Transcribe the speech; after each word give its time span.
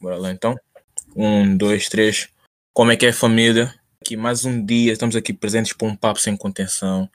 Bora 0.00 0.16
lá 0.16 0.30
então. 0.30 0.56
Um, 1.16 1.56
dois, 1.56 1.88
três. 1.88 2.28
Como 2.72 2.92
é 2.92 2.96
que 2.96 3.06
é 3.06 3.12
família? 3.12 3.74
Aqui 4.00 4.16
mais 4.16 4.44
um 4.44 4.64
dia, 4.64 4.92
estamos 4.92 5.16
aqui 5.16 5.32
presentes 5.32 5.72
para 5.72 5.88
um 5.88 5.96
papo 5.96 6.20
sem 6.20 6.36
contenção. 6.36 7.10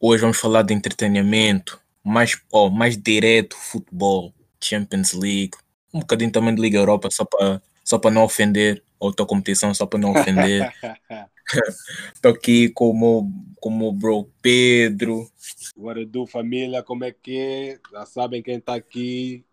Hoje 0.00 0.22
vamos 0.22 0.38
falar 0.38 0.62
de 0.62 0.72
entretenimento, 0.72 1.78
mais, 2.02 2.40
oh, 2.50 2.70
mais 2.70 2.96
direto, 2.96 3.54
futebol, 3.54 4.32
Champions 4.58 5.12
League, 5.12 5.52
um 5.92 6.00
bocadinho 6.00 6.32
também 6.32 6.54
de 6.54 6.62
Liga 6.62 6.78
Europa, 6.78 7.10
só 7.10 7.24
para 7.24 7.60
só 7.84 7.98
para 7.98 8.10
não 8.10 8.22
ofender, 8.22 8.82
outra 8.98 9.26
competição, 9.26 9.74
só 9.74 9.84
para 9.84 9.98
não 9.98 10.12
ofender. 10.12 10.72
Estou 12.14 12.32
aqui 12.32 12.70
com 12.70 12.90
o, 12.90 12.98
meu, 12.98 13.30
com 13.60 13.68
o 13.68 13.78
meu 13.78 13.92
bro 13.92 14.30
Pedro. 14.40 15.30
What 15.76 16.02
do 16.06 16.26
família, 16.26 16.82
como 16.82 17.04
é 17.04 17.12
que 17.12 17.38
é? 17.38 17.78
Já 17.90 18.06
sabem 18.06 18.42
quem 18.42 18.56
está 18.56 18.74
aqui. 18.74 19.44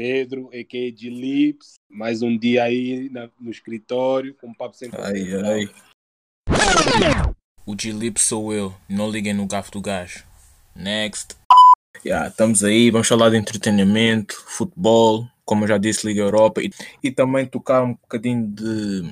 Pedro, 0.00 0.48
a.k.a. 0.48 0.90
de 0.90 1.10
Lips. 1.10 1.74
Mais 1.86 2.22
um 2.22 2.34
dia 2.34 2.64
aí 2.64 3.10
na, 3.10 3.28
no 3.38 3.50
escritório, 3.50 4.34
com 4.34 4.46
um 4.46 4.54
papo 4.54 4.74
sem 4.74 4.88
Ai, 4.94 5.34
ai. 5.44 5.70
O 7.66 7.76
G-Lip 7.78 8.18
sou 8.18 8.50
eu, 8.50 8.74
não 8.88 9.10
liguem 9.10 9.34
no 9.34 9.46
gafo 9.46 9.70
do 9.70 9.82
gajo. 9.82 10.24
Next. 10.74 11.36
Yeah, 12.02 12.28
estamos 12.28 12.64
aí, 12.64 12.90
vamos 12.90 13.08
falar 13.08 13.28
de 13.28 13.36
entretenimento, 13.36 14.42
futebol, 14.46 15.28
como 15.44 15.64
eu 15.64 15.68
já 15.68 15.76
disse, 15.76 16.06
Liga 16.06 16.22
Europa, 16.22 16.62
e, 16.62 16.70
e 17.04 17.10
também 17.10 17.44
tocar 17.44 17.82
um 17.82 17.92
bocadinho 17.92 18.46
de 18.48 19.02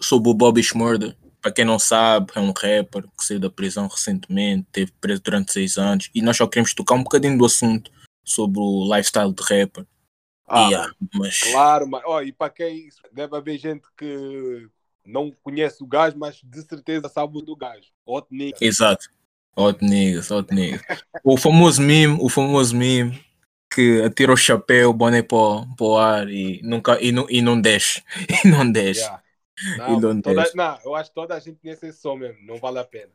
sobre 0.00 0.30
o 0.30 0.34
Bobby 0.34 0.62
Schmurder. 0.62 1.16
Para 1.40 1.50
quem 1.50 1.64
não 1.64 1.80
sabe, 1.80 2.30
é 2.36 2.40
um 2.40 2.52
rapper 2.52 3.02
que 3.18 3.24
saiu 3.24 3.40
da 3.40 3.50
prisão 3.50 3.88
recentemente, 3.88 4.64
teve 4.70 4.92
preso 5.00 5.20
durante 5.24 5.52
seis 5.52 5.76
anos, 5.76 6.08
e 6.14 6.22
nós 6.22 6.36
só 6.36 6.46
queremos 6.46 6.72
tocar 6.72 6.94
um 6.94 7.02
bocadinho 7.02 7.36
do 7.36 7.44
assunto 7.44 7.90
sobre 8.24 8.60
o 8.60 8.84
lifestyle 8.94 9.32
de 9.32 9.42
rapper. 9.42 9.86
Ah, 10.46 10.68
Yeah, 10.68 10.92
mas 11.14 11.40
Claro, 11.40 11.88
mas 11.88 12.02
ó, 12.04 12.22
e 12.22 12.32
para 12.32 12.50
quem 12.50 12.88
deve 13.12 13.36
haver 13.36 13.58
gente 13.58 13.86
que 13.96 14.68
não 15.04 15.30
conhece 15.42 15.82
o 15.82 15.86
gajo, 15.86 16.16
mas 16.18 16.40
de 16.42 16.62
certeza 16.62 17.08
sabe 17.08 17.38
o 17.38 17.42
do 17.42 17.56
gajo. 17.56 17.90
Hot 18.06 18.26
nigga. 18.30 18.58
Exato. 18.60 19.06
Hot 19.56 19.82
niggas, 19.84 20.30
hot 20.30 20.52
niggas. 20.54 20.82
o 21.24 21.36
famoso 21.36 21.82
meme, 21.82 22.16
o 22.20 22.28
famoso 22.28 22.74
meme 22.76 23.20
que 23.70 24.02
atira 24.02 24.32
o 24.32 24.36
chapéu, 24.36 24.90
o 24.90 24.94
boné 24.94 25.22
para, 25.22 25.36
o- 25.38 25.76
para 25.76 25.86
o 25.86 25.96
ar 25.98 26.28
e, 26.28 26.60
nunca, 26.62 26.98
e, 27.00 27.10
não, 27.12 27.26
e 27.28 27.40
não 27.42 27.60
desce. 27.60 28.02
E 28.44 28.48
não 28.48 28.70
desce. 28.70 29.00
Yeah. 29.00 29.22
Não 29.76 30.00
Não, 30.00 30.20
toda, 30.20 30.52
não, 30.54 30.78
eu 30.84 30.94
acho 30.94 31.10
que 31.10 31.14
toda 31.14 31.34
a 31.36 31.38
gente 31.40 31.60
conhece 31.60 31.86
esse 31.86 32.00
som 32.00 32.16
mesmo, 32.16 32.42
não 32.44 32.56
vale 32.56 32.78
a 32.78 32.84
pena. 32.84 33.12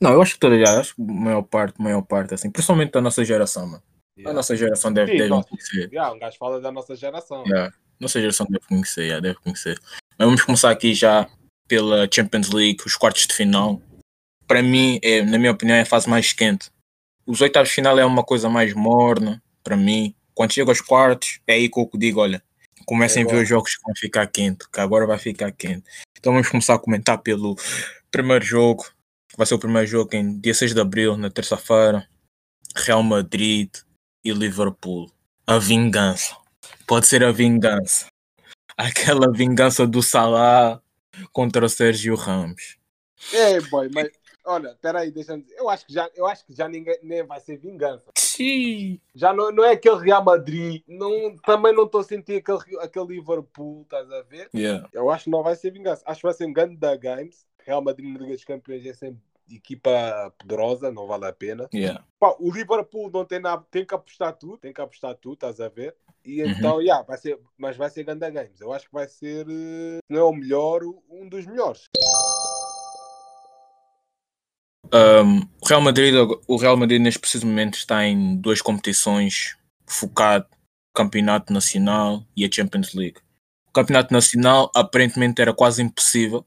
Não, 0.00 0.12
eu 0.12 0.22
acho 0.22 0.34
que 0.34 0.40
toda 0.40 0.80
acho 0.80 0.94
que 0.94 1.02
maior 1.02 1.42
parte, 1.42 1.80
maior 1.80 2.02
parte, 2.02 2.34
assim, 2.34 2.50
principalmente 2.50 2.92
da 2.92 3.00
nossa 3.00 3.24
geração, 3.24 3.66
mano. 3.66 3.82
A 4.16 4.20
Yeah. 4.20 4.32
nossa 4.36 4.56
geração 4.56 4.92
deve, 4.92 5.12
Sim, 5.12 5.18
deve 5.18 5.28
nossa. 5.30 5.48
conhecer. 5.48 5.88
Yeah, 5.92 6.12
um 6.14 6.18
gajo 6.18 6.36
fala 6.38 6.60
da 6.60 6.70
nossa 6.70 6.94
geração. 6.94 7.42
Yeah. 7.46 7.74
Nossa 7.98 8.20
geração 8.20 8.46
deve 8.48 8.64
conhecer, 8.66 9.02
yeah, 9.02 9.20
deve 9.20 9.38
conhecer. 9.40 9.78
Mas 10.16 10.26
vamos 10.26 10.42
começar 10.42 10.70
aqui 10.70 10.94
já 10.94 11.28
pela 11.66 12.08
Champions 12.10 12.50
League, 12.50 12.78
os 12.86 12.94
quartos 12.94 13.26
de 13.26 13.34
final. 13.34 13.82
Para 14.46 14.62
mim, 14.62 15.00
é, 15.02 15.22
na 15.22 15.36
minha 15.38 15.50
opinião, 15.50 15.76
é 15.76 15.80
a 15.80 15.86
fase 15.86 16.08
mais 16.08 16.32
quente. 16.32 16.70
Os 17.26 17.40
oitavos 17.40 17.70
de 17.70 17.74
final 17.74 17.98
é 17.98 18.04
uma 18.04 18.22
coisa 18.22 18.48
mais 18.48 18.72
morna, 18.72 19.42
para 19.64 19.76
mim. 19.76 20.14
Quando 20.32 20.52
chega 20.52 20.70
aos 20.70 20.80
quartos, 20.80 21.40
é 21.46 21.54
aí 21.54 21.68
que 21.68 21.78
eu 21.80 21.90
digo, 21.94 22.20
olha, 22.20 22.42
comecem 22.86 23.24
É 23.24 23.26
a 23.26 23.30
ver 23.30 23.42
os 23.42 23.48
jogos 23.48 23.74
que 23.74 23.82
vão 23.82 23.94
ficar 23.96 24.26
quente, 24.28 24.68
que 24.70 24.80
agora 24.80 25.06
vai 25.06 25.18
ficar 25.18 25.50
quente. 25.50 25.84
Então 26.18 26.32
vamos 26.32 26.48
começar 26.48 26.74
a 26.74 26.78
comentar 26.78 27.18
pelo 27.18 27.56
primeiro 28.12 28.44
jogo, 28.44 28.84
que 29.28 29.36
vai 29.36 29.46
ser 29.46 29.54
o 29.54 29.58
primeiro 29.58 29.86
jogo 29.88 30.14
em 30.14 30.38
dia 30.38 30.54
6 30.54 30.72
de 30.74 30.80
abril, 30.80 31.16
na 31.16 31.30
terça-feira. 31.30 32.06
Real 32.76 33.02
Madrid 33.02 33.70
e 34.24 34.32
Liverpool. 34.32 35.10
A 35.46 35.58
vingança. 35.58 36.36
Pode 36.86 37.06
ser 37.06 37.22
a 37.22 37.30
vingança. 37.30 38.06
Aquela 38.76 39.30
vingança 39.30 39.86
do 39.86 40.02
Salah 40.02 40.80
contra 41.32 41.66
o 41.66 41.68
Sérgio 41.68 42.14
Ramos. 42.14 42.78
Ei, 43.32 43.60
boy, 43.68 43.88
mas 43.92 44.08
olha, 44.44 44.76
peraí, 44.80 45.10
deixa-me 45.10 45.42
dizer. 45.42 45.56
Eu 45.56 45.68
acho 45.68 45.86
que 45.86 45.92
já, 45.92 46.10
eu 46.14 46.26
acho 46.26 46.44
que 46.46 46.54
já 46.54 46.68
ninguém 46.68 46.98
nem 47.02 47.22
vai 47.22 47.40
ser 47.40 47.58
vingança. 47.58 48.10
Sim. 48.18 48.98
Já 49.14 49.32
não, 49.32 49.52
não 49.52 49.64
é 49.64 49.72
aquele 49.72 50.02
Real 50.02 50.24
Madrid, 50.24 50.82
não, 50.88 51.36
também 51.38 51.74
não 51.74 51.84
estou 51.84 52.00
a 52.00 52.04
sentir 52.04 52.36
aquele, 52.36 52.78
aquele 52.80 53.06
Liverpool, 53.06 53.82
estás 53.82 54.10
a 54.10 54.22
ver? 54.22 54.48
Yeah. 54.54 54.88
Eu 54.92 55.10
acho 55.10 55.24
que 55.24 55.30
não 55.30 55.42
vai 55.42 55.54
ser 55.54 55.70
vingança. 55.70 56.02
Acho 56.06 56.20
que 56.20 56.26
vai 56.26 56.34
ser 56.34 56.46
um 56.46 56.52
grande 56.52 56.76
da 56.76 56.96
Games. 56.96 57.46
Real 57.64 57.82
Madrid 57.82 58.12
na 58.12 58.18
Liga 58.18 58.34
dos 58.34 58.44
Campeões 58.44 58.84
é 58.84 58.92
sempre 58.92 59.20
equipa 59.50 60.32
poderosa, 60.38 60.90
não 60.90 61.06
vale 61.06 61.26
a 61.26 61.32
pena. 61.32 61.68
Yeah. 61.72 62.04
Pá, 62.18 62.34
o 62.38 62.50
Liverpool 62.50 63.10
não 63.10 63.24
tem 63.24 63.40
nada, 63.40 63.64
tem 63.70 63.84
que 63.84 63.94
apostar 63.94 64.32
tudo, 64.34 64.58
tem 64.58 64.72
que 64.72 64.80
apostar 64.80 65.14
tudo, 65.14 65.34
estás 65.34 65.60
a 65.60 65.68
ver? 65.68 65.94
E 66.24 66.42
Uhum. 66.42 66.50
então, 66.50 66.80
yeah, 66.80 67.04
vai 67.04 67.18
ser, 67.18 67.38
mas 67.58 67.76
vai 67.76 67.90
ser 67.90 68.04
Ganda 68.04 68.30
Games. 68.30 68.60
Eu 68.60 68.72
acho 68.72 68.86
que 68.86 68.94
vai 68.94 69.06
ser, 69.06 69.46
eh, 69.46 69.98
se 69.98 70.12
não 70.12 70.20
é 70.20 70.24
o 70.24 70.32
melhor, 70.32 70.80
um 71.10 71.28
dos 71.28 71.46
melhores. 71.46 71.84
Um, 74.92 75.40
o, 75.60 75.66
Real 75.66 75.80
Madrid, 75.80 76.14
o 76.46 76.56
Real 76.56 76.76
Madrid 76.76 77.00
neste 77.00 77.18
preciso 77.18 77.46
momento 77.46 77.74
está 77.74 78.04
em 78.06 78.36
duas 78.36 78.62
competições 78.62 79.56
focado 79.86 80.46
Campeonato 80.94 81.52
Nacional 81.52 82.24
e 82.36 82.44
a 82.44 82.50
Champions 82.50 82.94
League. 82.94 83.18
O 83.68 83.72
Campeonato 83.72 84.12
Nacional 84.12 84.70
aparentemente 84.74 85.42
era 85.42 85.52
quase 85.52 85.82
impossível, 85.82 86.46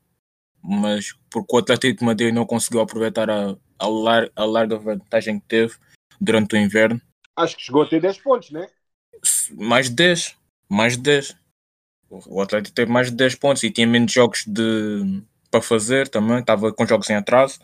mas 0.68 1.14
porque 1.30 1.56
o 1.56 1.60
Atlético 1.60 2.00
de 2.00 2.06
Madrid 2.06 2.34
não 2.34 2.46
conseguiu 2.46 2.82
aproveitar 2.82 3.30
a, 3.30 3.56
a, 3.80 3.88
lar- 3.88 4.30
a 4.36 4.44
larga 4.46 4.78
vantagem 4.78 5.40
que 5.40 5.46
teve 5.48 5.76
durante 6.20 6.56
o 6.56 6.60
inverno, 6.60 7.00
Acho 7.36 7.56
que 7.56 7.64
chegou 7.64 7.84
a 7.84 7.88
ter 7.88 8.02
10 8.02 8.18
pontos, 8.18 8.52
né? 8.52 8.68
mais 9.52 9.90
de 9.90 9.96
10, 9.96 10.36
mais 10.68 10.98
de 10.98 11.04
10. 11.04 11.36
O 12.10 12.42
Atlético 12.42 12.74
teve 12.76 12.92
mais 12.92 13.10
de 13.12 13.16
10 13.16 13.36
pontos 13.36 13.64
e 13.64 13.72
tinha 13.72 13.86
menos 13.86 14.12
jogos 14.12 14.44
de, 14.46 15.22
para 15.52 15.62
fazer 15.62 16.08
também, 16.08 16.40
estava 16.40 16.74
com 16.74 16.86
jogos 16.86 17.10
em 17.10 17.16
atraso. 17.16 17.60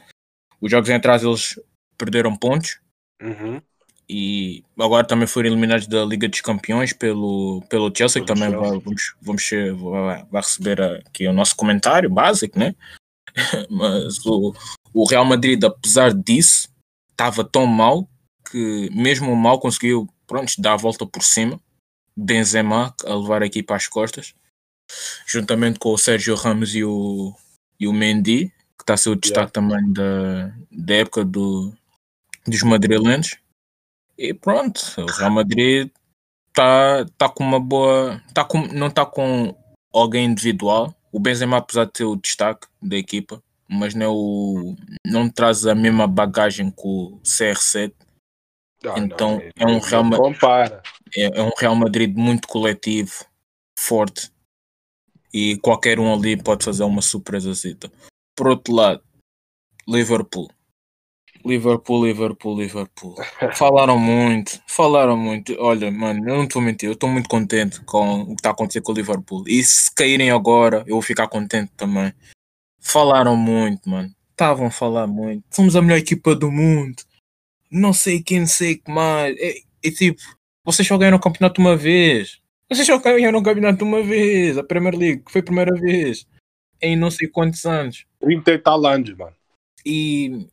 Os 0.62 0.70
jogos 0.72 0.90
em 0.90 0.94
atraso 0.96 1.30
eles 1.30 1.60
perderam 1.98 2.36
pontos 2.36 2.80
Uhum. 3.22 3.62
E 4.10 4.64
agora 4.78 5.08
também 5.08 5.28
foram 5.28 5.48
eliminados 5.48 5.88
da 5.88 6.04
Liga 6.04 6.28
dos 6.28 6.42
Campeões 6.42 6.94
pelo, 6.94 7.64
pelo 7.70 7.92
Chelsea, 7.96 8.22
que 8.22 8.28
também 8.28 8.50
vai, 8.50 8.80
vamos, 8.80 9.16
vamos 9.22 9.50
vai, 9.82 10.26
vai 10.26 10.42
receber 10.42 10.82
aqui 10.82 11.28
o 11.28 11.34
nosso 11.34 11.56
comentário 11.56 12.10
básico, 12.10 12.60
né? 12.60 12.76
Mas 13.70 14.24
o, 14.26 14.54
o 14.94 15.08
Real 15.08 15.26
Madrid, 15.26 15.64
apesar 15.64 16.14
disso, 16.14 16.70
estava 17.12 17.44
tão 17.44 17.66
mal 17.66 18.08
que 18.52 18.90
mesmo 18.92 19.36
mal 19.36 19.60
conseguiu 19.60 20.08
pronto, 20.28 20.54
dar 20.60 20.74
a 20.74 20.78
volta 20.78 21.06
por 21.06 21.24
cima. 21.24 21.60
Benzema 22.16 22.94
a 23.06 23.16
levar 23.16 23.42
a 23.42 23.48
equipa 23.48 23.76
às 23.76 23.88
costas, 23.88 24.36
juntamente 25.26 25.80
com 25.80 25.90
o 25.90 25.98
Sérgio 25.98 26.36
Ramos 26.36 26.76
e 26.76 26.84
o, 26.84 27.34
e 27.80 27.88
o 27.88 27.94
Mendy, 27.94 28.50
que 28.78 28.84
está 28.84 28.94
a 28.94 28.98
ser 28.98 29.10
o 29.10 29.16
destaque 29.16 29.52
também 29.52 29.92
da, 29.92 30.54
da 30.72 30.94
época 30.94 31.26
do, 31.26 31.74
dos 32.46 32.62
madrilenhos. 32.62 33.38
E 34.24 34.34
pronto, 34.34 34.80
o 35.00 35.06
Real 35.12 35.32
Madrid 35.32 35.92
está 36.48 37.06
tá 37.18 37.28
com 37.28 37.44
uma 37.44 37.60
boa. 37.60 38.24
Tá 38.34 38.46
com, 38.46 38.66
não 38.68 38.88
está 38.88 39.06
com 39.06 39.54
alguém 39.94 40.26
individual. 40.26 40.96
O 41.12 41.20
Benzema, 41.20 41.58
apesar 41.58 41.84
de 41.86 41.92
ter 41.92 42.06
o 42.06 42.16
destaque 42.16 42.66
da 42.82 42.96
equipa, 42.96 43.44
mas 43.68 43.94
não, 43.94 44.06
é 44.06 44.10
o, 44.10 44.76
não 45.06 45.30
traz 45.30 45.66
a 45.68 45.76
mesma 45.76 46.08
bagagem 46.08 46.72
que 46.72 46.82
o 46.88 47.20
CR7. 47.22 47.94
Ah, 48.86 48.98
Então, 48.98 49.36
não, 49.36 49.42
é 49.58 49.66
um 49.76 49.80
Real 49.80 50.04
Ma- 50.06 50.16
Compara. 50.18 50.82
É, 51.16 51.40
é 51.40 51.44
um 51.44 51.52
Real 51.58 51.76
Madrid 51.76 52.16
muito 52.16 52.48
coletivo, 52.48 53.26
forte. 53.78 54.32
E 55.34 55.58
qualquer 55.58 56.00
um 56.00 56.14
ali 56.14 56.42
pode 56.42 56.64
fazer 56.64 56.84
uma 56.86 57.02
surpresazita. 57.02 57.92
Por 58.38 58.48
outro 58.48 58.74
lado, 58.74 59.04
Liverpool. 59.86 60.50
Liverpool, 61.46 62.06
Liverpool, 62.06 62.58
Liverpool. 62.60 63.16
Falaram 63.54 64.00
muito, 64.00 64.62
falaram 64.68 65.18
muito. 65.18 65.56
Olha, 65.60 65.92
mano, 65.92 66.20
eu 66.28 66.36
não 66.36 66.44
estou 66.46 66.62
mentindo, 66.62 66.92
eu 66.92 66.94
estou 66.94 67.10
muito 67.10 67.28
contente 67.28 67.82
com 67.82 68.22
o 68.22 68.28
que 68.28 68.34
está 68.34 68.50
a 68.50 68.52
acontecer 68.54 68.82
com 68.82 68.92
o 68.92 68.96
Liverpool. 68.96 69.44
E 69.48 69.64
se 69.64 69.94
caírem 69.94 70.32
agora, 70.32 70.84
eu 70.88 70.96
vou 70.96 71.02
ficar 71.02 71.28
contente 71.28 71.72
também. 71.76 72.14
Falaram 72.80 73.36
muito, 73.36 73.90
mano. 73.90 74.10
Estavam 74.32 74.68
a 74.68 74.72
falar 74.72 75.08
muito. 75.08 75.44
Somos 75.52 75.76
a 75.76 75.82
melhor 75.82 75.98
equipa 75.98 76.36
do 76.36 76.52
mundo. 76.52 77.04
Não 77.70 77.94
sei 77.94 78.22
quem, 78.22 78.42
não 78.42 78.48
sei 78.48 78.78
que 78.78 78.92
mais. 78.92 79.36
É, 79.38 79.56
é 79.84 79.92
tipo, 79.92 80.22
vocês 80.66 80.88
só 80.88 80.98
ganharam 80.98 81.18
o 81.18 81.22
campeonato 81.22 81.60
uma 81.62 81.76
vez. 81.76 82.40
Vocês 82.70 82.88
só 82.88 82.98
ganharam 83.00 83.40
o 83.40 83.44
campeonato 83.44 83.84
uma 83.84 84.02
vez. 84.02 84.58
A 84.58 84.64
Premier 84.64 84.96
League, 84.96 85.24
foi 85.30 85.42
a 85.42 85.44
primeira 85.44 85.76
vez. 85.76 86.26
Em 86.82 86.96
não 86.96 87.10
sei 87.12 87.28
quantos 87.28 87.66
anos 87.66 88.06
30 88.24 88.52
e 88.54 88.58
tal 88.58 88.86
anos, 88.86 89.16
mano. 89.16 89.36
e 89.86 90.48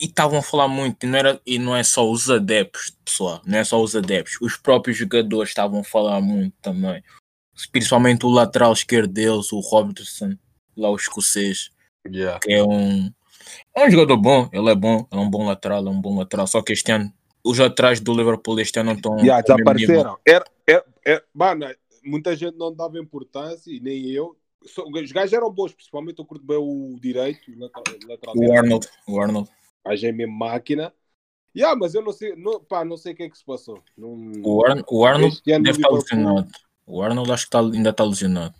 e 0.00 0.06
estavam 0.06 0.38
a 0.38 0.42
falar 0.42 0.68
muito 0.68 1.04
e 1.04 1.06
não, 1.06 1.18
era, 1.18 1.40
e 1.46 1.58
não 1.58 1.76
é 1.76 1.82
só 1.82 2.08
os 2.08 2.30
adeptos 2.30 2.96
pessoal 3.04 3.40
não 3.44 3.58
é 3.58 3.64
só 3.64 3.80
os 3.80 3.96
adeptos 3.96 4.38
os 4.40 4.56
próprios 4.56 4.96
jogadores 4.96 5.50
estavam 5.50 5.80
a 5.80 5.84
falar 5.84 6.20
muito 6.20 6.54
também 6.62 7.02
principalmente 7.72 8.24
o 8.24 8.30
lateral 8.30 8.72
esquerdo 8.72 9.12
deles 9.12 9.52
o 9.52 9.60
Robertson 9.60 10.36
lá 10.76 10.90
o 10.90 10.96
escocês 10.96 11.70
Yeah. 12.10 12.38
que 12.40 12.52
é 12.52 12.62
um 12.62 13.12
é 13.74 13.86
um 13.86 13.90
jogador 13.90 14.16
bom 14.16 14.48
ele 14.50 14.70
é 14.70 14.74
bom 14.74 15.06
é 15.10 15.16
um 15.16 15.28
bom 15.28 15.44
lateral 15.44 15.86
é 15.86 15.90
um 15.90 16.00
bom 16.00 16.16
lateral 16.16 16.46
só 16.46 16.62
que 16.62 16.72
este 16.72 16.90
ano 16.90 17.12
os 17.44 17.58
laterais 17.58 18.00
do 18.00 18.14
Liverpool 18.14 18.60
este 18.60 18.78
ano 18.78 18.90
não 18.90 18.96
estão 18.96 19.18
Yeah, 19.18 19.42
desapareceram. 19.42 20.18
Era, 20.26 20.44
era, 20.66 20.84
era, 21.04 21.24
mano, 21.32 21.66
muita 22.04 22.36
gente 22.36 22.56
não 22.56 22.74
dava 22.74 22.98
importância 22.98 23.70
e 23.70 23.80
nem 23.80 24.10
eu. 24.10 24.36
Os 24.62 25.12
gajos 25.12 25.32
eram 25.32 25.50
bons, 25.50 25.72
principalmente 25.72 26.18
eu 26.18 26.24
curto 26.24 26.44
bem 26.44 26.58
o 26.58 26.98
direito, 27.00 27.50
o 27.50 27.58
lateral, 27.60 28.34
O. 28.36 28.52
Arnold, 28.52 28.88
o 29.06 29.20
Arnold. 29.20 29.50
A 29.88 29.94
é 29.94 30.12
mesmo 30.12 30.32
máquina. 30.36 30.92
Yeah, 31.56 31.76
mas 31.78 31.94
eu 31.94 32.02
não 32.02 32.12
sei, 32.12 32.36
não, 32.36 32.62
pá, 32.62 32.84
não 32.84 32.96
sei 32.96 33.12
o 33.12 33.16
que 33.16 33.22
é 33.24 33.30
que 33.30 33.38
se 33.38 33.44
passou. 33.44 33.82
Não, 33.96 34.32
O, 34.44 34.64
Ar, 34.64 34.84
o 34.88 35.04
Arnold 35.04 35.42
deve 35.44 35.70
estar 35.70 35.90
lesionado. 35.90 36.48
O 36.86 37.02
Arnold 37.02 37.32
acho 37.32 37.44
que 37.46 37.50
tá- 37.50 37.60
ainda 37.60 37.90
está 37.90 38.04
lesionado. 38.04 38.54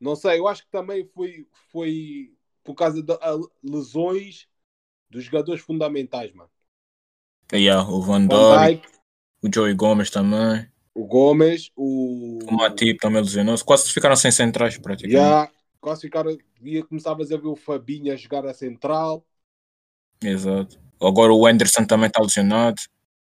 não 0.00 0.14
sei, 0.14 0.38
eu 0.38 0.46
acho 0.46 0.62
que 0.64 0.70
também 0.70 1.04
foi, 1.14 1.46
foi 1.72 2.32
por 2.62 2.74
causa 2.74 3.02
das 3.02 3.18
lesões 3.62 4.46
dos 5.10 5.24
jogadores 5.24 5.62
fundamentais, 5.62 6.32
mano. 6.32 6.50
Yeah, 7.52 7.88
o 7.88 8.02
Van 8.02 8.26
Dijk, 8.26 8.86
o 9.42 9.48
Joey 9.52 9.74
Gomes 9.74 10.10
também. 10.10 10.68
o 10.94 11.06
Gomes, 11.06 11.70
o. 11.76 12.38
O 12.44 12.52
Matip 12.52 12.98
também 12.98 13.22
lesionou-se. 13.22 13.64
Quase 13.64 13.92
ficaram 13.92 14.16
sem 14.16 14.30
centrais 14.30 14.76
praticamente. 14.78 15.18
Já, 15.20 15.50
quase 15.80 16.02
ficaram. 16.02 16.36
Ia 16.60 16.84
começavas 16.84 17.30
a 17.32 17.36
ver 17.36 17.46
o 17.46 17.56
Fabinho 17.56 18.12
a 18.12 18.16
jogar 18.16 18.44
a 18.46 18.52
central. 18.52 19.24
Exato. 20.22 20.78
Agora 21.00 21.32
o 21.32 21.46
Anderson 21.46 21.84
também 21.84 22.08
está 22.08 22.20
lesionado. 22.20 22.80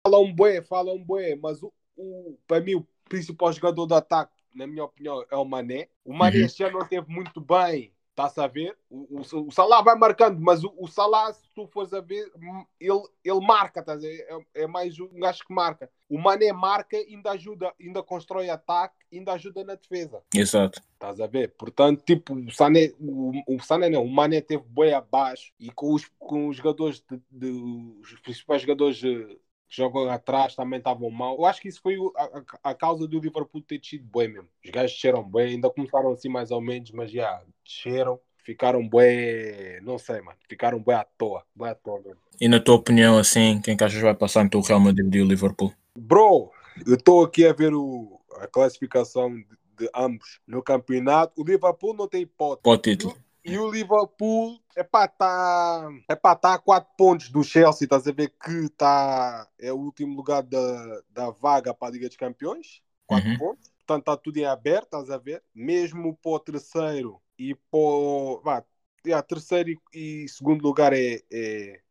Fala 0.05 0.19
um 0.19 0.33
bué, 0.33 0.61
fala 0.61 0.93
um 0.93 1.03
bué, 1.03 1.35
mas 1.35 1.63
o, 1.63 1.71
o, 1.95 2.37
para 2.45 2.61
mim 2.61 2.75
o 2.75 2.87
principal 3.07 3.53
jogador 3.53 3.85
do 3.85 3.95
ataque, 3.95 4.33
na 4.53 4.67
minha 4.67 4.83
opinião, 4.83 5.23
é 5.31 5.35
o 5.35 5.45
Mané. 5.45 5.87
O 6.03 6.13
Mané 6.13 6.39
Uhum. 6.39 6.67
ano 6.67 6.79
não 6.79 6.87
teve 6.87 7.09
muito 7.09 7.39
bem, 7.39 7.93
está-se 8.13 8.39
a 8.39 8.47
ver? 8.47 8.77
O, 8.89 9.19
o, 9.19 9.47
o 9.47 9.51
Salah 9.51 9.81
vai 9.81 9.95
marcando, 9.95 10.39
mas 10.39 10.63
o, 10.63 10.73
o 10.77 10.87
Salah, 10.87 11.33
se 11.33 11.49
tu 11.53 11.67
fores 11.67 11.91
a 11.93 11.99
ver, 11.99 12.31
hum, 12.37 12.63
ele, 12.79 13.01
ele 13.23 13.39
marca, 13.45 13.79
estás 13.79 14.03
a 14.03 14.07
ver? 14.07 14.25
É, 14.55 14.63
é 14.63 14.67
mais 14.67 14.99
um 14.99 15.09
gajo 15.19 15.43
que 15.45 15.53
marca. 15.53 15.89
O 16.09 16.17
Mané 16.19 16.53
marca, 16.53 16.95
ainda 16.95 17.31
ajuda, 17.31 17.73
ainda 17.81 18.03
constrói 18.03 18.49
ataque, 18.49 18.95
ainda 19.11 19.33
ajuda 19.33 19.63
na 19.63 19.75
defesa. 19.75 20.21
Exato. 20.33 20.79
Estás 20.93 21.19
a 21.19 21.27
ver? 21.27 21.49
Portanto, 21.57 22.03
tipo, 22.05 22.35
o 22.35 22.51
Sané, 22.51 22.91
o, 22.99 23.31
o 23.47 23.59
Sané 23.59 23.89
não, 23.89 24.03
o 24.03 24.09
Mané 24.09 24.41
teve 24.41 24.63
bem 24.67 24.93
abaixo 24.93 25.51
e 25.59 25.71
com 25.71 25.93
os, 25.93 26.05
com 26.19 26.47
os 26.47 26.57
jogadores, 26.57 27.03
de, 27.09 27.19
de- 27.31 27.97
os 28.01 28.13
principais 28.21 28.61
jogadores 28.61 29.03
eh, 29.03 29.37
que 29.73 29.77
jogam 29.77 30.07
atrás 30.09 30.55
também 30.55 30.77
estavam 30.77 31.09
mal. 31.09 31.35
Eu 31.35 31.45
acho 31.45 31.59
que 31.59 31.67
isso 31.67 31.81
foi 31.81 31.97
a, 32.15 32.69
a- 32.69 32.75
causa 32.75 33.07
do 33.07 33.19
Liverpool 33.19 33.61
ter 33.61 33.79
descido 33.79 34.07
bem 34.13 34.27
mesmo. 34.27 34.47
Os 34.63 34.69
gajos 34.69 34.93
desceram 34.93 35.23
bem, 35.23 35.55
ainda 35.55 35.69
começaram 35.71 36.11
assim 36.11 36.29
mais 36.29 36.51
ou 36.51 36.61
menos, 36.61 36.91
mas 36.91 37.11
já 37.11 37.41
desceram, 37.65 38.19
ficaram 38.43 38.87
bem, 38.87 39.81
não 39.81 39.97
sei, 39.97 40.21
mano, 40.21 40.37
ficaram 40.47 40.79
bem 40.79 40.95
à 40.95 41.03
toa, 41.17 41.43
bem 41.55 41.69
à 41.69 41.75
toa 41.75 41.99
mesmo. 42.01 42.19
E 42.39 42.47
na 42.47 42.59
tua 42.59 42.75
opinião, 42.75 43.17
assim, 43.17 43.59
quem 43.61 43.75
que 43.75 43.83
achas 43.83 43.99
vai 44.01 44.13
passar 44.13 44.43
entre 44.45 44.57
o 44.57 44.61
Real 44.61 44.79
Madrid 44.79 45.13
e 45.15 45.21
o 45.21 45.25
Liverpool? 45.25 45.73
Bro, 45.97 46.51
eu 46.85 46.95
estou 46.95 47.23
aqui 47.23 47.45
a 47.45 47.53
ver 47.53 47.73
o, 47.73 48.19
a 48.37 48.47
classificação 48.47 49.33
de, 49.33 49.45
de 49.77 49.89
ambos 49.95 50.39
no 50.47 50.61
campeonato. 50.61 51.41
O 51.41 51.45
Liverpool 51.45 51.95
não 51.95 52.07
tem 52.07 52.21
hipótese. 52.21 52.63
Qual 52.63 52.77
título? 52.77 53.15
E 53.45 53.57
o 53.57 53.69
Liverpool, 53.69 54.57
epá, 54.75 55.05
tá, 55.07 55.89
epá, 56.09 56.33
tá 56.35 56.53
a 56.53 56.59
4 56.59 56.89
pontos 56.97 57.29
do 57.29 57.43
Chelsea, 57.43 57.85
estás 57.85 58.07
a 58.07 58.11
ver 58.13 58.29
que 58.29 58.69
tá, 58.69 59.49
é 59.59 59.71
o 59.73 59.77
último 59.77 60.15
lugar 60.15 60.43
da, 60.43 61.01
da 61.09 61.29
vaga 61.29 61.73
para 61.73 61.89
a 61.89 61.91
Liga 61.91 62.07
dos 62.07 62.15
Campeões, 62.15 62.81
4 63.05 63.29
Uhum. 63.29 63.37
pontos, 63.37 63.69
portanto 63.79 63.99
está 64.01 64.17
tudo 64.17 64.37
em 64.37 64.45
aberto, 64.45 64.85
estás 64.85 65.09
a 65.09 65.17
ver? 65.17 65.43
Mesmo 65.53 66.15
para 66.15 66.31
o 66.31 66.39
terceiro 66.39 67.21
e 67.37 67.53
para 67.53 67.79
o 67.79 68.41
vá, 68.41 68.63
yeah, 69.05 69.21
terceiro 69.21 69.71
e, 69.93 70.23
e 70.23 70.29
segundo 70.29 70.63
lugar 70.63 70.93
é, 70.93 71.21
é, 71.29 71.81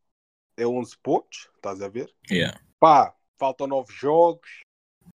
é 0.57 0.67
11 0.67 0.97
pontos, 0.97 1.51
estás 1.57 1.83
a 1.83 1.89
ver? 1.89 2.11
Yeah. 2.31 2.59
Pá, 2.81 3.15
faltam 3.39 3.67
9 3.67 3.93
jogos, 3.93 4.49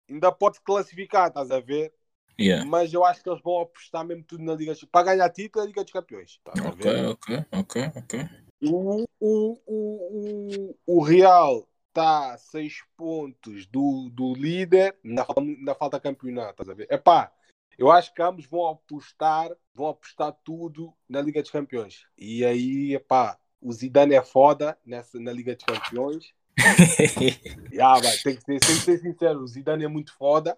ainda 0.10 0.32
pode 0.32 0.62
classificar, 0.62 1.30
estás 1.30 1.50
a 1.50 1.60
ver? 1.60 1.94
Yeah. 2.40 2.66
Mas 2.66 2.94
eu 2.94 3.04
acho 3.04 3.24
que 3.24 3.30
eles 3.30 3.42
vão 3.42 3.62
apostar 3.62 4.06
mesmo 4.06 4.24
tudo 4.24 4.44
na 4.44 4.54
Liga 4.54 4.74
para 4.92 5.06
ganhar 5.06 5.30
título 5.30 5.64
é 5.64 5.66
a 5.66 5.68
Liga 5.68 5.84
dos 5.84 5.94
Campeões. 5.94 6.40
Ver? 6.76 7.06
Ok, 7.06 7.06
ok, 7.06 7.46
ok, 7.52 7.92
ok. 7.96 8.30
O, 8.62 9.06
o, 9.20 9.60
o, 9.66 10.76
o, 10.86 11.02
Real 11.04 11.68
está 11.90 12.34
a 12.34 12.38
6 12.38 12.84
pontos 12.96 13.66
do, 13.68 14.10
do 14.12 14.34
líder, 14.34 14.98
falta, 15.26 15.42
ainda 15.42 15.76
falta 15.76 16.00
campeonato, 16.00 16.52
estás 16.52 16.70
a 16.70 16.74
ver? 16.74 16.88
Epá, 16.92 17.32
eu 17.78 17.92
acho 17.92 18.14
que 18.14 18.22
ambos 18.22 18.46
vão 18.48 18.68
apostar, 18.68 19.52
vão 19.74 19.90
apostar 19.90 20.36
tudo 20.44 20.92
na 21.08 21.22
Liga 21.22 21.42
dos 21.42 21.52
Campeões. 21.52 22.06
E 22.18 22.44
aí, 22.44 22.96
epá, 22.96 23.38
o 23.62 23.72
Zidane 23.72 24.16
é 24.16 24.24
foda 24.24 24.78
nessa, 24.84 25.20
na 25.20 25.32
Liga 25.32 25.56
dos 25.56 25.66
Campeões. 25.66 26.34
Ah, 27.80 28.00
vai, 28.00 28.18
tem, 28.24 28.36
que 28.36 28.42
ser, 28.42 28.60
tem 28.60 28.76
que 28.76 28.82
ser 28.82 28.98
sincero, 28.98 29.42
o 29.42 29.48
Zidane 29.48 29.84
é 29.84 29.88
muito 29.88 30.12
foda. 30.18 30.58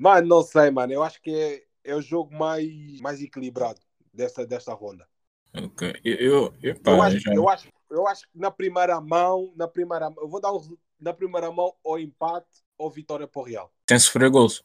Mas 0.00 0.26
não 0.26 0.42
sei, 0.42 0.70
mano. 0.70 0.90
Eu 0.94 1.02
acho 1.02 1.20
que 1.20 1.30
é, 1.30 1.90
é 1.90 1.94
o 1.94 2.00
jogo 2.00 2.34
mais, 2.34 2.98
mais 3.02 3.20
equilibrado 3.20 3.78
dessa, 4.14 4.46
dessa 4.46 4.72
ronda. 4.72 5.06
ok. 5.54 5.92
Eu, 6.02 6.54
eu, 6.62 6.70
epá, 6.70 6.92
Eu 6.92 7.02
acho, 7.02 7.18
já- 7.18 7.34
eu, 7.34 7.48
acho, 7.50 7.68
eu 7.90 8.06
acho 8.08 8.22
que 8.22 8.38
na 8.38 8.50
primeira 8.50 8.98
mão, 8.98 9.52
na 9.54 9.68
primeira 9.68 10.10
eu 10.16 10.26
vou 10.26 10.40
dar 10.40 10.54
um, 10.54 10.76
na 10.98 11.12
primeira 11.12 11.52
mão 11.52 11.74
ou 11.84 11.98
empate 11.98 12.62
ou 12.78 12.90
vitória 12.90 13.28
para 13.28 13.42
o 13.42 13.44
Real. 13.44 13.70
Tem 13.84 13.98
sofrer 13.98 14.30
gols. 14.30 14.62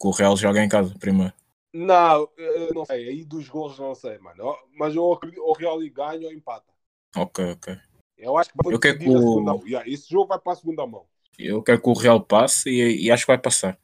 Que 0.00 0.06
o 0.06 0.10
Real 0.12 0.36
joga 0.36 0.62
em 0.62 0.68
casa 0.68 0.94
primeiro. 1.00 1.32
Não, 1.72 2.28
eu 2.36 2.72
não 2.72 2.84
sei. 2.84 3.08
Aí 3.08 3.24
dos 3.24 3.48
gols 3.48 3.76
não 3.76 3.94
sei, 3.94 4.18
mano. 4.18 4.56
Mas 4.78 4.94
eu 4.94 5.12
acredito 5.12 5.42
o 5.42 5.52
Real 5.52 5.80
ganha 5.90 6.28
ou 6.28 6.32
empata. 6.32 6.72
Ok, 7.16 7.44
ok. 7.52 7.76
Eu 8.16 8.38
acho 8.38 8.52
que 8.52 8.62
vai 8.62 8.72
Eu 8.72 8.78
quero 8.78 8.98
que 9.00 9.08
o- 9.08 9.18
segunda 9.18 9.52
mão. 9.54 9.66
Yeah, 9.66 9.88
esse 9.90 10.08
jogo 10.08 10.28
vai 10.28 10.38
para 10.38 10.52
a 10.52 10.56
segunda 10.56 10.86
mão. 10.86 11.06
Eu 11.36 11.60
quero 11.60 11.82
que 11.82 11.88
o 11.88 11.94
Real 11.94 12.20
passe 12.20 12.70
e, 12.70 13.06
e 13.06 13.10
acho 13.10 13.24
que 13.24 13.32
vai 13.32 13.38
passar. 13.38 13.78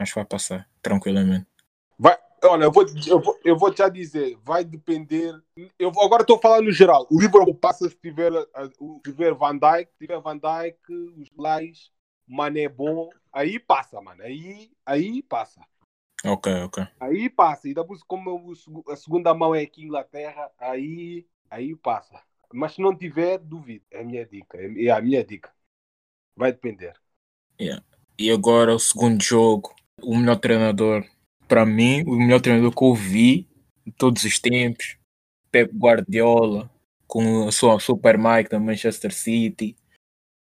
Acho 0.00 0.12
que 0.14 0.18
vai 0.20 0.24
passar, 0.26 0.68
tranquilamente. 0.82 1.46
Vai, 1.98 2.16
olha, 2.44 2.64
eu 2.64 2.72
vou, 2.72 2.84
eu, 3.06 3.20
vou, 3.20 3.38
eu 3.44 3.56
vou 3.56 3.74
já 3.76 3.88
dizer, 3.88 4.36
vai 4.42 4.64
depender. 4.64 5.34
Eu 5.78 5.92
vou- 5.92 6.04
agora 6.04 6.22
estou 6.22 6.36
a 6.36 6.40
falar 6.40 6.62
no 6.62 6.72
geral. 6.72 7.06
O 7.10 7.20
Liverpool 7.20 7.54
passa 7.54 7.88
se 7.88 7.96
tiver, 7.96 8.32
o- 8.78 9.00
se 9.04 9.12
tiver 9.12 9.34
Van 9.34 9.56
Dijk, 9.58 9.90
se 9.92 9.98
tiver 10.06 10.20
Van 10.20 10.38
Dijk, 10.38 10.78
os 11.18 11.30
Lais, 11.36 11.92
Mané 12.26 12.68
bom, 12.68 13.10
aí 13.32 13.58
passa, 13.58 14.00
mano. 14.00 14.22
Aí, 14.22 14.70
aí 14.86 15.22
passa. 15.22 15.60
Ok, 16.24 16.46
ok. 16.64 16.78
Aí 16.98 17.30
passa. 17.30 17.68
E 17.68 17.74
depois, 17.74 18.02
como 18.02 18.52
a 18.88 18.96
segunda 18.96 19.34
mão 19.34 19.54
é 19.54 19.62
aqui 19.62 19.82
em 19.82 19.86
Inglaterra, 19.86 20.50
aí, 20.58 21.26
aí 21.50 21.74
passa. 21.76 22.22
Mas 22.52 22.74
se 22.74 22.82
não 22.82 22.96
tiver, 22.96 23.38
duvido. 23.38 23.84
É 23.90 24.00
a 24.00 24.04
minha 24.04 24.26
dica. 24.26 24.58
É 24.58 24.84
é 24.86 24.90
a 24.90 25.00
minha 25.00 25.24
dica. 25.24 25.52
Vai 26.36 26.52
depender. 26.52 26.94
E 28.18 28.30
agora 28.30 28.74
o 28.74 28.78
segundo 28.78 29.22
jogo, 29.22 29.74
o 30.02 30.16
melhor 30.16 30.36
treinador, 30.36 31.04
para 31.46 31.64
mim, 31.66 32.02
o 32.06 32.16
melhor 32.16 32.40
treinador 32.40 32.74
que 32.74 32.84
eu 32.84 32.94
vi 32.94 33.48
de 33.84 33.92
todos 33.92 34.24
os 34.24 34.38
tempos, 34.38 34.96
Pep 35.50 35.74
Guardiola, 35.76 36.70
com 37.06 37.48
a 37.48 37.52
sua 37.52 37.80
Super 37.80 38.16
Mike 38.16 38.50
da 38.50 38.60
Manchester 38.60 39.12
City, 39.12 39.76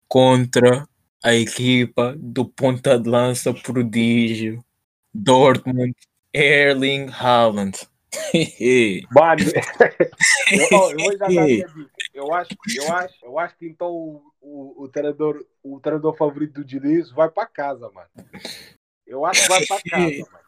contra 0.08 0.88
a 1.22 1.34
equipa 1.34 2.14
do 2.18 2.44
ponta 2.44 2.98
de 2.98 3.08
lança 3.08 3.52
prodígio, 3.52 4.64
Dortmund, 5.12 5.94
Erling 6.32 7.08
Haaland. 7.10 7.76
Mano, 9.12 9.42
eu, 10.50 10.90
eu. 11.28 11.86
Eu 12.16 12.32
acho, 12.32 12.50
eu 12.74 12.94
acho, 12.94 13.14
eu 13.24 13.38
acho 13.38 13.58
que 13.58 13.66
então 13.66 13.88
o, 13.90 14.22
o, 14.40 14.84
o 14.84 14.88
treinador, 14.88 15.44
o 15.62 15.78
treinador 15.78 16.16
favorito 16.16 16.54
do 16.54 16.64
Diniz 16.64 17.10
vai 17.10 17.28
para 17.28 17.46
casa, 17.46 17.90
mano. 17.90 18.08
Eu 19.06 19.24
acho 19.24 19.42
que 19.42 19.48
vai 19.48 19.66
para 19.66 19.80
casa, 19.90 20.26
mano. 20.30 20.46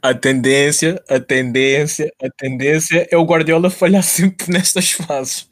A 0.00 0.14
tendência, 0.14 1.04
a 1.08 1.20
tendência, 1.20 2.10
a 2.22 2.30
tendência 2.30 3.06
é 3.10 3.16
o 3.16 3.24
Guardiola 3.24 3.68
falhar 3.68 4.02
sempre 4.02 4.50
nestas 4.50 4.92
fases. 4.92 5.46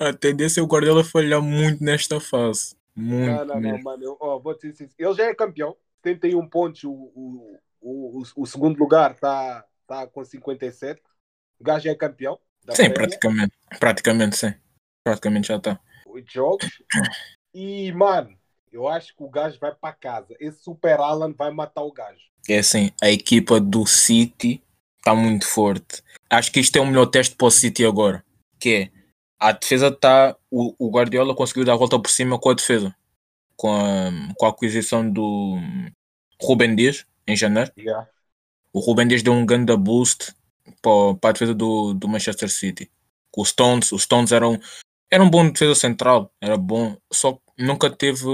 A 0.00 0.12
tendência 0.12 0.60
é 0.60 0.62
o 0.62 0.66
Guardiola 0.66 1.04
falhar 1.04 1.40
muito 1.40 1.82
nesta 1.82 2.18
fase. 2.20 2.74
Muito. 2.94 3.30
Não, 3.30 3.44
não, 3.44 3.60
não, 3.60 3.82
mano. 3.82 4.02
Eu, 4.02 4.16
ó, 4.20 4.38
vou 4.38 4.56
dizer, 4.58 4.90
ele 4.98 5.14
já 5.14 5.24
é 5.26 5.34
campeão, 5.34 5.76
71 6.04 6.48
pontos. 6.48 6.82
O, 6.84 6.90
o, 6.90 7.58
o, 7.80 8.22
o 8.36 8.46
segundo 8.46 8.78
lugar 8.78 9.12
está 9.12 9.64
tá 9.86 10.06
com 10.06 10.24
57. 10.24 11.00
O 11.58 11.64
gajo 11.64 11.88
é 11.88 11.94
campeão. 11.94 12.38
Sim, 12.70 12.90
praticamente. 12.90 13.52
Praticamente 13.78 14.36
sim. 14.36 14.54
Praticamente 15.04 15.48
já 15.48 15.56
está. 15.56 15.80
oito 16.06 16.32
jogos. 16.32 16.82
E, 17.54 17.92
mano, 17.92 18.36
eu 18.72 18.88
acho 18.88 19.14
que 19.14 19.22
o 19.22 19.28
gajo 19.28 19.58
vai 19.60 19.74
para 19.74 19.92
casa. 19.92 20.34
Esse 20.40 20.62
Super 20.62 20.98
Alan 20.98 21.32
vai 21.32 21.50
matar 21.50 21.82
o 21.82 21.92
gajo. 21.92 22.20
É 22.48 22.58
assim, 22.58 22.90
a 23.00 23.10
equipa 23.10 23.60
do 23.60 23.86
City 23.86 24.62
está 24.98 25.14
muito 25.14 25.46
forte. 25.46 26.02
Acho 26.30 26.50
que 26.50 26.60
isto 26.60 26.76
é 26.76 26.80
o 26.80 26.86
melhor 26.86 27.06
teste 27.06 27.36
para 27.36 27.46
o 27.46 27.50
City 27.50 27.84
agora. 27.84 28.24
Que 28.58 28.74
é 28.74 28.90
a 29.38 29.52
defesa 29.52 29.88
está. 29.88 30.36
O, 30.50 30.74
o 30.78 30.90
Guardiola 30.90 31.34
conseguiu 31.34 31.64
dar 31.64 31.74
a 31.74 31.76
volta 31.76 31.98
por 31.98 32.10
cima 32.10 32.38
com 32.38 32.50
a 32.50 32.54
defesa. 32.54 32.94
Com 33.56 33.72
a, 33.72 34.10
com 34.36 34.46
a 34.46 34.48
aquisição 34.48 35.08
do 35.08 35.58
Ruben 36.40 36.74
Dias 36.74 37.04
em 37.26 37.36
janeiro. 37.36 37.70
Yeah. 37.76 38.08
O 38.72 38.80
Ruben 38.80 39.06
Dias 39.06 39.22
deu 39.22 39.32
um 39.32 39.44
grande 39.44 39.76
boost 39.76 40.34
para, 40.80 41.14
para 41.20 41.30
a 41.30 41.32
defesa 41.32 41.54
do, 41.54 41.92
do 41.94 42.08
Manchester 42.08 42.48
City. 42.48 42.90
Os 43.36 43.50
Stones, 43.50 43.92
os 43.92 44.02
Stones 44.02 44.32
eram, 44.32 44.60
eram 45.10 45.26
um 45.26 45.30
bom 45.30 45.48
defesa 45.48 45.74
central, 45.74 46.30
era 46.40 46.56
bom, 46.56 46.96
só 47.12 47.32
que 47.32 47.40
nunca 47.62 47.90
teve 47.90 48.26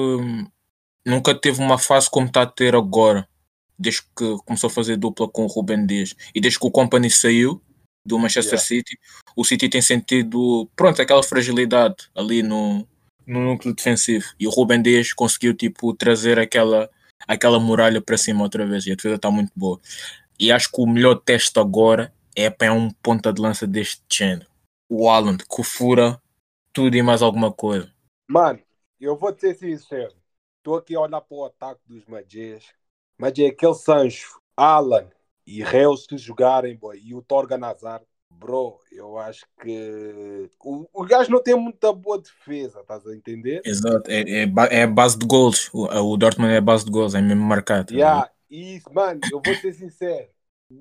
nunca 1.06 1.34
teve 1.34 1.60
uma 1.60 1.78
fase 1.78 2.10
como 2.10 2.26
está 2.26 2.42
a 2.42 2.46
ter 2.46 2.74
agora. 2.74 3.28
desde 3.78 4.02
que 4.16 4.36
começou 4.44 4.68
a 4.68 4.70
fazer 4.72 4.96
dupla 4.96 5.28
com 5.28 5.44
o 5.44 5.46
Ruben 5.46 5.86
Dias 5.86 6.14
e 6.34 6.40
desde 6.40 6.58
que 6.58 6.66
o 6.66 6.70
Company 6.70 7.10
saiu 7.10 7.62
do 8.04 8.18
Manchester 8.18 8.54
Yeah. 8.58 8.66
City, 8.66 8.98
o 9.36 9.44
City 9.44 9.68
tem 9.68 9.82
sentido, 9.82 10.68
pronto, 10.74 11.00
aquela 11.00 11.22
fragilidade 11.22 11.96
ali 12.14 12.42
no, 12.42 12.86
no 13.26 13.40
núcleo 13.40 13.74
defensivo 13.74 14.24
e 14.40 14.46
o 14.46 14.50
Ruben 14.50 14.82
Dias 14.82 15.12
conseguiu 15.12 15.54
tipo 15.54 15.94
trazer 15.94 16.38
aquela 16.38 16.90
aquela 17.26 17.60
muralha 17.60 18.00
para 18.00 18.16
cima 18.16 18.42
outra 18.42 18.66
vez 18.66 18.86
e 18.86 18.92
a 18.92 18.94
defesa 18.94 19.16
está 19.16 19.30
muito 19.30 19.52
boa. 19.54 19.80
E 20.40 20.50
acho 20.52 20.70
que 20.70 20.80
o 20.80 20.86
melhor 20.86 21.16
teste 21.16 21.58
agora 21.58 22.12
é 22.34 22.46
apanhar 22.46 22.72
um 22.72 22.90
ponta 23.02 23.32
de 23.32 23.40
lança 23.40 23.66
deste 23.66 24.02
género. 24.10 24.46
O 24.88 25.08
Alan, 25.10 25.36
que 25.36 25.62
fura 25.62 26.20
tudo 26.72 26.96
e 26.96 27.02
mais 27.02 27.20
alguma 27.22 27.52
coisa. 27.52 27.92
Mano, 28.28 28.60
eu 29.06 29.16
vou 29.16 29.32
te 29.32 29.40
ser 29.40 29.54
sincero. 29.54 30.14
Estou 30.58 30.76
aqui 30.76 30.94
a 30.94 31.00
olhar 31.00 31.20
para 31.20 31.36
o 31.36 31.44
ataque 31.44 31.80
dos 31.86 32.04
Magés. 32.06 32.64
Mas 33.18 33.36
é 33.38 33.46
aquele 33.46 33.74
Sancho, 33.74 34.40
Alan 34.56 35.08
e 35.46 35.62
Reus 35.62 36.06
se 36.08 36.16
jogarem, 36.16 36.76
boy, 36.76 37.00
e 37.02 37.14
o 37.14 37.22
Torga 37.22 37.58
Nazar, 37.58 38.02
bro, 38.30 38.78
eu 38.92 39.18
acho 39.18 39.44
que 39.60 40.48
o, 40.62 40.86
o 40.92 41.04
gajo 41.04 41.30
não 41.30 41.42
tem 41.42 41.56
muita 41.56 41.92
boa 41.92 42.20
defesa, 42.20 42.80
estás 42.80 43.06
a 43.06 43.16
entender? 43.16 43.62
Exato, 43.64 44.08
é, 44.10 44.20
é, 44.20 44.82
é 44.82 44.86
base 44.86 45.18
de 45.18 45.26
gols. 45.26 45.68
O, 45.72 45.86
o 45.86 46.16
Dortmund 46.16 46.52
é 46.52 46.60
base 46.60 46.84
de 46.84 46.90
gols, 46.90 47.14
é 47.14 47.20
mesmo 47.20 47.42
marcado. 47.42 47.92
Yeah, 47.92 48.30
isso, 48.48 48.92
mano, 48.92 49.20
eu 49.32 49.40
vou 49.44 49.54
ser 49.54 49.72
sincero. 49.72 50.28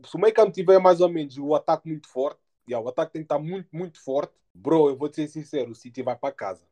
Se 0.05 0.15
o 0.15 0.19
meio 0.19 0.33
campo 0.33 0.51
tiver 0.51 0.79
mais 0.79 1.01
ou 1.01 1.09
menos 1.09 1.38
o 1.38 1.55
ataque 1.55 1.88
muito 1.88 2.07
forte, 2.07 2.39
yeah, 2.69 2.86
o 2.86 2.89
ataque 2.89 3.13
tem 3.13 3.21
que 3.21 3.25
estar 3.25 3.39
muito, 3.39 3.69
muito 3.71 4.03
forte, 4.03 4.33
bro, 4.53 4.89
eu 4.89 4.97
vou 4.97 5.12
ser 5.12 5.27
sincero, 5.27 5.71
o 5.71 5.75
City 5.75 6.03
vai 6.03 6.15
para 6.15 6.33
casa. 6.33 6.65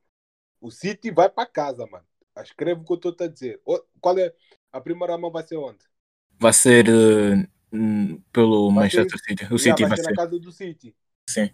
O 0.66 0.72
City 0.72 1.12
vai 1.12 1.30
para 1.30 1.46
casa, 1.46 1.86
mano. 1.86 2.04
Escreve 2.42 2.82
o 2.82 2.84
que 2.84 2.92
eu 2.92 3.12
estou 3.12 3.16
a 3.26 3.28
dizer. 3.28 3.62
Qual 4.02 4.18
é? 4.18 4.34
A 4.72 4.82
primeira 4.82 5.16
mão 5.16 5.32
vai 5.32 5.44
ser 5.46 5.58
onde? 5.58 5.78
Vai 6.40 6.54
ser 6.54 6.86
hum, 7.72 8.20
pelo 8.34 8.72
Vai 8.74 8.86
Manchester 8.86 9.20
City. 9.20 9.44
O 9.46 9.58
Yeah, 9.58 9.60
City 9.60 9.82
vai 9.82 9.90
vai 9.90 9.98
ser 9.98 10.04
ser. 10.04 10.10
na 10.10 10.16
casa 10.16 10.40
do 10.40 10.52
City. 10.52 10.96
Sim. 11.30 11.50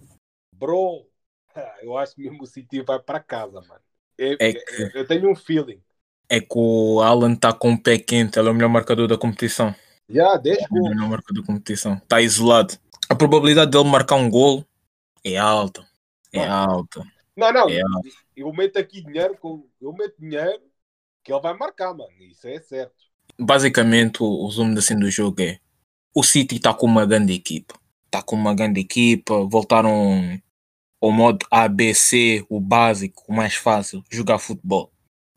Bro, 0.56 1.08
eu 1.84 1.98
acho 1.98 2.14
mesmo 2.18 2.44
o 2.44 2.48
City 2.48 2.82
vai 2.82 3.00
para 3.00 3.20
casa, 3.20 3.60
mano. 3.62 3.82
É- 4.18 4.38
É 4.40 4.50
é- 4.50 4.54
que- 4.54 4.92
Eu 4.98 5.06
tenho 5.06 5.30
um 5.30 5.36
feeling. 5.36 5.82
É 6.30 6.40
que 6.40 6.48
o 6.56 7.02
Alan 7.02 7.34
está 7.34 7.52
com 7.52 7.74
o 7.74 7.82
pé 7.82 7.98
quente, 8.00 8.40
ele 8.40 8.48
é 8.48 8.52
o 8.52 8.54
melhor 8.56 8.70
marcador 8.70 9.08
da 9.08 9.18
competição. 9.18 9.76
Já, 10.10 10.38
10 10.38 10.60
É 10.60 10.68
o 10.70 10.90
melhor 10.90 11.10
marcador 11.10 11.42
da 11.44 11.48
competição. 11.48 11.96
Está 11.96 12.22
isolado. 12.22 12.76
A 13.10 13.16
probabilidade 13.16 13.72
dele 13.72 13.84
marcar 13.90 14.16
um 14.16 14.30
gol 14.30 14.66
é 15.24 15.38
alta. 15.38 15.86
É 16.32 16.40
Mano. 16.40 16.54
alta. 16.54 17.04
Não, 17.36 17.52
não. 17.52 17.70
É. 17.70 17.82
Eu 18.36 18.52
meto 18.54 18.78
aqui 18.78 19.02
dinheiro, 19.02 19.38
com... 19.38 19.68
eu 19.82 19.94
meto 19.94 20.16
dinheiro 20.20 20.62
que 21.24 21.32
ele 21.32 21.42
vai 21.42 21.54
marcar, 21.56 21.94
mano. 21.94 22.12
Isso 22.20 22.48
é 22.48 22.60
certo. 22.60 22.96
Basicamente, 23.40 24.22
o, 24.22 24.46
resumo 24.48 24.78
assim 24.78 24.98
do 24.98 25.10
jogo 25.10 25.42
é: 25.42 25.60
o 26.14 26.24
City 26.24 26.56
está 26.56 26.74
com 26.74 26.86
uma 26.86 27.06
grande 27.06 27.34
equipa. 27.34 27.80
Está 28.06 28.22
com 28.22 28.36
uma 28.36 28.54
grande 28.54 28.80
equipa. 28.80 29.46
Voltaram 29.46 30.40
ao 31.02 31.12
modo 31.12 31.46
ABC, 31.50 32.46
o 32.50 32.60
básico, 32.60 33.24
o 33.28 33.34
mais 33.34 33.56
fácil, 33.56 34.04
jogar 34.10 34.38
futebol. 34.38 34.92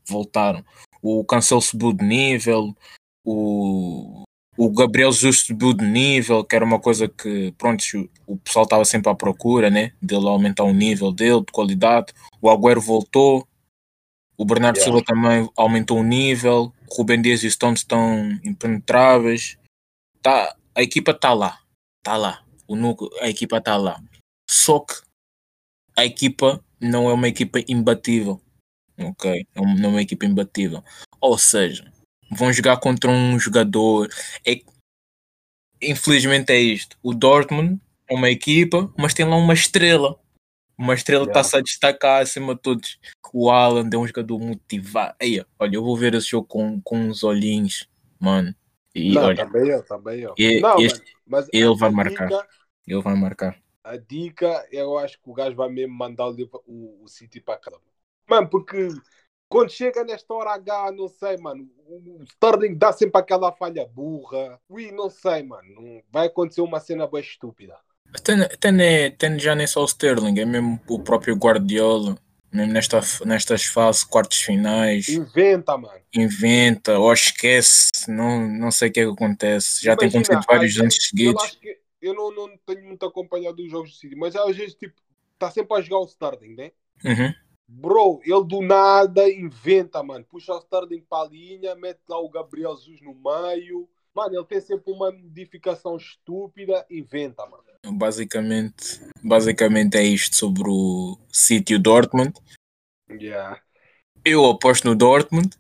Voltaram. 0.07 0.65
O 1.01 1.25
Cancelo 1.25 1.63
subiu 1.63 1.93
de 1.93 2.05
nível. 2.05 2.77
O, 3.25 4.25
o 4.57 4.71
Gabriel 4.71 5.11
Jesus 5.11 5.41
subiu 5.41 5.73
de 5.73 5.85
nível, 5.85 6.45
que 6.45 6.55
era 6.55 6.65
uma 6.65 6.79
coisa 6.79 7.09
que, 7.09 7.53
pronto, 7.59 7.83
o 8.27 8.37
pessoal 8.37 8.65
estava 8.65 8.85
sempre 8.85 9.11
à 9.11 9.15
procura, 9.15 9.69
né? 9.69 9.93
Dele 10.01 10.29
aumentar 10.29 10.65
o 10.65 10.73
nível 10.73 11.11
dele, 11.13 11.41
de 11.41 11.53
qualidade. 11.53 12.13
O 12.41 12.49
Agüero 12.49 12.81
voltou. 12.81 13.47
O 14.37 14.45
Bernardo 14.45 14.77
Yeah. 14.77 14.93
Silva 14.93 15.05
também 15.05 15.49
aumentou 15.57 15.99
o 15.99 16.03
nível. 16.03 16.73
O 16.89 16.95
Ruben 16.97 17.23
Dias 17.23 17.43
e 17.43 17.47
o 17.47 17.51
Stones 17.51 17.81
estão 17.81 18.31
impenetráveis. 18.45 19.59
Tá, 20.23 20.57
a 20.75 20.83
equipa 20.83 21.13
está 21.13 21.33
lá. 21.33 21.61
Está 21.99 22.17
lá. 22.17 22.45
O 22.67 22.77
núcleo, 22.77 23.11
a 23.21 23.29
equipa 23.29 23.59
está 23.59 23.77
lá. 23.77 24.01
Só 24.49 24.81
que 24.81 24.95
a 25.97 26.05
equipa 26.05 26.63
não 26.81 27.09
é 27.09 27.13
uma 27.13 27.29
equipa 27.29 27.61
imbatível. 27.69 28.41
Ok? 28.99 29.47
É 29.55 29.61
Não 29.61 29.91
é 29.91 29.93
uma 29.93 30.03
equipa 30.03 30.27
imbatível. 30.27 30.83
Ou 31.21 31.39
seja, 31.39 31.93
vão 32.35 32.53
jogar 32.53 32.79
contra 32.79 33.11
um 33.11 33.39
jogador. 33.39 34.09
É, 34.47 34.61
infelizmente 35.83 36.51
é 36.53 36.59
isto. 36.59 36.97
O 37.03 37.15
Dortmund 37.15 37.81
é 38.09 38.15
uma 38.15 38.31
equipa, 38.31 38.93
mas 38.99 39.15
tem 39.15 39.27
lá 39.27 39.37
uma 39.37 39.55
estrela. 39.55 40.19
Uma 40.77 40.95
estrela 40.95 41.23
Yeah. 41.25 41.41
está-se 41.41 41.57
a 41.57 41.61
destacar 41.63 42.23
acima 42.23 42.55
de 42.55 42.61
todos. 42.61 42.99
O 43.33 43.51
Alan 43.51 43.89
é 43.93 43.97
um 43.97 44.07
jogador 44.07 44.39
motivado. 44.41 45.15
Aí, 45.21 45.45
olha, 45.59 45.77
eu 45.77 45.85
vou 45.85 45.97
ver 45.97 46.15
esse 46.15 46.29
jogo 46.29 46.47
com, 46.49 46.81
com 46.81 46.99
uns 46.99 47.23
olhinhos, 47.23 47.89
mano. 48.19 48.55
E 48.95 49.13
não, 49.15 49.25
olha, 49.25 49.37
também 49.45 49.69
eu, 49.69 49.83
também 49.85 50.21
eu. 50.21 50.35
E- 50.37 50.61
não, 50.61 50.79
este- 50.81 50.99
mano, 50.99 51.11
mas 51.27 51.49
ele 51.53 51.75
vai 51.77 51.91
marcar. 51.91 52.29
dica- 52.29 52.49
ele 52.87 53.03
vai 53.03 53.15
marcar. 53.15 53.57
a 53.85 53.97
dica, 53.97 54.67
eu 54.73 54.99
acho 54.99 55.21
que 55.21 55.31
o 55.31 55.35
gajo 55.35 55.55
vai 55.57 55.69
mesmo 55.69 55.95
mandar 55.95 56.27
o, 56.29 56.37
o, 56.67 57.05
o 57.05 57.09
City 57.09 57.41
para 57.41 57.59
casa. 57.59 57.79
Mano, 58.29 58.49
porque 58.49 58.89
quando 59.55 59.71
chega 59.71 60.03
nesta 60.03 60.35
hora 60.35 60.55
H, 60.55 60.91
não 60.91 61.07
sei, 61.07 61.37
mano, 61.37 61.71
o 61.87 62.25
Sterling 62.25 62.75
dá 62.75 62.93
sempre 62.93 63.21
aquela 63.21 63.53
falha 63.53 63.87
burra. 63.87 64.61
Ui, 64.69 64.91
não 64.91 65.09
sei, 65.09 65.45
mano. 65.45 66.03
Vai 66.11 66.27
acontecer 66.27 66.61
uma 66.61 66.81
cena 66.81 67.07
bem 67.07 67.21
estúpida. 67.21 67.77
Até, 68.13 69.39
já 69.39 69.55
nem 69.55 69.67
só 69.69 69.83
o 69.83 69.85
Sterling, 69.85 70.41
é 70.41 70.45
mesmo 70.45 70.81
o 70.89 70.99
próprio 70.99 71.37
Guardiola. 71.37 72.19
Mesmo 72.53 72.73
nesta, 72.73 73.01
nestas 73.25 73.65
fases, 73.65 74.03
quartos 74.03 74.41
finais, 74.41 75.09
Inventa, 75.09 75.77
mano. 75.77 76.01
inventa 76.13 76.99
ou 76.99 77.13
esquece, 77.13 77.91
não, 78.09 78.49
não 78.49 78.73
sei 78.73 78.89
o 78.89 78.93
que 78.93 79.01
é 79.01 79.05
que 79.05 79.11
acontece. 79.11 79.85
Já 79.85 79.97
tem 79.97 80.09
Imagina, 80.09 80.39
acontecido 80.39 80.53
vários 80.53 80.81
anos 80.81 80.97
seguidos. 80.97 81.59
Eu 81.63 81.75
eu 82.01 82.13
não, 82.13 82.31
não 82.31 82.59
tenho 82.67 82.85
muito 82.85 83.07
acompanhado 83.07 83.63
os 83.63 83.71
jogos 83.71 83.91
do 83.91 83.97
City, 83.97 84.15
mas 84.15 84.37
às 84.37 84.57
vezes, 84.57 84.75
tipo, 84.75 84.95
está 85.33 85.51
sempre 85.51 85.77
a 85.77 85.81
jogar 85.81 86.01
o 86.01 86.07
Sterling, 86.07 86.55
né? 86.55 86.73
Uhum. 87.05 87.35
Bro, 87.67 88.21
ele 88.25 88.45
do 88.45 88.61
nada 88.61 89.29
inventa, 89.31 90.03
mano. 90.03 90.25
Puxa 90.25 90.53
o 90.55 90.59
Sterling 90.59 91.03
para 91.09 91.27
a 91.27 91.31
linha, 91.31 91.75
mete 91.75 92.01
lá 92.09 92.19
o 92.19 92.29
Gabriel 92.29 92.77
Jesus 92.77 93.01
no 93.01 93.15
meio. 93.15 93.89
Mano, 94.15 94.37
ele 94.37 94.45
tem 94.45 94.61
sempre 94.61 94.93
uma 94.93 95.11
modificação 95.11 95.97
estúpida, 95.97 96.87
inventa, 96.91 97.45
mano. 97.47 97.65
Basicamente, 97.87 99.01
basicamente 99.23 99.97
é 99.97 100.05
isto 100.05 100.37
sobre 100.37 100.69
o 100.69 101.19
City 101.33 101.73
e 101.73 101.77
o 101.77 101.79
Dortmund. 101.79 102.33
Yeah. 103.11 103.61
Eu 104.25 104.47
aposto 104.47 104.87
no 104.89 104.95
Dortmund. 104.95 105.51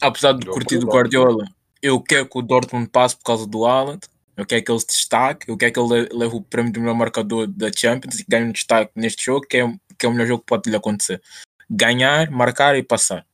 Apesar 0.00 0.32
de 0.32 0.46
Eu 0.46 0.52
curtir 0.52 0.78
do. 0.78 0.86
Guardiola, 0.86 1.44
eu 1.82 2.00
quero 2.00 2.28
que 2.28 2.38
o 2.38 2.42
Dortmund 2.42 2.88
passe 2.88 3.16
por 3.16 3.24
causa 3.24 3.46
do 3.46 3.66
Haaland. 3.66 4.00
Eu 4.36 4.46
quero 4.46 4.64
que 4.64 4.72
ele 4.72 4.80
se 4.80 4.86
destaque. 4.86 5.50
Eu 5.50 5.56
quero 5.58 5.72
que 5.72 5.80
ele 5.80 6.02
le- 6.02 6.08
leve 6.12 6.36
o 6.36 6.40
prémio 6.40 6.72
do 6.72 6.80
melhor 6.80 6.94
marcador 6.94 7.46
da 7.46 7.70
Champions 7.70 8.20
e 8.20 8.24
ganhe 8.26 8.46
um 8.46 8.52
destaque 8.52 8.92
neste 8.94 9.24
jogo, 9.24 9.46
que 9.46 9.58
é, 9.58 9.64
que 10.00 10.06
é 10.06 10.08
o 10.08 10.12
melhor 10.12 10.26
jogo 10.26 10.40
que 10.40 10.46
pode 10.46 10.70
lhe 10.70 10.76
acontecer. 10.76 11.22
Ganhar, 11.70 12.30
marcar 12.30 12.74
e 12.76 12.82
passar. 12.82 13.26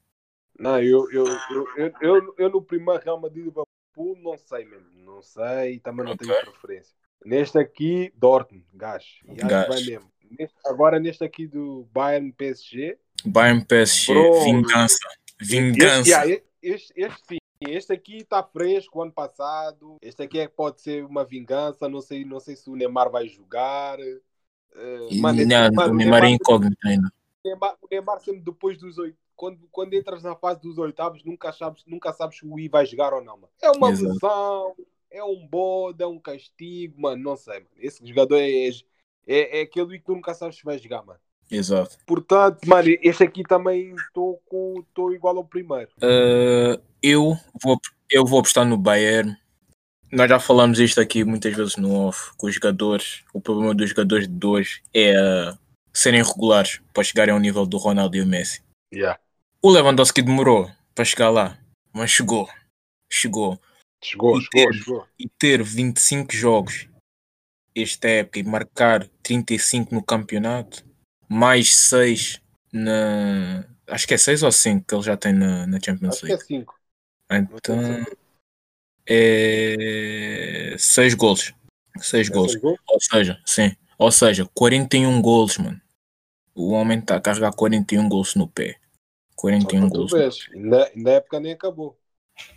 Não, 0.58 0.80
eu, 0.82 1.08
eu, 1.12 1.26
eu, 1.76 1.92
eu, 2.00 2.34
eu, 2.36 2.50
no 2.50 2.60
primeiro 2.60 3.02
Real 3.02 3.20
Madrid 3.20 3.42
e 3.44 3.48
Liverpool 3.48 4.18
não 4.22 4.36
sei 4.36 4.64
mesmo. 4.64 4.88
Não 5.04 5.22
sei, 5.22 5.78
também 5.78 6.04
não 6.04 6.12
Ok. 6.12 6.26
tenho 6.26 6.40
preferência. 6.52 6.94
Neste 7.24 7.58
aqui, 7.58 8.12
Dortmund. 8.16 8.64
E 8.74 9.34
que 9.34 9.44
Gajo. 9.46 9.68
vai 9.68 9.80
mesmo. 9.82 10.12
Neste- 10.38 10.56
agora 10.66 10.98
neste 10.98 11.24
aqui 11.24 11.46
do 11.46 11.88
Bayern 11.92 12.32
PSG. 12.32 12.98
Bayern 13.24 13.64
PSG, 13.64 14.12
Bro. 14.12 14.44
vingança. 14.44 14.98
Vingança. 15.40 16.00
Este, 16.00 16.10
yeah, 16.10 16.42
este, 16.62 16.92
este 16.96 17.22
sim. 17.28 17.36
Este 17.68 17.92
aqui 17.94 18.18
está 18.18 18.42
fresco, 18.42 19.00
ano 19.02 19.12
passado. 19.12 19.96
Este 20.02 20.22
aqui 20.22 20.38
é 20.40 20.46
que 20.46 20.54
pode 20.54 20.82
ser 20.82 21.04
uma 21.06 21.24
vingança. 21.24 21.88
Não 21.88 22.02
sei, 22.02 22.22
não 22.24 22.38
sei 22.38 22.54
se 22.54 22.68
o 22.68 22.76
Neymar 22.76 23.10
vai 23.10 23.28
jogar. 23.28 23.98
Eh, 24.76 25.20
mano, 25.20 25.44
não, 25.46 25.72
mano, 25.72 25.92
o 25.92 25.96
Neymar 25.96 26.24
é 26.24 26.28
incógnito 26.28 26.76
ainda. 26.84 27.08
o 27.08 27.48
Neymar, 27.48 27.76
o 27.80 27.88
Neymar 27.90 28.20
sempre 28.20 28.42
depois 28.42 28.78
dos 28.78 28.98
oito. 28.98 29.16
Quando, 29.34 29.68
quando 29.70 29.94
entras 29.94 30.22
na 30.22 30.34
fase 30.34 30.60
dos 30.62 30.78
oitavos, 30.78 31.22
nunca 31.22 31.52
sabes, 31.52 31.82
nunca 31.86 32.12
sabes 32.12 32.38
se 32.38 32.46
o 32.46 32.58
I 32.58 32.68
vai 32.68 32.86
jogar 32.86 33.12
ou 33.12 33.22
não, 33.22 33.36
mano. 33.36 33.52
É 33.60 33.70
uma 33.70 33.90
Exato. 33.90 34.14
lesão, 34.14 34.74
é 35.10 35.22
um 35.22 35.46
bode, 35.46 36.02
é 36.02 36.06
um 36.06 36.18
castigo, 36.18 37.00
mano. 37.00 37.22
Não 37.22 37.36
sei, 37.36 37.54
mano. 37.54 37.70
Esse 37.76 38.06
jogador 38.06 38.36
é, 38.36 38.68
é, 39.26 39.58
é 39.58 39.60
aquele 39.62 39.96
I 39.96 39.98
que 39.98 40.06
tu 40.06 40.14
nunca 40.14 40.32
sabes 40.32 40.56
se 40.56 40.64
vai 40.64 40.78
jogar, 40.78 41.04
mano. 41.04 41.20
Exato. 41.50 41.98
Portanto, 42.06 42.66
mano, 42.66 42.88
este 43.02 43.24
aqui 43.24 43.42
também 43.42 43.94
estou 43.94 45.12
igual 45.12 45.36
ao 45.36 45.44
primeiro. 45.44 45.90
Uh, 45.98 46.82
eu, 47.02 47.36
vou, 47.62 47.78
eu 48.10 48.24
vou 48.24 48.40
apostar 48.40 48.66
no 48.66 48.76
Bayern. 48.76 49.36
Nós 50.12 50.28
já 50.28 50.38
falamos 50.38 50.78
isto 50.78 51.00
aqui 51.00 51.24
muitas 51.24 51.54
vezes 51.54 51.76
no 51.76 51.92
off, 52.06 52.32
com 52.36 52.46
os 52.46 52.54
jogadores. 52.54 53.24
O 53.32 53.40
problema 53.40 53.74
dos 53.74 53.88
jogadores 53.90 54.28
de 54.28 54.46
hoje 54.46 54.82
é 54.94 55.12
uh, 55.20 55.58
serem 55.92 56.22
regulares 56.22 56.80
para 56.94 57.02
chegarem 57.04 57.34
ao 57.34 57.40
nível 57.40 57.66
do 57.66 57.76
Ronaldo 57.76 58.16
e 58.16 58.20
o 58.22 58.26
Messi. 58.26 58.62
Yeah. 58.94 59.18
O 59.60 59.70
Lewandowski 59.70 60.22
demorou 60.22 60.70
para 60.94 61.04
chegar 61.04 61.30
lá, 61.30 61.58
mas 61.92 62.10
chegou. 62.10 62.48
Chegou. 63.12 63.60
Chegou, 64.02 64.38
E 64.38 64.42
chegou, 64.42 64.50
ter- 64.50 64.74
chegou. 64.74 65.08
E 65.18 65.28
ter 65.28 65.62
25 65.62 66.34
jogos 66.34 66.88
esta 67.74 68.08
época 68.08 68.38
e 68.38 68.42
marcar 68.44 69.06
35 69.22 69.94
no 69.94 70.02
campeonato, 70.02 70.84
mais 71.28 71.74
6 71.76 72.40
na. 72.72 73.64
Acho 73.88 74.06
que 74.06 74.14
é 74.14 74.18
6 74.18 74.42
ou 74.42 74.52
5 74.52 74.84
que 74.86 74.94
ele 74.94 75.02
já 75.02 75.16
tem 75.16 75.32
na, 75.32 75.66
na 75.66 75.78
Champions 75.80 76.14
Acho 76.14 76.20
que 76.20 76.26
é 76.26 76.28
League. 76.30 76.44
cinco. 76.46 76.80
Então, 77.30 78.04
é 79.08 80.74
6 80.78 81.14
gols. 81.14 81.52
6 81.98 82.28
É 82.28 82.32
gols. 82.32 82.52
seis 82.52 82.62
gols? 82.62 82.78
Ou 82.88 83.00
seja, 83.00 83.40
sim. 83.46 83.74
Ou 83.98 84.10
seja, 84.12 84.46
41 84.54 85.20
gols, 85.22 85.56
mano. 85.58 85.80
O 86.54 86.72
homem 86.72 86.98
está 86.98 87.16
a 87.16 87.20
carregar 87.20 87.52
41 87.52 88.08
gols 88.08 88.34
no 88.34 88.48
pé. 88.48 88.72
Só 88.72 89.36
41 89.36 89.80
para 89.80 89.90
tu 89.90 89.96
gols. 89.96 90.12
vês. 90.12 90.36
Ainda, 90.54 90.90
ainda 90.94 91.10
a 91.10 91.14
época 91.14 91.40
nem 91.40 91.52
acabou. 91.52 91.98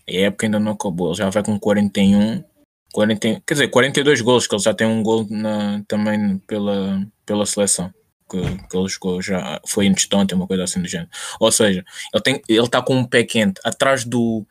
A 0.09 0.11
época 0.13 0.45
ainda 0.45 0.59
não 0.59 0.73
acabou. 0.73 1.07
Ele 1.09 1.17
já 1.17 1.29
vai 1.29 1.43
com 1.43 1.57
41. 1.59 2.43
40, 2.91 3.41
quer 3.45 3.53
dizer, 3.53 3.67
42 3.67 4.21
gols, 4.21 4.47
que 4.47 4.55
ele 4.55 4.63
já 4.63 4.73
tem 4.73 4.87
um 4.87 5.03
gol 5.03 5.25
na, 5.29 5.83
também 5.87 6.39
pela, 6.39 7.05
pela 7.25 7.45
seleção. 7.45 7.93
Que, 8.29 8.41
que 8.67 8.77
ele 8.77 8.87
jogou 8.89 9.21
já. 9.21 9.59
Foi 9.67 9.85
instante, 9.85 10.33
uma 10.33 10.47
coisa 10.47 10.63
assim 10.63 10.81
do 10.81 10.87
género. 10.87 11.09
Ou 11.39 11.51
seja, 11.51 11.83
ele 12.13 12.23
tem, 12.23 12.41
ele 12.49 12.65
está 12.65 12.81
com 12.81 12.95
um 12.95 13.05
pé 13.05 13.23
quente 13.23 13.59
atrás 13.63 14.03
do. 14.05 14.45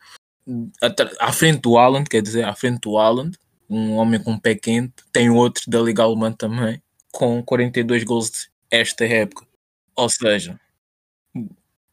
À 1.19 1.31
frente 1.31 1.61
do 1.61 1.77
Haaland, 1.77 2.09
quer 2.09 2.21
dizer, 2.21 2.43
à 2.45 2.53
frente 2.55 2.79
do 2.81 2.97
Haaland, 2.97 3.37
um 3.69 3.93
homem 3.93 4.21
com 4.21 4.31
um 4.31 4.39
pé 4.39 4.55
quente. 4.55 4.93
Tem 5.11 5.29
outro 5.29 5.63
da 5.69 5.79
Liga 5.81 6.03
Alemã 6.03 6.31
também, 6.31 6.81
com 7.11 7.41
42 7.43 8.03
gols 8.03 8.49
esta 8.71 9.05
época. 9.05 9.45
Ou 9.95 10.09
seja, 10.09 10.59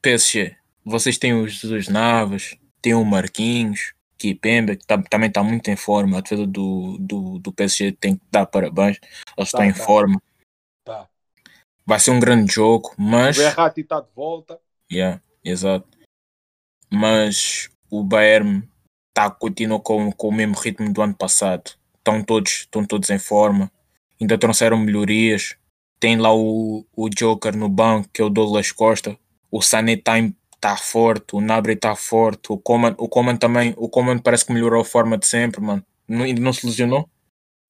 PSG, 0.02 0.56
vocês 0.84 1.18
têm 1.18 1.34
os 1.34 1.52
Jesus 1.54 1.88
Navas, 1.88 2.54
tem 2.80 2.94
o 2.94 3.04
Marquinhos, 3.04 3.92
Kipembe, 4.18 4.76
que 4.76 4.86
tá- 4.86 5.02
também 5.02 5.28
está 5.28 5.42
muito 5.42 5.68
em 5.68 5.76
forma. 5.76 6.18
A 6.18 6.20
defesa 6.20 6.46
do, 6.46 6.96
do, 6.98 7.38
do 7.38 7.52
PSG 7.52 7.92
tem 7.92 8.16
que 8.16 8.22
dar 8.30 8.46
parabéns. 8.46 8.98
Eles 9.36 9.48
estão 9.48 9.60
Tá, 9.60 9.66
em 9.66 9.72
tá. 9.72 9.84
forma. 9.84 10.22
Tá. 10.84 11.08
Vai 11.84 12.00
ser 12.00 12.12
um 12.12 12.20
grande 12.20 12.52
jogo, 12.52 12.94
mas. 12.96 13.36
O 13.36 13.40
Verratti 13.42 13.80
está 13.82 14.00
de 14.00 14.08
volta. 14.14 14.58
Yeah, 14.90 15.20
exato. 15.44 15.86
Mas 16.90 17.68
o 17.90 18.02
Bayern 18.02 18.68
tá, 19.14 19.30
continua 19.30 19.80
com, 19.80 20.12
com 20.12 20.28
o 20.28 20.32
mesmo 20.32 20.54
ritmo 20.54 20.92
do 20.92 21.02
ano 21.02 21.14
passado. 21.14 21.72
Estão 21.98 22.22
todos, 22.22 22.52
estão 22.60 22.84
todos 22.84 23.10
em 23.10 23.18
forma. 23.18 23.70
Ainda 24.20 24.38
trouxeram 24.38 24.78
melhorias. 24.78 25.56
Tem 25.98 26.16
lá 26.16 26.34
o, 26.34 26.86
o 26.94 27.08
Joker 27.08 27.56
no 27.56 27.68
banco, 27.68 28.08
que 28.12 28.20
é 28.20 28.24
o 28.24 28.30
Douglas 28.30 28.70
Costa. 28.72 29.18
O 29.50 29.62
Sané 29.62 29.94
está 29.94 30.14
tá 30.60 30.76
forte. 30.76 31.34
O 31.34 31.40
Nabri 31.40 31.72
está 31.72 31.96
forte. 31.96 32.52
O 32.52 32.58
Coman, 32.58 32.94
o 32.98 33.08
Coman 33.08 33.36
também. 33.36 33.74
O 33.76 33.88
Coman 33.88 34.18
parece 34.18 34.44
que 34.44 34.52
melhorou 34.52 34.82
a 34.82 34.84
forma 34.84 35.16
de 35.16 35.26
sempre, 35.26 35.60
mano. 35.60 35.84
Ainda 36.08 36.40
não 36.40 36.52
se 36.52 36.66
lesionou. 36.66 37.08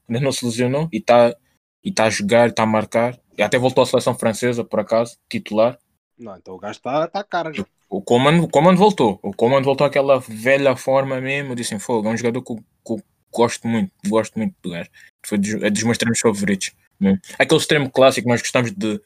Ainda 0.08 0.20
não 0.20 0.32
se 0.32 0.44
lesionou. 0.44 0.88
E 0.92 0.98
está 0.98 1.34
e 1.82 1.92
tá 1.92 2.04
a 2.04 2.10
jogar, 2.10 2.48
está 2.48 2.64
a 2.64 2.66
marcar. 2.66 3.16
E 3.38 3.42
até 3.42 3.58
voltou 3.58 3.82
à 3.82 3.86
seleção 3.86 4.14
francesa, 4.14 4.64
por 4.64 4.80
acaso, 4.80 5.16
titular. 5.28 5.78
Não, 6.18 6.36
então 6.36 6.54
o 6.54 6.58
gajo 6.58 6.78
está 6.78 7.06
tá 7.06 7.22
cara. 7.22 7.52
já. 7.52 7.64
O 7.88 8.02
Coman, 8.02 8.40
o 8.42 8.48
Coman 8.48 8.74
voltou. 8.74 9.18
O 9.22 9.32
Coman 9.32 9.62
voltou 9.62 9.86
àquela 9.86 10.18
velha 10.18 10.76
forma 10.76 11.20
mesmo. 11.20 11.54
Disse 11.54 11.74
em 11.74 11.78
fogo. 11.78 12.08
É 12.08 12.12
um 12.12 12.16
jogador 12.16 12.42
que 12.42 12.52
eu, 12.52 12.56
que 12.98 13.04
gosto 13.32 13.66
muito. 13.68 13.92
Gosto 14.08 14.38
muito 14.38 14.54
do 14.62 14.70
gajo. 14.70 14.90
Foi 15.24 15.38
dos, 15.38 15.54
é 15.62 15.70
dos 15.70 15.82
meus 15.82 15.94
extremos 15.94 16.18
favoritos. 16.18 16.72
mesmo. 16.98 17.20
Aquele 17.38 17.60
extremo 17.60 17.90
clássico 17.90 18.24
que 18.26 18.30
nós 18.32 18.40
gostamos 18.40 18.72
de 18.72 19.00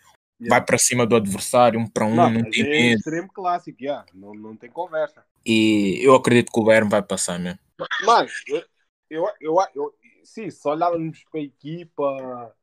vai 0.49 0.64
para 0.64 0.78
cima 0.78 1.06
do 1.06 1.16
adversário, 1.16 1.78
um 1.78 1.87
para 1.87 2.06
um, 2.06 2.14
Não, 2.14 2.30
não, 2.30 2.40
mas 2.40 2.50
tem 2.50 2.64
é 2.64 2.82
medo. 2.82 2.99
extremo 2.99 3.28
clássico, 3.28 3.78
já. 3.80 4.06
Não, 4.14 4.32
não 4.32 4.56
tem 4.56 4.70
conversa. 4.70 5.22
E 5.44 5.99
eu 6.02 6.14
acredito 6.14 6.50
que 6.50 6.58
o 6.60 6.64
Bayern 6.64 6.88
vai 6.88 7.02
passar 7.02 7.38
mesmo. 7.38 7.58
Mano, 8.04 8.28
eu, 8.49 8.62
eu, 9.10 9.28
eu, 9.40 9.56
eu- 9.75 9.94
sim, 10.25 10.50
se 10.50 10.66
olharmos 10.66 11.22
para 11.30 11.40
a 11.40 11.42
equipa, 11.42 12.54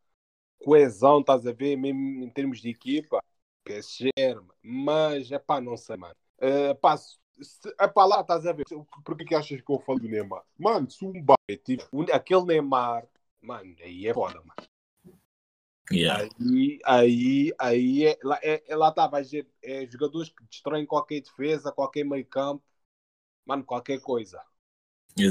coesão, 0.60 1.20
estás 1.20 1.46
a 1.46 1.52
ver, 1.52 1.76
mesmo 1.76 2.24
em 2.24 2.30
termos 2.30 2.60
de 2.60 2.70
equipa, 2.70 3.24
PSG, 3.68 4.10
mas 4.64 5.32
é 5.32 5.40
pá, 5.40 5.60
não 5.62 5.76
sei, 5.78 5.98
mano. 5.98 6.16
É 6.40 6.74
pá, 6.74 6.96
é 7.80 7.88
pá, 7.88 8.06
lá, 8.06 8.22
estás 8.22 8.46
a 8.46 8.54
ver, 8.54 8.66
por 9.04 9.18
que, 9.18 9.26
que 9.26 9.36
achas 9.36 9.62
que 9.62 9.72
eu 9.72 9.80
falo 9.80 10.00
do 10.00 10.08
Neymar? 10.08 10.44
Mano, 10.58 10.90
se 10.90 11.06
um 11.06 11.10
Mbappé, 11.14 11.58
tipo, 11.58 12.06
aquele 12.12 12.46
Neymar, 12.46 13.08
mano, 13.42 13.76
aí 13.82 14.08
é 14.08 14.14
foda, 14.14 14.40
mano. 14.42 14.54
Yeah. 15.90 16.18
Aí, 16.20 16.80
aí, 16.86 17.54
aí 17.58 18.06
é, 18.08 18.20
lá, 18.24 18.40
é, 18.44 18.64
é 18.68 18.76
lá 18.76 18.92
tá, 18.92 19.08
vai 19.08 19.24
ser 19.24 19.48
é, 19.64 19.86
jogadores 19.88 20.30
que 20.30 20.44
destroem 20.46 20.86
qualquer 20.86 21.22
defesa, 21.22 21.72
qualquer 21.72 22.04
meio 22.04 22.26
campo, 22.26 22.64
mano, 23.46 23.64
qualquer 23.64 24.02
coisa. 24.02 24.42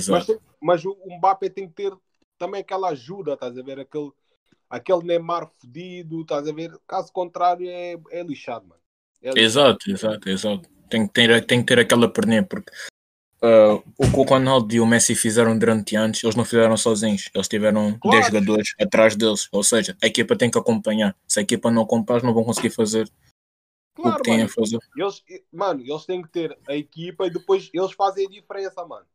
Mas, 0.08 0.26
Exato. 0.26 0.26
tem- 0.26 0.40
mas 0.61 0.84
o 0.84 0.92
o 0.92 1.16
Mbappé 1.18 1.48
tem 1.50 1.68
que 1.68 1.74
ter 1.74 1.96
também 2.38 2.61
aquela 2.61 2.88
ajuda, 2.90 3.34
estás 3.34 3.56
a 3.58 3.62
ver? 3.62 3.80
Aquele, 3.80 4.11
aquele 4.68 5.05
Neymar 5.05 5.50
fodido, 5.59 6.22
estás 6.22 6.46
a 6.48 6.52
ver? 6.52 6.76
Caso 6.87 7.12
contrário, 7.12 7.68
é, 7.68 7.96
é 8.11 8.22
lixado, 8.22 8.66
mano. 8.66 8.81
É 9.22 9.31
lixado. 9.31 9.40
Exato, 9.40 9.90
exato, 9.90 10.29
exato. 10.29 10.68
Tem 10.88 11.07
que 11.07 11.12
ter, 11.12 11.46
tem 11.46 11.61
que 11.61 11.66
ter 11.66 11.81
aquela 11.81 12.09
perninha, 12.09 12.42
porque 12.44 12.70
ah, 13.42 13.83
o 13.98 14.11
que 14.11 14.18
o 14.18 14.22
Ronaldo 14.22 14.74
e 14.74 14.81
o 14.81 14.87
Messi 14.87 15.14
fizeram 15.14 15.59
durante 15.59 15.94
anos, 15.94 16.22
eles 16.22 16.37
não 16.37 16.44
fizeram 16.44 16.76
sozinhos. 16.76 17.31
Eles 17.35 17.48
tiveram 17.48 17.98
Claro. 17.98 18.18
10 18.18 18.26
jogadores 18.26 18.74
atrás 18.81 19.16
deles. 19.16 19.48
Ou 19.52 19.62
seja, 19.62 19.96
a 20.02 20.07
equipa 20.07 20.37
tem 20.37 20.50
que 20.50 20.59
acompanhar. 20.59 21.14
Se 21.26 21.40
a 21.40 21.42
equipa 21.42 21.70
não 21.70 21.83
acompanhar, 21.83 22.22
não 22.22 22.35
vão 22.35 22.44
conseguir 22.44 22.70
fazer 22.70 23.11
o 23.98 24.02
Claro, 24.02 24.16
que 24.16 24.22
têm 24.22 24.42
a 24.42 24.48
fazer. 24.48 24.79
Eles, 24.96 25.22
mano, 25.52 25.81
eles 25.81 26.05
têm 26.05 26.22
que 26.22 26.29
ter 26.29 26.59
a 26.68 26.74
equipa 26.74 27.26
e 27.26 27.31
depois 27.31 27.70
eles 27.72 27.92
fazem 27.92 28.26
a 28.26 28.31
diferença, 28.31 28.85
mano. 28.85 29.07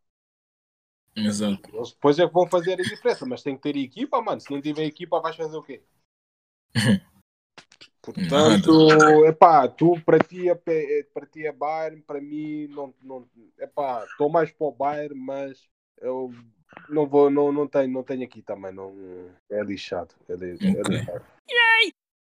Exato. 1.15 1.69
Eles 1.73 1.91
depois 1.91 2.17
é 2.19 2.27
que 2.27 2.33
vão 2.33 2.47
fazer 2.47 2.73
a 2.73 2.83
diferença, 2.83 3.25
mas 3.25 3.43
tem 3.43 3.55
que 3.55 3.61
ter 3.61 3.75
equipa, 3.77 4.21
mano. 4.21 4.39
Se 4.39 4.51
não 4.51 4.61
tiver 4.61 4.85
equipa, 4.85 5.19
vais 5.19 5.35
fazer 5.35 5.57
o 5.57 5.63
quê? 5.63 5.81
Portanto, 8.01 9.25
epá, 9.25 9.67
tu 9.67 9.99
para 10.01 10.17
ti 10.17 10.49
é, 10.49 10.59
é- 10.67 11.03
para 11.13 11.25
ti 11.27 11.45
é 11.45 11.51
Bayern, 11.51 12.01
para 12.01 12.19
mim 12.19 12.67
não, 12.67 12.93
não 13.03 13.27
epá, 13.59 14.03
estou 14.05 14.27
mais 14.27 14.51
para 14.51 14.67
o 14.67 14.71
Bayern, 14.71 15.13
mas 15.13 15.69
eu 15.99 16.33
não 16.89 17.05
vou, 17.05 17.29
não, 17.29 17.51
não 17.51 17.67
tenho, 17.67 17.89
não 17.89 18.03
tenho 18.03 18.23
aqui 18.23 18.41
também, 18.41 18.73
não 18.73 18.91
é 19.49 19.61
lixado, 19.63 20.15
é, 20.27 20.33
é 20.33 20.35
Ok. 20.35 20.97
lixado. 20.97 21.25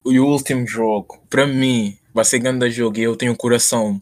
E 0.06 0.20
o 0.20 0.28
último 0.28 0.68
jogo, 0.68 1.20
para 1.28 1.48
mim, 1.48 1.98
vai 2.14 2.24
ser 2.24 2.38
grande 2.38 2.70
jogo 2.70 3.00
e 3.00 3.04
eu 3.04 3.16
tenho 3.16 3.34
o 3.34 3.38
coração 3.38 4.00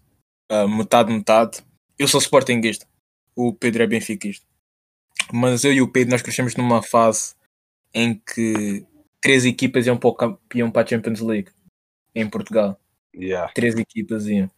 ah, 0.50 0.68
metade, 0.68 1.14
metade. 1.14 1.64
Eu 1.98 2.10
sou 2.10 2.20
sportinguista, 2.20 2.86
o 3.34 3.54
Pedro 3.54 3.84
é 3.84 3.88
benfiquista. 3.88 4.46
Mas 5.32 5.64
eu 5.64 5.74
e 5.74 5.82
o 5.82 5.92
Pedro, 5.92 6.12
nós 6.12 6.22
crescemos 6.22 6.56
numa 6.56 6.82
fase 6.82 7.36
em 7.94 8.16
que 8.16 8.86
três 9.22 9.46
equipas 9.46 9.86
iam 9.86 9.98
para, 9.98 10.10
o 10.10 10.16
camp- 10.16 10.40
iam 10.56 10.72
para 10.72 10.84
a 10.84 10.88
Champions 10.88 11.20
League 11.22 11.52
em 12.16 12.30
Portugal. 12.30 12.80
Yeah. 13.16 13.52
Três 13.54 13.76
equipas 13.76 14.26
iam. 14.28 14.50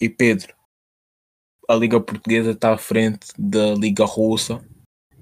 E 0.00 0.08
Pedro, 0.08 0.54
a 1.68 1.74
Liga 1.74 2.00
Portuguesa 2.00 2.50
está 2.52 2.72
à 2.74 2.78
frente 2.78 3.28
da 3.38 3.74
Liga 3.74 4.04
Russa. 4.04 4.64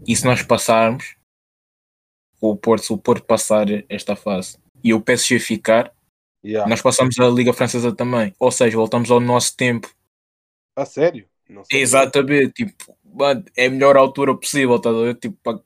E 0.06 0.16
se 0.16 0.24
nós 0.24 0.42
passarmos, 0.42 1.16
o 2.40 2.56
Porto, 2.56 2.84
se 2.84 2.92
o 2.92 2.98
Porto 2.98 3.24
passar 3.24 3.66
esta 3.88 4.16
fase 4.16 4.58
e 4.82 4.92
o 4.94 5.00
PSG 5.00 5.38
ficar, 5.38 5.92
Yeah. 6.44 6.68
nós 6.68 6.82
passamos 6.82 7.16
a 7.20 7.28
Liga 7.28 7.52
Francesa 7.52 7.94
também. 7.94 8.34
Ou 8.36 8.50
seja, 8.50 8.76
voltamos 8.76 9.12
ao 9.12 9.20
nosso 9.20 9.56
tempo. 9.56 9.88
A 10.76 10.84
sério? 10.84 11.28
Exatamente. 11.70 12.64
Tipo, 12.64 12.96
é 13.56 13.66
a 13.66 13.70
melhor 13.70 13.96
altura 13.96 14.36
possível, 14.36 14.78
tá 14.78 14.90
a? 14.90 15.14
Tipo, 15.14 15.36
para 15.42 15.60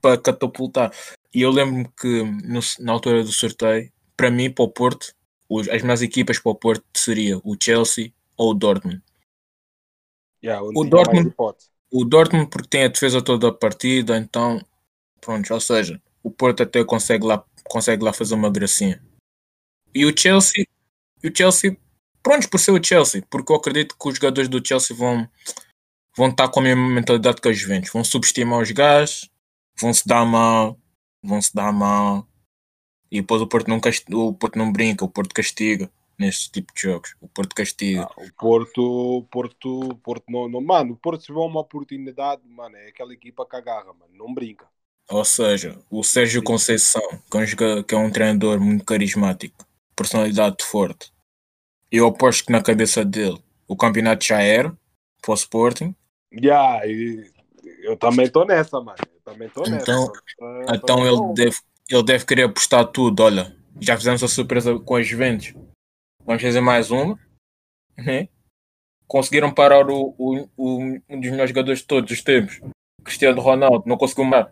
para 0.00 0.18
catapultar. 0.20 0.92
E 1.32 1.42
eu 1.42 1.50
lembro-me 1.52 1.88
que 1.96 2.22
no- 2.24 2.60
na 2.80 2.92
altura 2.92 3.22
do 3.22 3.32
sorteio, 3.32 3.90
para 4.16 4.32
mim, 4.32 4.50
para 4.50 4.64
o 4.64 4.68
Porto, 4.68 5.14
os- 5.48 5.68
as 5.68 5.80
minhas 5.80 6.02
equipas 6.02 6.40
para 6.40 6.50
o 6.50 6.54
Porto 6.56 6.84
seria 6.92 7.38
o 7.44 7.56
Chelsea 7.60 8.12
ou 8.36 8.50
o 8.50 8.54
Dortmund. 8.54 9.00
Yeah, 10.42 10.60
O 10.74 10.84
Dortmund-. 10.84 11.34
O 11.92 12.04
Dortmund 12.04 12.50
porque 12.50 12.68
tem 12.68 12.84
a 12.84 12.88
defesa 12.88 13.22
toda 13.22 13.50
da 13.50 13.56
partida, 13.56 14.16
então 14.16 14.60
pronto, 15.20 15.54
ou 15.54 15.60
seja, 15.60 16.02
o 16.22 16.30
Porto 16.32 16.64
até 16.64 16.84
consegue 16.84 17.24
lá, 17.24 17.44
consegue 17.64 18.02
lá 18.02 18.12
fazer 18.12 18.34
uma 18.34 18.50
gracinha. 18.50 19.00
E 19.94 20.04
o 20.04 20.16
Chelsea, 20.18 20.66
e 21.22 21.28
o 21.28 21.32
Chelsea, 21.36 21.76
pronto 22.22 22.48
por 22.50 22.58
ser 22.58 22.72
o 22.72 22.82
Chelsea, 22.82 23.22
porque 23.30 23.52
eu 23.52 23.56
acredito 23.56 23.96
que 23.96 24.08
os 24.08 24.14
jogadores 24.16 24.48
do 24.48 24.66
Chelsea 24.66 24.96
vão 24.96 25.28
vão 26.16 26.28
estar 26.28 26.48
com 26.48 26.60
a 26.60 26.62
mesma 26.64 26.88
mentalidade 26.88 27.40
que 27.40 27.48
os 27.48 27.58
Juventus, 27.58 27.90
vão 27.92 28.04
subestimar 28.04 28.60
os 28.60 28.70
gajos, 28.70 29.30
vão 29.80 29.92
se 29.94 30.06
dar 30.06 30.24
mal, 30.24 30.78
vão 31.22 31.40
se 31.42 31.54
dar 31.54 31.72
mal. 31.72 32.26
E 33.10 33.20
depois 33.20 33.42
o 33.42 33.46
Porto 33.48 33.68
não, 33.68 33.80
cast- 33.80 34.12
o 34.14 34.34
Porto 34.34 34.58
não 34.58 34.72
brinca, 34.72 35.04
o 35.04 35.08
Porto 35.10 35.34
castiga 35.34 35.90
neste 36.18 36.50
tipo 36.52 36.74
de 36.74 36.82
jogos. 36.82 37.14
O 37.20 37.28
Porto 37.28 37.54
castiga. 37.54 38.06
Ah, 38.06 38.12
o 38.16 38.28
Porto, 38.30 38.82
o 39.18 39.22
Porto, 39.24 39.68
o 39.92 39.96
Porto 39.96 40.24
não, 40.30 40.48
não, 40.48 40.60
mano, 40.60 40.92
o 40.94 40.96
Porto 40.96 41.22
se 41.24 41.32
vê 41.32 41.38
uma 41.38 41.60
oportunidade, 41.60 42.46
mano, 42.48 42.76
é 42.76 42.88
aquela 42.88 43.12
equipa 43.14 43.46
que 43.46 43.56
agarra, 43.56 43.92
mano, 43.94 44.12
não 44.14 44.32
brinca. 44.34 44.68
Ou 45.10 45.24
seja, 45.24 45.78
o 45.90 46.02
Sérgio 46.02 46.42
Conceição, 46.42 47.02
é 47.12 47.82
que 47.84 47.94
é 47.94 47.98
um 47.98 48.10
treinador 48.10 48.60
muito 48.60 48.84
carismático, 48.84 49.64
personalidade 49.94 50.64
forte. 50.64 51.12
Eu 51.90 52.06
aposto 52.08 52.46
que 52.46 52.52
na 52.52 52.62
cabeça 52.62 53.04
dele 53.04 53.42
o 53.68 53.76
campeonato 53.76 54.24
já 54.24 54.42
era 54.42 54.76
para 55.22 55.32
o 55.32 55.34
Sporting. 55.34 55.94
Yeah, 56.32 56.86
e 56.86 57.30
eu 57.82 57.96
também 57.96 58.26
estou 58.26 58.46
nessa, 58.46 58.80
mano. 58.80 58.98
Eu 59.14 59.20
também 59.32 59.48
estou 59.48 59.64
nessa. 59.68 59.82
Então- 59.82 60.12
Tô- 60.38 60.62
Então 60.74 60.96
tô- 60.96 61.06
ele 61.06 61.34
deve, 61.34 61.56
ele 61.90 62.02
deve 62.02 62.24
querer 62.26 62.42
apostar 62.44 62.86
tudo. 62.86 63.22
Olha, 63.22 63.54
já 63.80 63.96
fizemos 63.96 64.22
a 64.22 64.28
surpresa 64.28 64.78
com 64.78 64.96
as 64.96 65.06
Juventus. 65.06 65.54
Vamos 66.24 66.42
fazer 66.42 66.60
mais 66.60 66.90
uma. 66.90 67.18
né? 67.98 68.28
Conseguiram 69.06 69.52
parar 69.52 69.86
o, 69.90 70.14
o- 70.16 70.48
o- 70.56 70.78
um 71.08 71.20
dos 71.20 71.30
melhores 71.30 71.50
jogadores 71.50 71.80
de 71.80 71.86
todos 71.86 72.10
os 72.10 72.22
tempos. 72.22 72.58
Cristiano 73.04 73.40
Ronaldo 73.42 73.84
não 73.86 73.98
conseguiu 73.98 74.24
mais, 74.24 74.46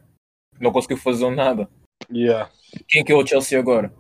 não 0.61 0.71
conseguiu 0.73 0.99
fazer 0.99 1.31
nada. 1.31 1.69
Yeah. 2.13 2.51
Quem 2.87 3.03
que 3.03 3.11
é 3.13 3.15
o 3.15 3.27
Chelsea 3.27 3.59
agora? 3.59 3.93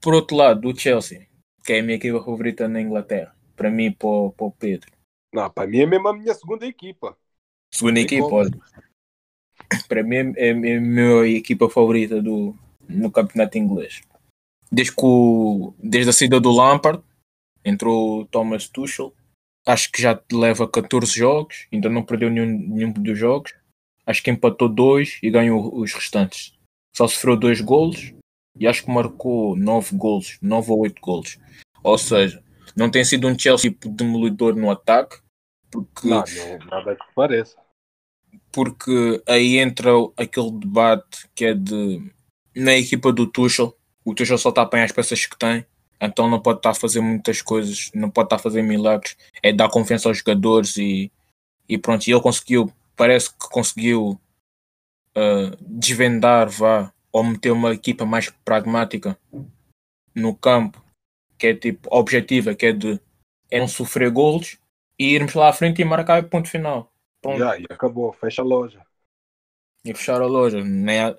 Por 0.00 0.14
outro 0.14 0.36
lado, 0.36 0.68
o 0.68 0.76
Chelsea, 0.76 1.28
que 1.64 1.72
é 1.74 1.78
a 1.78 1.82
minha 1.82 1.94
equipa 1.96 2.18
favorita 2.24 2.66
na 2.68 2.80
Inglaterra, 2.80 3.34
para 3.54 3.70
mim, 3.70 3.92
para 3.92 4.08
o, 4.08 4.32
para 4.32 4.46
o 4.46 4.50
Pedro. 4.52 4.90
Não, 5.32 5.50
para 5.50 5.66
mim 5.66 5.80
é 5.80 5.86
mesmo 5.86 6.08
a 6.08 6.12
minha 6.16 6.34
segunda 6.34 6.66
equipa. 6.66 7.16
Segunda 7.72 7.94
Tem 7.94 8.04
equipa, 8.04 8.22
como. 8.24 8.36
olha. 8.36 8.50
Para 9.88 10.02
mim 10.02 10.16
é, 10.36 10.48
é 10.48 10.50
a 10.50 10.54
minha 10.80 11.26
equipa 11.26 11.68
favorita 11.68 12.20
do, 12.20 12.54
no 12.88 13.10
campeonato 13.10 13.56
inglês. 13.58 14.02
Desde, 14.70 14.94
que 14.94 15.02
o- 15.04 15.74
desde 15.78 16.10
a 16.10 16.12
saída 16.12 16.40
do 16.40 16.50
Lampard, 16.50 17.02
entrou 17.64 18.20
o 18.20 18.26
Thomas 18.26 18.68
Tuchel. 18.68 19.14
Acho 19.66 19.90
que 19.92 20.02
já 20.02 20.20
leva 20.32 20.68
14 20.68 21.12
jogos, 21.16 21.66
ainda 21.72 21.88
não 21.88 22.02
perdeu 22.02 22.28
nenhum, 22.28 22.46
nenhum 22.46 22.92
dos 22.92 23.18
jogos. 23.18 23.54
Acho 24.04 24.22
que 24.22 24.30
empatou 24.30 24.68
dois 24.68 25.18
e 25.22 25.30
ganhou 25.30 25.74
os 25.78 25.92
restantes. 25.94 26.52
Só 26.94 27.06
sofreu 27.06 27.36
dois 27.36 27.60
golos 27.60 28.12
e 28.58 28.66
acho 28.66 28.84
que 28.84 28.90
marcou 28.90 29.56
9 29.56 29.96
golos, 29.96 30.38
9 30.42 30.72
ou 30.72 30.80
8 30.80 31.00
golos. 31.00 31.38
Ou 31.82 31.96
seja, 31.96 32.42
não 32.76 32.90
tem 32.90 33.04
sido 33.04 33.28
um 33.28 33.38
Chelsea 33.38 33.74
demolidor 33.86 34.56
no 34.56 34.70
ataque, 34.70 35.21
porque 35.72 36.06
Não, 36.06 36.22
não, 36.22 36.66
nada 36.66 36.94
que 36.94 37.14
pareça. 37.14 37.56
porque 38.52 39.22
aí 39.26 39.58
entra 39.58 39.90
aquele 40.16 40.52
debate 40.52 41.28
que 41.34 41.46
é 41.46 41.54
de 41.54 42.12
na 42.54 42.74
equipa 42.74 43.10
do 43.10 43.26
Tuchel, 43.26 43.74
o 44.04 44.14
Tuchel 44.14 44.36
só 44.36 44.50
está 44.50 44.60
a 44.60 44.64
apanhar 44.64 44.84
as 44.84 44.92
peças 44.92 45.24
que 45.24 45.38
tem, 45.38 45.64
então 45.98 46.28
não 46.28 46.38
pode 46.38 46.58
estar 46.58 46.70
a 46.70 46.74
fazer 46.74 47.00
muitas 47.00 47.40
coisas, 47.40 47.90
não 47.94 48.10
pode 48.10 48.26
estar 48.26 48.36
a 48.36 48.40
fazer 48.40 48.62
milagres, 48.62 49.16
é 49.42 49.52
dar 49.52 49.70
confiança 49.70 50.08
aos 50.08 50.18
jogadores 50.18 50.76
e, 50.76 51.10
e 51.66 51.78
pronto, 51.78 52.06
e 52.06 52.12
ele 52.12 52.20
conseguiu, 52.20 52.70
parece 52.94 53.30
que 53.30 53.48
conseguiu 53.48 54.20
ah, 55.14 55.56
desvendar, 55.60 56.50
vá, 56.50 56.92
ou 57.10 57.24
meter 57.24 57.52
uma 57.52 57.72
equipa 57.72 58.04
mais 58.04 58.28
pragmática 58.44 59.18
no 60.14 60.34
campo, 60.34 60.82
que 61.38 61.46
é 61.46 61.54
tipo 61.54 61.88
objetiva, 61.90 62.54
que 62.54 62.66
é 62.66 62.72
de 62.72 63.00
é 63.50 63.60
não 63.60 63.68
sofrer 63.68 64.10
golos 64.10 64.58
e 64.98 65.14
irmos 65.14 65.34
lá 65.34 65.48
à 65.48 65.52
frente 65.52 65.80
e 65.80 65.84
marcar 65.84 66.28
ponto 66.28 66.48
final. 66.48 66.92
Pronto 67.20 67.38
Já, 67.38 67.58
e 67.58 67.64
acabou, 67.70 68.12
fecha 68.12 68.42
a 68.42 68.44
loja. 68.44 68.84
e 69.84 69.94
fechar 69.94 70.20
a 70.20 70.26
loja. 70.26 70.62
Né? 70.62 71.16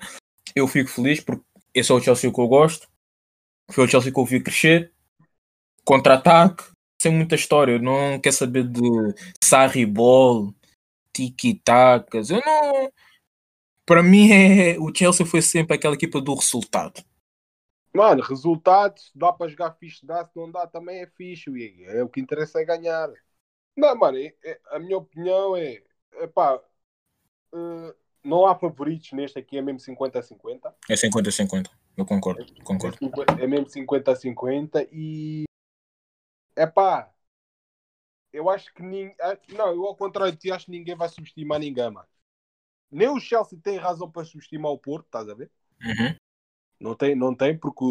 Eu 0.55 0.67
fico 0.67 0.89
feliz 0.89 1.19
porque 1.19 1.43
esse 1.73 1.91
é 1.91 1.95
o 1.95 2.01
Chelsea 2.01 2.31
que 2.31 2.39
eu 2.39 2.47
gosto. 2.47 2.87
Foi 3.71 3.85
o 3.85 3.87
Chelsea 3.87 4.11
que 4.11 4.19
eu 4.19 4.25
vi 4.25 4.41
crescer. 4.41 4.93
Contra-ataque, 5.85 6.63
sem 7.01 7.11
muita 7.11 7.35
história. 7.35 7.73
Eu 7.73 7.81
não 7.81 8.19
quero 8.19 8.35
saber 8.35 8.67
de 8.67 8.81
Sarri 9.43 9.85
Ball, 9.85 10.53
tiki-takas. 11.13 12.29
Eu 12.29 12.41
não. 12.45 12.91
Para 13.85 14.03
mim, 14.03 14.31
é... 14.31 14.77
o 14.79 14.93
Chelsea 14.93 15.25
foi 15.25 15.41
sempre 15.41 15.75
aquela 15.75 15.95
equipa 15.95 16.21
do 16.21 16.35
resultado. 16.35 17.03
Mano, 17.95 18.23
resultados, 18.23 19.11
dá 19.13 19.31
para 19.31 19.47
jogar 19.47 19.71
fixe, 19.73 20.03
dá, 20.03 20.25
se 20.25 20.35
não 20.35 20.49
dá 20.49 20.65
também 20.65 21.01
é 21.01 21.07
fixe, 21.07 21.51
Iggy. 21.51 21.85
é 21.85 22.03
o 22.03 22.09
que 22.09 22.19
interessa 22.19 22.59
é 22.59 22.65
ganhar. 22.65 23.09
Não, 23.75 23.95
mano, 23.95 24.17
é- 24.17 24.35
é- 24.43 24.59
a 24.67 24.79
minha 24.79 24.97
opinião 24.97 25.55
é, 25.55 25.83
epá, 26.21 26.61
eh, 27.53 27.95
não 28.23 28.45
há 28.45 28.55
favoritos 28.55 29.11
neste 29.11 29.39
aqui, 29.39 29.57
é 29.57 29.61
mesmo 29.61 29.79
50-50. 29.79 30.73
É 30.89 30.95
50-50. 30.95 31.69
Eu 31.97 32.05
concordo. 32.05 32.41
É, 32.41 32.63
concordo. 32.63 32.97
é 33.41 33.47
mesmo 33.47 33.67
50-50 33.67 34.87
e 34.91 35.43
epá, 36.55 37.13
eu 38.31 38.49
acho 38.49 38.73
que 38.73 38.81
ninguém. 38.81 39.15
Não, 39.49 39.67
eu 39.67 39.85
ao 39.85 39.95
contrário 39.95 40.33
de 40.33 40.39
ti, 40.39 40.51
acho 40.51 40.65
que 40.65 40.71
ninguém 40.71 40.95
vai 40.95 41.07
subestimar 41.09 41.59
ninguém, 41.59 41.89
mano. 41.91 42.07
Nem 42.91 43.09
o 43.09 43.19
Chelsea 43.19 43.59
tem 43.61 43.77
razão 43.77 44.09
para 44.09 44.25
subestimar 44.25 44.71
o 44.71 44.77
Porto, 44.77 45.05
estás 45.05 45.29
a 45.29 45.33
ver? 45.33 45.51
Uhum. 45.81 46.15
Não 46.79 46.95
tem, 46.95 47.15
não 47.15 47.35
tem, 47.35 47.57
porque 47.57 47.85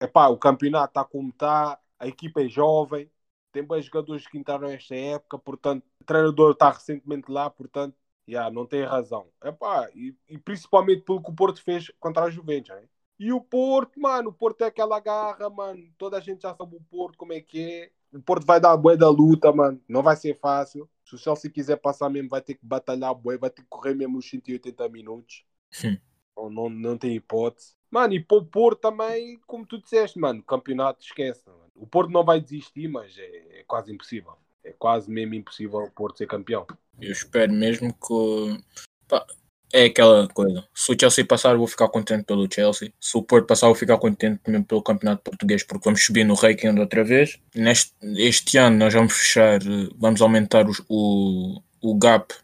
epá, 0.00 0.28
o 0.28 0.38
campeonato 0.38 0.90
está 0.90 1.04
como 1.04 1.30
está, 1.30 1.80
a 1.98 2.06
equipa 2.06 2.42
é 2.42 2.48
jovem, 2.48 3.10
tem 3.54 3.62
bons 3.62 3.84
jogadores 3.84 4.26
que 4.26 4.36
entraram 4.36 4.68
esta 4.68 4.96
época, 4.96 5.38
portanto, 5.38 5.84
o 6.00 6.04
treinador 6.04 6.50
está 6.50 6.72
recentemente 6.72 7.30
lá, 7.30 7.48
portanto, 7.48 7.96
yeah, 8.28 8.52
não 8.52 8.66
tem 8.66 8.82
razão. 8.82 9.28
Epá, 9.42 9.88
e, 9.94 10.12
e 10.28 10.36
principalmente 10.36 11.02
pelo 11.02 11.22
que 11.22 11.30
o 11.30 11.34
Porto 11.34 11.62
fez 11.62 11.88
contra 12.00 12.24
a 12.24 12.30
Juventus. 12.30 12.70
Né? 12.74 12.88
E 13.16 13.32
o 13.32 13.40
Porto, 13.40 14.00
mano, 14.00 14.30
o 14.30 14.32
Porto 14.32 14.62
é 14.62 14.66
aquela 14.66 14.98
garra, 14.98 15.48
mano. 15.48 15.88
Toda 15.96 16.16
a 16.16 16.20
gente 16.20 16.42
já 16.42 16.52
sabe 16.52 16.74
o 16.74 16.80
Porto 16.80 17.16
como 17.16 17.32
é 17.32 17.40
que 17.40 17.62
é. 17.62 17.90
O 18.12 18.20
Porto 18.20 18.44
vai 18.44 18.58
dar 18.58 18.72
a 18.72 18.76
bué 18.76 18.96
da 18.96 19.08
luta, 19.08 19.52
mano. 19.52 19.80
Não 19.88 20.02
vai 20.02 20.16
ser 20.16 20.36
fácil. 20.40 20.90
Se 21.04 21.14
o 21.14 21.18
Chelsea 21.18 21.50
quiser 21.50 21.76
passar 21.76 22.10
mesmo, 22.10 22.28
vai 22.28 22.42
ter 22.42 22.54
que 22.54 22.66
batalhar 22.66 23.10
a 23.10 23.14
bué, 23.14 23.38
vai 23.38 23.50
ter 23.50 23.62
que 23.62 23.68
correr 23.68 23.94
mesmo 23.94 24.18
os 24.18 24.28
180 24.28 24.88
minutos. 24.88 25.44
Hum. 25.84 25.96
Ou 26.34 26.50
não, 26.50 26.68
não 26.68 26.98
tem 26.98 27.14
hipótese. 27.14 27.76
Mano, 27.94 28.12
e 28.12 28.18
para 28.18 28.38
o 28.38 28.44
Porto 28.44 28.80
também, 28.80 29.38
como 29.46 29.64
tu 29.64 29.80
disseste, 29.80 30.18
mano, 30.18 30.42
campeonato 30.42 31.00
esquece. 31.00 31.42
Mano. 31.46 31.70
O 31.76 31.86
Porto 31.86 32.10
não 32.10 32.24
vai 32.24 32.40
desistir, 32.40 32.88
mas 32.88 33.16
é, 33.16 33.60
é 33.60 33.64
quase 33.68 33.92
impossível. 33.92 34.32
É 34.64 34.72
quase 34.72 35.08
mesmo 35.08 35.34
impossível 35.34 35.78
o 35.78 35.90
Porto 35.92 36.18
ser 36.18 36.26
campeão. 36.26 36.66
Eu 37.00 37.12
espero 37.12 37.52
mesmo 37.52 37.94
que. 37.94 38.64
pá, 39.06 39.24
é 39.72 39.84
aquela 39.84 40.26
coisa. 40.26 40.66
Se 40.74 40.92
o 40.92 40.96
Chelsea 40.98 41.24
passar, 41.24 41.52
eu 41.52 41.58
vou 41.58 41.68
ficar 41.68 41.88
contente 41.88 42.24
pelo 42.24 42.52
Chelsea. 42.52 42.92
Se 43.00 43.16
o 43.16 43.22
Porto 43.22 43.46
passar, 43.46 43.66
eu 43.66 43.70
vou 43.70 43.78
ficar 43.78 43.96
contente 43.98 44.40
também 44.42 44.64
pelo 44.64 44.82
Campeonato 44.82 45.22
Português, 45.22 45.62
porque 45.62 45.84
vamos 45.84 46.04
subir 46.04 46.24
no 46.24 46.34
ranking 46.34 46.76
outra 46.76 47.04
vez. 47.04 47.38
Neste 47.54 47.92
este 48.16 48.58
ano, 48.58 48.76
nós 48.76 48.92
vamos 48.92 49.12
fechar, 49.12 49.60
vamos 49.96 50.20
aumentar 50.20 50.68
os- 50.68 50.82
o, 50.88 51.62
o 51.80 51.94
gap 51.96 52.34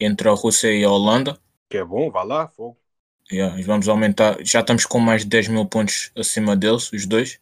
entre 0.00 0.30
a 0.30 0.32
Rússia 0.32 0.72
e 0.72 0.82
a 0.82 0.90
Holanda. 0.90 1.38
Que 1.68 1.76
é 1.76 1.84
bom, 1.84 2.10
vá 2.10 2.22
lá, 2.22 2.48
fogo. 2.48 2.78
Yeah, 3.30 3.58
e 3.58 3.62
vamos 3.62 3.88
aumentar. 3.88 4.38
Já 4.44 4.60
estamos 4.60 4.86
com 4.86 4.98
mais 4.98 5.22
de 5.22 5.28
10 5.28 5.48
mil 5.48 5.66
pontos 5.66 6.10
acima 6.16 6.56
deles, 6.56 6.90
os 6.92 7.06
dois. 7.06 7.38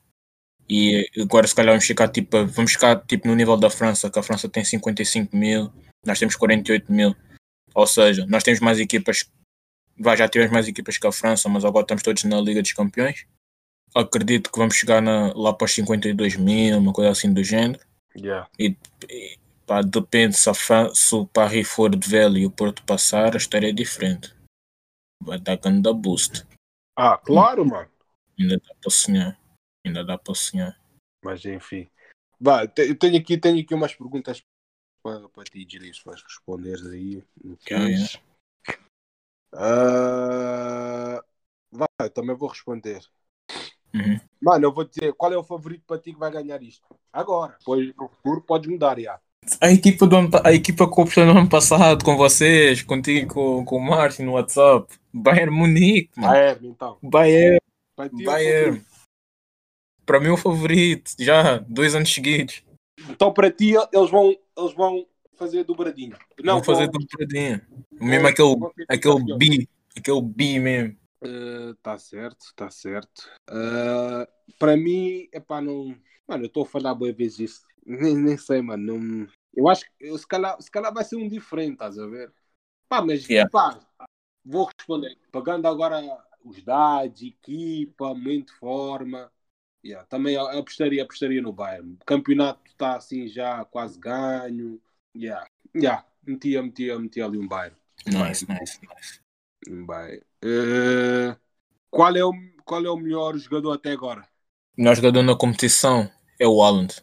E 0.68 1.08
agora, 1.20 1.46
se 1.46 1.54
calhar, 1.54 1.72
vamos 1.72 1.86
ficar 1.86 2.08
tipo, 2.08 2.44
vamos 2.46 2.72
ficar 2.72 2.96
tipo 3.06 3.28
no 3.28 3.34
nível 3.36 3.56
da 3.56 3.70
França, 3.70 4.10
que 4.10 4.18
a 4.18 4.22
França 4.22 4.48
tem 4.48 4.64
55 4.64 5.36
mil, 5.36 5.72
nós 6.04 6.18
temos 6.18 6.34
48 6.34 6.92
mil. 6.92 7.14
Ou 7.72 7.86
seja, 7.86 8.26
nós 8.26 8.42
temos 8.42 8.58
mais 8.58 8.80
equipas, 8.80 9.30
vai, 9.96 10.16
já 10.16 10.28
tivemos 10.28 10.52
mais 10.52 10.66
equipas 10.66 10.98
que 10.98 11.06
a 11.06 11.12
França, 11.12 11.48
mas 11.48 11.64
agora 11.64 11.84
estamos 11.84 12.02
todos 12.02 12.24
na 12.24 12.40
Liga 12.40 12.60
dos 12.62 12.72
Campeões. 12.72 13.24
Acredito 13.94 14.50
que 14.50 14.58
vamos 14.58 14.74
chegar 14.74 15.00
na- 15.00 15.32
lá 15.34 15.52
para 15.52 15.66
os 15.66 15.72
52 15.72 16.34
mil, 16.36 16.78
uma 16.78 16.92
coisa 16.92 17.12
assim 17.12 17.32
do 17.32 17.44
género. 17.44 17.78
Yeah. 18.16 18.48
E, 18.58 18.74
pá, 19.66 19.82
depende 19.82 20.36
se, 20.36 20.50
a 20.50 20.54
Fran- 20.54 20.92
se 20.92 21.14
o 21.14 21.26
Paris 21.26 21.68
for 21.68 21.94
de 21.94 22.08
velho 22.08 22.38
e 22.38 22.44
o 22.46 22.50
Porto 22.50 22.82
passar, 22.82 23.34
a 23.34 23.38
história 23.38 23.68
é 23.68 23.72
diferente. 23.72 24.34
Vai 25.20 25.38
dar 25.40 25.56
grande 25.56 25.92
boost. 25.92 26.46
Ah, 26.96 27.18
claro, 27.18 27.64
mano. 27.66 27.90
Ainda 28.38 28.58
dá 28.58 28.74
para 28.80 28.90
sonhar. 28.90 29.40
Ainda 29.84 30.04
dá 30.04 30.18
para 30.18 30.34
sonhar. 30.34 30.80
Mas 31.22 31.44
enfim. 31.44 31.88
Vá, 32.40 32.66
te- 32.66 32.88
eu 32.88 32.98
tenho 32.98 33.18
aqui, 33.18 33.38
tenho 33.38 33.60
aqui 33.60 33.74
umas 33.74 33.94
perguntas 33.94 34.42
para, 35.02 35.28
para 35.28 35.44
ti, 35.44 35.66
Gilis, 35.68 36.00
para 36.00 36.14
responderes 36.14 36.86
aí. 36.86 37.22
Ah, 39.52 41.22
vai, 41.70 41.88
eu 42.00 42.10
também 42.10 42.36
vou 42.36 42.48
responder. 42.48 43.00
Uhum. 43.94 44.20
Mano, 44.40 44.66
eu 44.66 44.72
vou 44.72 44.84
dizer 44.84 45.14
qual 45.14 45.32
é 45.32 45.36
o 45.36 45.44
favorito 45.44 45.84
para 45.86 45.98
ti 45.98 46.12
que 46.12 46.18
vai 46.18 46.30
ganhar 46.30 46.62
isto. 46.62 46.86
Agora. 47.12 47.56
Depois 47.58 47.94
no 47.96 48.08
futuro 48.08 48.42
podes 48.42 48.70
mudar, 48.70 49.00
já. 49.00 49.18
A 49.60 49.70
equipa, 49.70 50.06
do 50.06 50.16
ano, 50.16 50.30
a 50.44 50.52
equipa 50.52 50.90
que 50.90 51.20
eu 51.20 51.26
no 51.26 51.38
ano 51.38 51.48
passado 51.48 52.04
com 52.04 52.16
vocês, 52.16 52.82
contigo, 52.82 53.32
com, 53.32 53.64
com 53.64 53.76
o 53.76 53.80
Márcio 53.80 54.24
no 54.24 54.32
WhatsApp. 54.32 54.92
Bayern 55.16 55.50
Munique, 55.50 56.10
mano. 56.16 56.32
Bayern, 56.32 56.68
então. 56.68 56.98
Bayern, 57.02 57.58
Para 57.96 58.08
ti, 58.08 58.14
é 58.16 58.22
o 58.22 58.24
Bayern. 58.26 58.64
favorito. 58.66 58.96
Para 60.04 60.20
mim, 60.20 60.28
o 60.28 60.36
favorito. 60.36 61.10
Já, 61.18 61.58
dois 61.58 61.94
anos 61.94 62.12
seguidos. 62.12 62.62
Então, 63.10 63.32
para 63.32 63.50
ti, 63.50 63.72
eles 63.92 64.10
vão, 64.10 64.36
eles 64.56 64.74
vão 64.74 65.06
fazer 65.36 65.64
dobradinho. 65.64 66.16
Não, 66.42 66.54
Vou 66.56 66.64
fazer 66.64 66.90
vão- 66.90 67.00
dobradinha. 67.00 67.66
Mesmo 67.92 68.26
aquele, 68.28 68.56
vão 68.56 68.72
aquele 68.88 69.36
bi. 69.36 69.68
Aquele 69.96 70.22
bi 70.22 70.58
mesmo. 70.58 70.96
Está 71.72 71.98
certo, 71.98 72.42
está 72.46 72.70
certo. 72.70 73.28
Ah, 73.48 74.28
para 74.58 74.76
mim, 74.76 75.28
é 75.32 75.40
para 75.40 75.62
não. 75.62 75.96
Mano, 76.28 76.44
eu 76.44 76.46
estou 76.48 76.62
a 76.64 76.66
falar 76.66 76.94
boas 76.94 77.14
vezes 77.16 77.38
isso. 77.40 77.62
Nem, 77.84 78.16
nem 78.16 78.36
sei, 78.36 78.60
mano. 78.62 78.98
Não... 78.98 79.28
Eu 79.54 79.68
acho 79.68 79.84
que 79.98 80.18
se, 80.18 80.26
calhar, 80.26 80.60
se 80.60 80.70
calhar 80.70 80.92
vai 80.92 81.04
ser 81.04 81.16
um 81.16 81.28
diferente, 81.28 81.72
estás 81.72 81.98
a 81.98 82.06
ver? 82.06 82.30
Pá, 82.88 83.00
mas 83.02 83.26
Yeah. 83.28 83.50
pá, 83.50 83.80
vou 84.46 84.64
responder. 84.64 85.18
Pagando 85.32 85.66
agora 85.66 86.00
os 86.44 86.62
dados, 86.62 87.22
equipa, 87.22 88.08
momento 88.08 88.52
de 88.52 88.58
forma. 88.58 89.30
Yeah, 89.84 90.06
também 90.08 90.36
apostaria, 90.36 91.02
apostaria 91.02 91.42
no 91.42 91.52
Bayern. 91.52 91.96
O 92.00 92.04
campeonato 92.04 92.60
está 92.66 92.96
assim 92.96 93.28
já 93.28 93.64
quase 93.64 93.98
ganho. 93.98 94.80
Yeah. 95.14 95.46
Yeah. 95.74 96.04
Metia, 96.24 96.62
metia, 96.62 96.98
metia 96.98 97.24
ali 97.24 97.38
um 97.38 97.46
Bayern. 97.46 97.76
Nice, 98.06 98.46
nice, 98.48 98.80
nice. 98.82 99.20
Um 99.68 99.84
Bayern. 99.84 100.22
Eh, 100.42 101.36
qual, 101.90 102.16
é 102.16 102.24
o, 102.24 102.32
qual 102.64 102.84
é 102.84 102.90
o 102.90 102.96
melhor 102.96 103.36
jogador 103.36 103.72
até 103.72 103.92
agora? 103.92 104.22
O 104.76 104.82
melhor 104.82 104.96
jogador 104.96 105.22
na 105.22 105.36
competição 105.36 106.10
é 106.38 106.46
o 106.46 106.62
Haaland. 106.62 106.94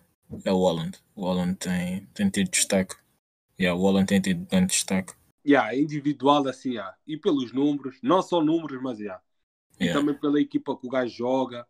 É 0.43 0.51
o 0.51 0.67
Haaland. 0.67 0.97
O 1.15 1.27
Haaland 1.27 1.56
tem, 1.56 2.06
tem 2.13 2.29
tido 2.29 2.49
destaque. 2.49 2.95
Yeah, 3.60 3.79
o 3.79 3.88
Haaland 3.88 4.08
tem 4.08 4.19
tido 4.19 4.45
grande 4.45 4.67
destaque. 4.67 5.13
Yeah, 5.45 5.75
individual 5.75 6.47
assim, 6.47 6.71
yeah. 6.73 6.95
e 7.06 7.17
pelos 7.17 7.51
números, 7.51 7.97
não 8.01 8.21
só 8.21 8.41
números, 8.41 8.82
mas 8.82 8.99
yeah. 8.99 9.21
E 9.79 9.86
Yeah. 9.86 9.99
também 9.99 10.15
pela 10.19 10.39
equipa 10.39 10.77
que 10.77 10.86
o 10.88 10.89
gajo 10.89 11.13
joga. 11.13 11.65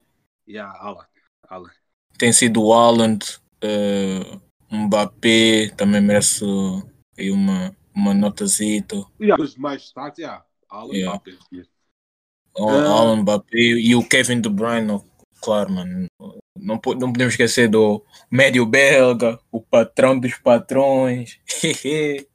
Yeah, 0.47 0.77
Alan. 0.79 1.05
Alan. 1.49 1.71
Tem 2.17 2.31
sido 2.33 2.61
o 2.61 2.73
Haaland, 2.73 3.25
eh, 3.61 4.39
Mbappé, 4.69 5.69
também 5.77 6.01
merece 6.01 6.43
aí 7.17 7.31
uma, 7.31 7.75
uma 7.95 8.13
notazita. 8.13 9.03
Yeah, 9.19 9.41
os 9.41 9.55
mais 9.55 9.83
destaques, 9.83 10.19
yeah. 10.19 10.43
Alan 10.69 10.93
Yeah. 10.93 11.13
Mbappé, 11.15 11.37
yeah. 11.51 11.69
O 12.57 12.69
Ah. 12.69 12.73
Haaland, 12.83 13.21
Mbappé 13.21 13.57
e 13.57 13.95
o 13.95 14.07
Kevin 14.07 14.41
De 14.41 14.49
Bruyne, 14.49 14.91
ó, 14.91 15.01
claro, 15.41 15.71
mano. 15.71 16.05
Não, 16.19 16.79
não 16.99 17.11
podemos 17.11 17.33
esquecer 17.33 17.67
do 17.69 18.05
médio 18.29 18.65
belga, 18.65 19.39
o 19.51 19.59
patrão 19.61 20.19
dos 20.19 20.35
patrões. 20.37 21.39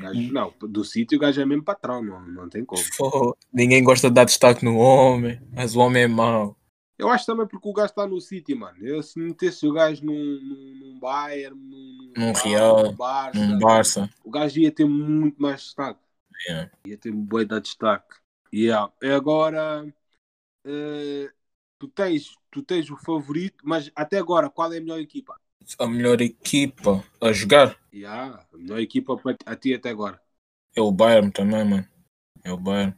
Gajo- 0.00 0.32
não, 0.32 0.54
do 0.60 0.84
sítio 0.84 1.16
o 1.16 1.20
gajo 1.20 1.40
é 1.40 1.44
mesmo 1.46 1.64
patrão, 1.64 2.02
não, 2.02 2.20
não 2.26 2.48
tem 2.48 2.64
como. 2.64 2.82
Pô, 2.96 3.36
Ninguém 3.52 3.82
gosta 3.82 4.08
de 4.08 4.14
dar 4.14 4.24
destaque 4.24 4.64
no 4.64 4.76
homem, 4.76 5.40
mas 5.52 5.74
o 5.74 5.80
homem 5.80 6.04
é 6.04 6.08
mau. 6.08 6.56
Eu 6.96 7.08
acho 7.08 7.26
também 7.26 7.46
porque 7.46 7.68
o 7.68 7.72
gajo 7.72 7.86
está 7.90 8.06
no 8.06 8.20
City, 8.20 8.54
mano. 8.54 8.78
Eu, 8.80 9.02
se 9.02 9.18
metesse 9.18 9.66
o 9.66 9.72
gajo 9.72 10.04
num, 10.04 10.14
num, 10.14 10.74
num 10.78 10.98
Bayern, 11.00 11.58
num, 11.58 12.12
Num 12.16 12.32
Real, 12.32 12.84
num 12.84 12.92
Barça, 12.92 13.46
Num 13.46 13.58
Barça. 13.58 14.10
o 14.24 14.30
gajo 14.30 14.60
ia 14.60 14.70
ter 14.70 14.84
muito 14.84 15.40
mais 15.42 15.60
destaque. 15.62 16.00
Yeah. 16.48 16.70
Ia 16.86 16.96
ter 16.98 17.10
um 17.10 17.20
boi 17.20 17.44
de 17.44 17.60
destaque. 17.60 18.14
Yeah. 18.52 18.92
E 19.02 19.08
agora, 19.08 19.92
eh, 20.64 21.30
tu, 21.78 21.88
tens, 21.88 22.36
tu 22.50 22.62
tens 22.62 22.88
o 22.90 22.96
favorito, 22.96 23.56
mas 23.64 23.90
até 23.96 24.18
agora, 24.18 24.48
qual 24.48 24.72
é 24.72 24.78
a 24.78 24.80
melhor 24.80 25.00
equipa? 25.00 25.40
A 25.78 25.86
melhor 25.86 26.20
equipa 26.20 27.04
a 27.20 27.32
jogar 27.32 27.78
Yeah, 27.92 28.44
a 28.52 28.56
melhor 28.56 28.80
equipa 28.80 29.16
para 29.16 29.36
a 29.46 29.56
ti 29.56 29.72
até 29.72 29.90
agora. 29.90 30.20
é 30.76 30.80
o 30.80 30.90
Bayern 30.90 31.30
também, 31.30 31.64
mano. 31.64 31.86
É 32.42 32.52
o 32.52 32.56
Bayern. 32.56 32.94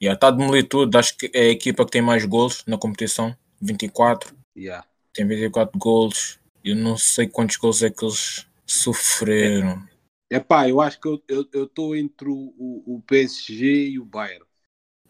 Já 0.00 0.12
está 0.12 0.28
a 0.28 0.30
demolir 0.30 0.68
tudo. 0.68 0.96
Acho 0.96 1.16
que 1.16 1.30
é 1.34 1.40
a 1.40 1.50
equipa 1.50 1.84
que 1.84 1.90
tem 1.90 2.02
mais 2.02 2.24
gols 2.24 2.64
na 2.66 2.78
competição. 2.78 3.34
24. 3.60 4.34
Yeah. 4.56 4.86
Tem 5.12 5.26
24 5.26 5.78
gols. 5.78 6.38
Eu 6.62 6.76
não 6.76 6.96
sei 6.96 7.26
quantos 7.26 7.56
gols 7.56 7.82
é 7.82 7.90
que 7.90 8.04
eles 8.04 8.46
sofreram. 8.66 9.82
Epá, 10.30 10.68
eu 10.68 10.80
acho 10.80 11.00
que 11.00 11.08
eu 11.08 11.44
estou 11.64 11.96
entre 11.96 12.28
o, 12.28 12.54
o, 12.56 12.96
o 12.96 13.02
PSG 13.02 13.90
e 13.90 13.98
o 13.98 14.04
Bayern. 14.04 14.44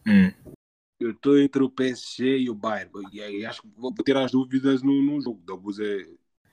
Hum. 0.07 0.31
Eu 0.99 1.11
estou 1.11 1.37
entre 1.39 1.63
o 1.63 1.69
PSG 1.69 2.39
e 2.39 2.49
o 2.49 2.55
Bayern. 2.55 2.91
E 3.11 3.21
aí 3.21 3.45
acho 3.45 3.61
que 3.61 3.67
vou 3.75 3.93
ter 3.93 4.15
as 4.17 4.31
dúvidas 4.31 4.81
no, 4.81 5.01
no 5.01 5.21
jogo. 5.21 5.41
Doubles 5.45 5.79
é, 5.79 6.07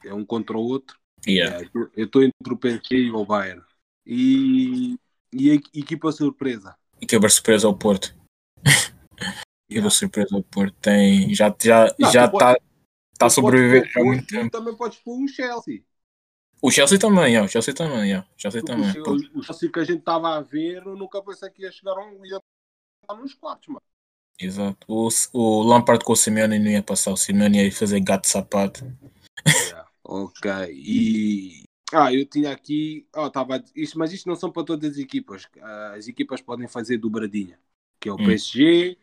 é 0.04 0.12
um 0.14 0.24
contra 0.24 0.56
o 0.56 0.60
outro. 0.62 0.98
Yeah. 1.26 1.64
É, 1.64 1.68
eu 1.96 2.04
estou 2.04 2.22
entre 2.22 2.52
o 2.52 2.56
PSG 2.56 2.96
e 2.96 3.10
o 3.10 3.24
Bayern. 3.24 3.62
E, 4.06 4.96
e 5.32 5.50
a 5.50 5.54
equipa 5.54 6.10
surpresa. 6.12 6.76
Equipa 7.00 7.28
surpresa 7.28 7.66
ao 7.66 7.76
Porto. 7.76 8.14
Equipa 8.64 9.48
Yeah. 9.70 9.90
surpresa 9.90 10.34
ao 10.36 10.42
Porto. 10.42 10.74
Tem, 10.80 11.34
já 11.34 11.54
já 11.62 11.94
Não, 11.98 12.10
já 12.12 12.28
pode- 12.28 12.44
está 12.44 12.64
tá 13.18 13.26
a 13.26 13.28
Tu 13.28 13.34
sobreviver 13.34 13.90
já 13.90 14.00
há 14.00 14.04
muito 14.04 14.26
tempo. 14.26 14.50
também 14.50 14.74
podes 14.76 14.98
pôr 14.98 15.22
o 15.22 15.28
Chelsea. 15.28 15.82
O 16.60 16.70
Chelsea 16.70 16.98
também, 16.98 17.26
yeah, 17.34 17.46
o 17.46 17.48
Chelsea 17.48 17.72
também, 17.74 18.08
yeah, 18.08 18.26
o 18.26 18.40
Chelsea 18.40 18.62
também. 18.64 18.90
o, 19.00 19.10
o, 19.10 19.38
o 19.38 19.42
Chelsea 19.44 19.70
que 19.70 19.78
a 19.78 19.84
gente 19.84 20.00
estava 20.00 20.36
a 20.36 20.40
ver, 20.40 20.84
eu 20.84 20.96
nunca 20.96 21.22
pensei 21.22 21.48
que 21.50 21.62
ia 21.62 21.70
chegar 21.70 21.92
a 21.92 22.04
um. 22.04 22.24
ia 22.26 22.40
estar 23.02 23.14
nos 23.22 23.34
quartos, 23.34 23.68
mano. 23.68 23.82
Exato. 24.40 24.78
O, 24.88 25.08
o 25.34 25.62
Lampard 25.62 26.04
com 26.04 26.12
o 26.12 26.16
Simeone 26.16 26.58
não 26.58 26.70
ia 26.70 26.82
passar. 26.82 27.12
O 27.12 27.16
Simeone 27.16 27.62
ia 27.64 27.72
fazer 27.72 28.00
gato 28.00 28.22
de 28.22 28.28
sapato. 28.30 28.84
Ok. 30.08 30.50
E. 30.72 31.64
Ah, 31.92 32.12
eu 32.12 32.24
tinha 32.24 32.50
aqui. 32.50 33.06
Oh, 33.14 33.28
tava... 33.30 33.62
isto, 33.76 33.98
mas 33.98 34.10
isto 34.10 34.26
não 34.26 34.34
são 34.34 34.50
para 34.50 34.64
todas 34.64 34.92
as 34.92 34.98
equipas. 34.98 35.46
Ah, 35.60 35.92
As 35.94 36.08
equipas 36.08 36.40
podem 36.40 36.66
fazer 36.66 36.96
dobradinha. 36.96 37.60
Que 38.00 38.08
é 38.08 38.12
o 38.12 38.14
Hum. 38.14 38.24
PSG, 38.24 38.96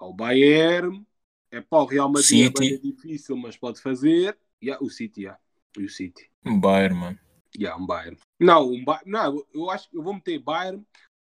é 0.00 0.04
o 0.04 0.12
Bayern, 0.12 1.04
é 1.50 1.60
para 1.60 1.82
o 1.82 1.86
Real 1.86 2.08
Madrid. 2.08 2.56
City. 2.56 2.74
É 2.74 2.78
difícil, 2.78 3.36
mas 3.36 3.56
pode 3.56 3.80
fazer. 3.80 4.38
E 4.60 4.66
yeah, 4.66 4.84
o 4.84 4.88
City, 4.88 5.22
yeah. 5.22 5.40
E 5.76 5.84
o 5.84 5.88
City. 5.88 6.30
Um 6.44 6.60
Bayern, 6.60 6.94
mano. 6.94 7.18
Yeah, 7.56 7.80
um 7.80 7.86
Bayern. 7.86 8.18
Não, 8.38 8.70
um 8.70 8.84
ba... 8.84 9.00
não, 9.04 9.44
eu 9.52 9.70
acho 9.70 9.90
que 9.90 9.96
eu 9.96 10.02
vou 10.02 10.14
meter 10.14 10.38
Bayern. 10.38 10.84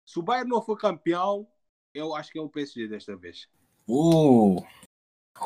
Se 0.05 0.19
o 0.19 0.23
Bayern 0.23 0.49
não 0.49 0.63
for 0.63 0.77
campeão, 0.77 1.47
eu 1.95 2.15
acho 2.15 2.33
que 2.33 2.39
é 2.39 2.43
o 2.43 2.49
PSG 2.49 2.89
desta 2.89 3.17
vez. 3.17 3.49
Uh! 3.89 4.57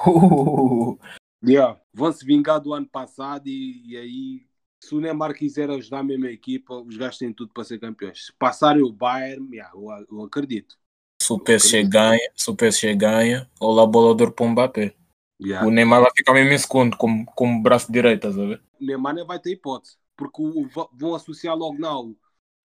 Uh! 0.06 0.98
Yeah. 1.44 1.80
Vão 1.92 2.12
se 2.12 2.24
vingar 2.24 2.60
do 2.60 2.72
ano 2.72 2.86
passado 2.86 3.46
e, 3.46 3.92
e 3.92 3.96
aí, 3.96 4.46
se 4.80 4.94
o 4.94 5.00
Neymar 5.00 5.34
quiser 5.34 5.70
ajudar 5.70 6.00
a 6.00 6.04
mesma 6.04 6.30
equipa, 6.30 6.74
os 6.74 6.96
gajos 6.96 7.18
têm 7.18 7.32
tudo 7.32 7.52
para 7.52 7.64
ser 7.64 7.78
campeões. 7.78 8.26
Se 8.26 8.32
passarem 8.32 8.82
o 8.82 8.92
Bayern, 8.92 9.48
yeah, 9.54 9.72
eu, 9.74 10.06
eu 10.10 10.24
acredito. 10.24 10.76
Se 11.20 11.32
o 11.32 11.38
PSG 11.38 11.84
ganha, 11.84 12.30
se 12.34 12.50
o 12.50 12.54
PSG 12.54 12.94
ganha, 12.94 13.50
olá 13.60 13.86
bolador 13.86 14.32
para 14.32 14.44
o 14.44 14.48
Mbappé. 14.48 14.94
Yeah. 15.40 15.66
O 15.66 15.70
Neymar 15.70 16.00
vai 16.00 16.10
ficar 16.16 16.32
mesmo 16.32 16.52
em 16.52 16.58
segundo, 16.58 16.96
como, 16.96 17.26
como 17.26 17.62
braço 17.62 17.90
direito, 17.92 18.28
estás 18.28 18.38
a 18.38 18.46
ver? 18.46 18.62
O 18.80 18.84
Neymar 18.84 19.14
nem 19.14 19.26
vai 19.26 19.38
ter 19.38 19.52
hipótese, 19.52 19.96
porque 20.16 20.40
o, 20.40 20.68
vão 20.92 21.14
associar 21.14 21.56
logo 21.56 21.78
não. 21.78 22.16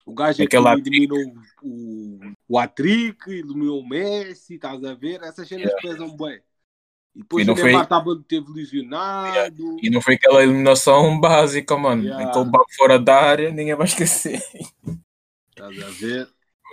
O 0.04 0.14
gajo 0.14 0.42
é 0.42 0.46
que 0.46 0.56
Aquele 0.56 0.80
eliminou 0.80 1.34
o, 1.62 2.20
o, 2.48 2.58
Atric, 2.58 3.30
eliminou 3.30 3.80
o 3.80 3.88
Messi, 3.88 4.54
estás 4.54 4.82
a 4.84 4.94
ver? 4.94 5.22
Essas 5.22 5.46
cenas 5.46 5.72
pesam 5.80 6.16
bem. 6.16 6.40
E 7.14 7.18
depois 7.20 7.44
E 7.44 7.46
não 7.46 7.52
o 7.54 7.56
Neymar 7.56 7.72
foi- 7.74 7.82
estava 7.82 8.24
teve 8.26 8.50
lesionado. 8.52 9.76
E 9.82 9.90
não 9.90 10.00
foi 10.00 10.14
aquela 10.14 10.42
eliminação 10.42 11.20
básica, 11.20 11.76
mano. 11.76 12.04
Yeah. 12.04 12.30
Aquele 12.30 12.44
bago 12.46 12.66
fora 12.76 12.98
da 12.98 13.14
área, 13.20 13.50
ninguém 13.50 13.74
vai 13.74 13.86
esquecer. 13.86 14.42
Estás 15.50 15.82
a 15.82 15.90
ver? 15.90 16.28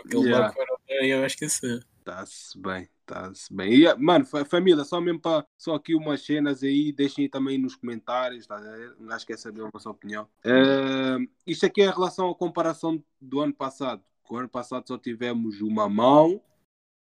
Aquele 0.05 0.23
Yeah. 0.29 0.47
bago 0.47 0.53
fora 0.55 0.67
da 0.67 0.93
área, 0.93 1.01
ninguém 1.01 1.17
vai 1.17 1.27
esquecer. 1.27 1.85
Está-se 1.99 2.57
bem, 2.57 2.89
está-se 3.01 3.53
bem. 3.53 3.73
E, 3.73 3.95
mano, 3.95 4.25
fa- 4.25 4.45
família, 4.45 4.83
só 4.83 4.99
mesmo 5.01 5.19
para 5.19 5.45
só 5.57 5.75
aqui 5.75 5.93
umas 5.93 6.21
cenas 6.25 6.63
aí, 6.63 6.91
deixem 6.91 7.25
aí 7.25 7.29
também 7.29 7.57
nos 7.57 7.75
comentários, 7.75 8.47
tá 8.47 8.55
a 8.57 8.61
ver? 8.61 8.95
Um 8.99 9.05
gajo 9.05 9.27
quer 9.27 9.37
saber 9.37 9.63
a 9.63 9.69
vossa 9.69 9.89
opinião. 9.89 10.27
Eh, 10.43 11.17
isto 11.45 11.65
aqui 11.65 11.81
é 11.81 11.85
em 11.85 11.91
relação 11.91 12.29
à 12.29 12.35
comparação 12.35 13.03
do 13.21 13.41
ano 13.41 13.53
passado. 13.53 14.01
O 14.27 14.37
ano 14.37 14.49
passado 14.49 14.87
só 14.87 14.97
tivemos 14.97 15.59
uma 15.61 15.87
mão 15.89 16.41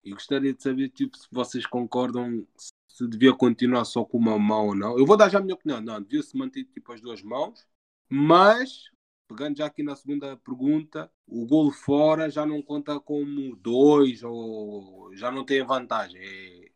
e 0.03 0.11
gostaria 0.11 0.53
de 0.53 0.61
saber 0.61 0.89
tipo, 0.89 1.17
se 1.17 1.27
vocês 1.31 1.65
concordam 1.65 2.45
se 2.99 3.07
devia 3.07 3.33
continuar 3.33 3.85
só 3.85 4.03
com 4.03 4.17
uma 4.17 4.37
mão 4.37 4.67
ou 4.67 4.75
não. 4.75 4.99
Eu 4.99 5.05
vou 5.05 5.15
dar 5.15 5.29
já 5.29 5.39
a 5.39 5.41
minha 5.41 5.55
opinião. 5.55 5.79
Não, 5.79 6.01
devia 6.01 6.21
se 6.21 6.35
manter 6.37 6.65
tipo 6.65 6.91
as 6.91 6.99
duas 6.99 7.23
mãos, 7.23 7.65
mas 8.09 8.89
pegando 9.25 9.57
já 9.57 9.67
aqui 9.67 9.81
na 9.81 9.95
segunda 9.95 10.35
pergunta, 10.35 11.09
o 11.25 11.45
gol 11.45 11.71
fora 11.71 12.29
já 12.29 12.45
não 12.45 12.61
conta 12.61 12.99
como 12.99 13.55
dois 13.55 14.21
ou 14.21 15.15
já 15.15 15.31
não 15.31 15.45
tem 15.45 15.63
vantagem. 15.63 16.19
É- 16.21 16.71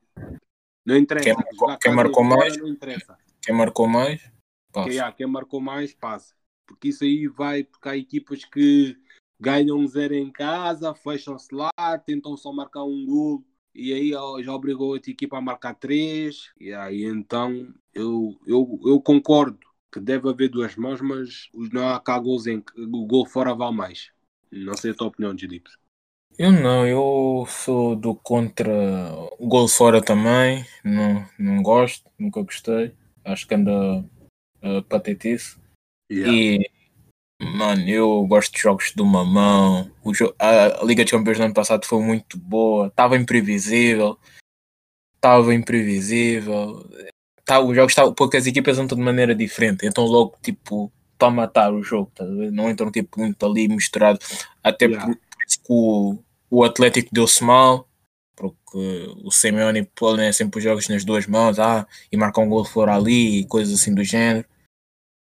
Não 0.85 0.95
interessa. 0.95 1.25
Quem 1.25 1.35
marcou- 1.35 1.77
quem 1.77 1.93
marcou 1.93 2.23
mais? 2.23 2.57
Não 2.57 2.67
interessa. 2.69 3.17
Quem 3.41 3.55
marcou 3.55 3.87
mais? 3.87 4.31
Passa. 4.71 4.89
Quem, 4.89 4.99
ah, 4.99 5.11
quem 5.11 5.27
marcou 5.27 5.59
mais, 5.59 5.93
passa. 5.93 6.33
Porque 6.65 6.87
isso 6.87 7.03
aí 7.03 7.27
vai, 7.27 7.65
porque 7.65 7.89
há 7.89 7.97
equipas 7.97 8.45
que 8.45 8.97
ganham 9.37 9.77
um 9.77 9.87
zero 9.87 10.13
em 10.13 10.31
casa, 10.31 10.93
fecham-se 10.93 11.53
lá, 11.53 11.69
tentam 12.05 12.37
só 12.37 12.53
marcar 12.53 12.85
um 12.85 13.05
gol 13.05 13.43
e 13.73 13.93
aí 13.93 14.11
já 14.43 14.53
obrigou 14.53 14.89
a 14.89 14.93
outra 14.93 15.11
equipa 15.11 15.37
a 15.37 15.41
marcar 15.41 15.73
três. 15.73 16.51
E 16.59 16.73
aí 16.73 17.03
então 17.03 17.73
eu, 17.93 18.37
eu, 18.45 18.79
eu 18.85 19.01
concordo 19.01 19.59
que 19.91 19.99
deve 19.99 20.29
haver 20.29 20.49
duas 20.49 20.75
mãos, 20.75 21.01
mas 21.01 21.49
não 21.71 21.87
há 21.87 21.99
cá 21.99 22.17
gols 22.17 22.47
em 22.47 22.63
o 22.77 23.05
gol 23.05 23.25
fora 23.25 23.53
vale 23.53 23.75
mais. 23.75 24.11
Não 24.51 24.75
sei 24.75 24.91
a 24.91 24.93
tua 24.93 25.07
opinião, 25.07 25.37
Filipe. 25.37 25.69
Eu 26.37 26.51
não, 26.51 26.87
eu 26.87 27.45
sou 27.47 27.95
do 27.95 28.15
contra 28.15 28.71
o 29.37 29.47
gol 29.47 29.67
fora 29.67 30.01
também. 30.01 30.65
Não, 30.83 31.25
não 31.37 31.61
gosto, 31.61 32.09
nunca 32.17 32.41
gostei. 32.41 32.91
Acho 33.23 33.47
que 33.47 33.53
anda 33.53 34.03
uh, 34.63 34.83
patetice. 34.89 35.57
E, 36.09 36.59
mano, 37.43 37.87
eu 37.87 38.25
gosto 38.27 38.53
de 38.53 38.61
jogos 38.61 38.91
de 38.95 39.01
uma 39.01 39.23
mão. 39.25 39.89
O 40.03 40.11
jo- 40.13 40.33
a, 40.39 40.83
Liga 40.83 41.03
de 41.05 41.11
Campeões 41.11 41.37
do 41.37 41.43
ano 41.45 41.53
passado 41.53 41.85
foi 41.85 42.01
muito 42.01 42.37
boa. 42.37 42.87
Estava 42.87 43.17
imprevisível. 43.17 44.17
Estava 45.15 45.53
imprevisível. 45.53 46.87
Tá, 47.45 47.59
os 47.59 47.75
jogos 47.75 47.91
estavam, 47.91 48.13
porque 48.13 48.37
as 48.37 48.45
equipas 48.47 48.77
entram 48.77 48.97
de 48.97 49.03
maneira 49.03 49.35
diferente. 49.35 49.85
Então, 49.85 50.05
logo, 50.05 50.35
tipo, 50.41 50.91
para 51.17 51.29
matar 51.31 51.73
o 51.73 51.83
jogo. 51.83 52.11
tá? 52.15 52.23
Não 52.25 52.69
entram, 52.69 52.91
tipo, 52.91 53.19
muito 53.19 53.45
ali 53.45 53.67
misturado. 53.67 54.19
Até 54.63 54.85
Yeah. 54.85 55.05
por, 55.07 55.15
por 55.15 55.43
isso 55.47 55.59
que 55.59 55.65
o, 55.69 56.17
o 56.49 56.63
Atlético 56.63 57.09
deu-se 57.11 57.43
mal. 57.43 57.87
Porque 58.35 59.13
o 59.23 59.29
Simeone 59.31 59.83
põe 59.95 60.17
né, 60.17 60.31
sempre 60.31 60.57
os 60.57 60.63
jogos 60.63 60.87
nas 60.89 61.05
duas 61.05 61.27
mãos. 61.27 61.59
Ah, 61.59 61.85
e 62.11 62.17
marcar 62.17 62.41
um 62.41 62.49
gol 62.49 62.65
fora 62.65 62.95
ali 62.95 63.39
e 63.41 63.45
coisas 63.45 63.79
assim 63.79 63.93
do 63.93 64.03
género 64.03 64.45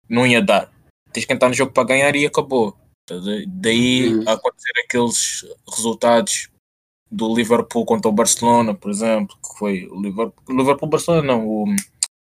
não 0.10 0.26
ia 0.26 0.41
dar. 0.41 0.72
Tens 1.17 1.25
que 1.25 1.34
entrar 1.34 1.49
no 1.49 1.56
jogo 1.56 1.71
para 1.71 1.84
ganhar 1.84 2.15
e 2.15 2.27
acabou. 2.27 2.77
Daí 3.47 4.13
Uhum. 4.13 4.30
acontecer 4.30 4.71
aqueles 4.86 5.43
resultados 5.67 6.47
do 7.10 7.34
Liverpool 7.34 7.84
contra 7.88 8.08
o 8.08 8.13
Barcelona, 8.13 8.75
por 8.75 8.91
exemplo, 8.91 9.36
que 9.38 9.58
foi 9.58 9.88
o 9.88 9.99
Liverpool, 9.99 10.43
Liverpool 10.47 10.88
Barcelona 10.88 11.23
não, 11.23 11.47
o 11.47 11.65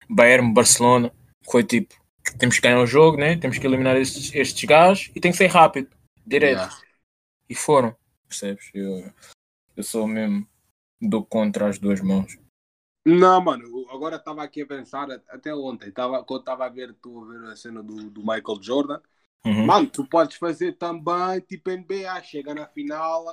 Bayern 0.08 0.52
Barcelona, 0.52 1.10
que 1.44 1.52
foi 1.52 1.62
tipo, 1.62 1.94
temos 2.40 2.56
que 2.56 2.62
ganhar 2.62 2.80
o 2.80 2.86
jogo, 2.88 3.18
né? 3.18 3.36
temos 3.36 3.56
que 3.56 3.64
eliminar 3.64 3.96
estes, 3.96 4.34
estes 4.34 4.64
gajos 4.64 5.12
e 5.14 5.20
tem 5.20 5.30
que 5.30 5.38
ser 5.38 5.46
rápido, 5.46 5.88
direto. 6.26 6.56
Yeah. 6.56 6.78
e 7.48 7.54
foram, 7.54 7.94
percebes? 8.26 8.68
Eu, 8.74 9.12
eu 9.76 9.84
sou 9.84 10.08
mesmo 10.08 10.44
do 11.00 11.22
contra 11.22 11.68
as 11.68 11.78
duas 11.78 12.00
mãos. 12.00 12.36
Não, 13.04 13.40
mano, 13.40 13.86
agora 13.90 14.16
estava 14.16 14.42
aqui 14.44 14.62
a 14.62 14.66
pensar, 14.66 15.10
até 15.28 15.52
ontem, 15.54 15.90
tava, 15.90 16.22
quando 16.22 16.40
estava 16.40 16.66
a 16.66 16.68
ver, 16.68 16.90
estou 16.90 17.24
a 17.24 17.26
ver 17.26 17.44
a 17.50 17.56
cena 17.56 17.82
do, 17.82 18.10
do 18.10 18.20
Michael 18.20 18.62
Jordan. 18.62 19.00
Uhum. 19.44 19.66
Mano, 19.66 19.88
tu 19.88 20.06
podes 20.06 20.36
fazer 20.36 20.74
também 20.74 21.40
tipo 21.40 21.70
NBA, 21.70 22.22
chega 22.22 22.54
na 22.54 22.66
final, 22.66 23.24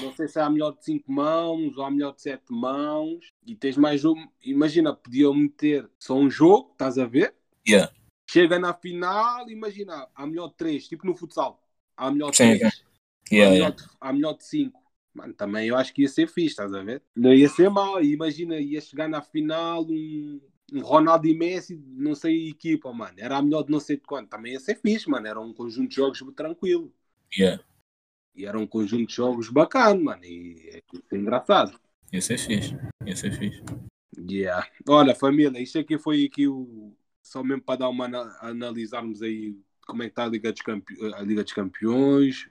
não 0.00 0.12
sei 0.12 0.28
se 0.28 0.38
é 0.38 0.42
a 0.42 0.50
melhor 0.50 0.76
de 0.76 0.84
5 0.84 1.10
mãos 1.10 1.76
ou 1.76 1.84
a 1.84 1.90
melhor 1.90 2.14
de 2.14 2.22
7 2.22 2.44
mãos, 2.50 3.26
e 3.44 3.56
tens 3.56 3.76
mais 3.76 4.04
um. 4.04 4.14
Imagina, 4.42 4.94
podiam 4.94 5.34
meter 5.34 5.90
só 5.98 6.14
um 6.14 6.30
jogo, 6.30 6.70
estás 6.72 6.96
a 6.96 7.04
ver? 7.04 7.34
Yeah. 7.66 7.92
Chega 8.30 8.60
na 8.60 8.72
final, 8.72 9.50
imagina, 9.50 10.06
a 10.14 10.26
melhor 10.26 10.48
de 10.48 10.54
3, 10.54 10.86
tipo 10.86 11.04
no 11.04 11.16
futsal, 11.16 11.60
a 11.96 12.10
melhor 12.12 12.30
de 12.30 12.36
Sim, 12.36 12.58
3, 12.58 12.84
Yeah, 13.32 13.48
a, 13.48 13.52
melhor 13.52 13.70
yeah. 13.70 13.76
de, 13.76 13.84
a 14.00 14.12
melhor 14.12 14.36
de 14.36 14.44
5. 14.44 14.83
Mano, 15.14 15.32
também 15.32 15.68
eu 15.68 15.76
acho 15.76 15.94
que 15.94 16.02
ia 16.02 16.08
ser 16.08 16.26
fixe, 16.26 16.48
estás 16.48 16.74
a 16.74 16.82
ver? 16.82 17.00
Não 17.14 17.32
ia 17.32 17.48
ser 17.48 17.70
mal. 17.70 18.02
Imagina, 18.02 18.58
ia 18.58 18.80
chegar 18.80 19.08
na 19.08 19.22
final 19.22 19.86
um, 19.88 20.40
um 20.72 20.80
Ronaldo 20.80 21.26
e 21.28 21.34
Messi, 21.34 21.80
não 21.86 22.16
sei 22.16 22.46
a 22.46 22.50
equipa, 22.50 22.92
mano. 22.92 23.14
Era 23.18 23.36
a 23.36 23.42
melhor 23.42 23.62
de 23.62 23.70
não 23.70 23.78
sei 23.78 23.96
de 23.96 24.02
quanto. 24.02 24.28
Também 24.28 24.54
ia 24.54 24.60
ser 24.60 24.74
fixe, 24.74 25.08
mano. 25.08 25.26
Era 25.26 25.40
um 25.40 25.54
conjunto 25.54 25.88
de 25.88 25.94
jogos 25.94 26.20
tranquilo. 26.34 26.92
Yeah. 27.38 27.62
E 28.34 28.44
era 28.44 28.58
um 28.58 28.66
conjunto 28.66 29.06
de 29.06 29.14
jogos 29.14 29.48
bacana, 29.48 30.00
mano. 30.02 30.24
E 30.24 30.82
é 31.12 31.16
engraçado. 31.16 31.78
Ia 32.12 32.20
ser 32.20 32.38
fixe. 32.38 32.76
Ia 33.06 33.16
ser 33.16 33.32
fixe. 33.32 33.62
Yeah. 34.18 34.68
Olha, 34.88 35.14
família, 35.14 35.60
isto 35.60 35.78
aqui 35.78 35.96
foi 35.96 36.24
aqui 36.24 36.48
o. 36.48 36.92
Só 37.22 37.42
mesmo 37.42 37.62
para 37.62 37.80
dar 37.80 37.88
uma 37.88 38.06
ana- 38.06 38.36
analisarmos 38.40 39.22
aí 39.22 39.56
como 39.86 40.02
é 40.02 40.06
que 40.06 40.12
está 40.12 40.24
a 40.24 40.28
Liga 40.28 40.52
dos, 40.52 40.60
Campe... 40.62 40.94
a 41.14 41.20
Liga 41.22 41.42
dos 41.42 41.52
Campeões, 41.52 42.48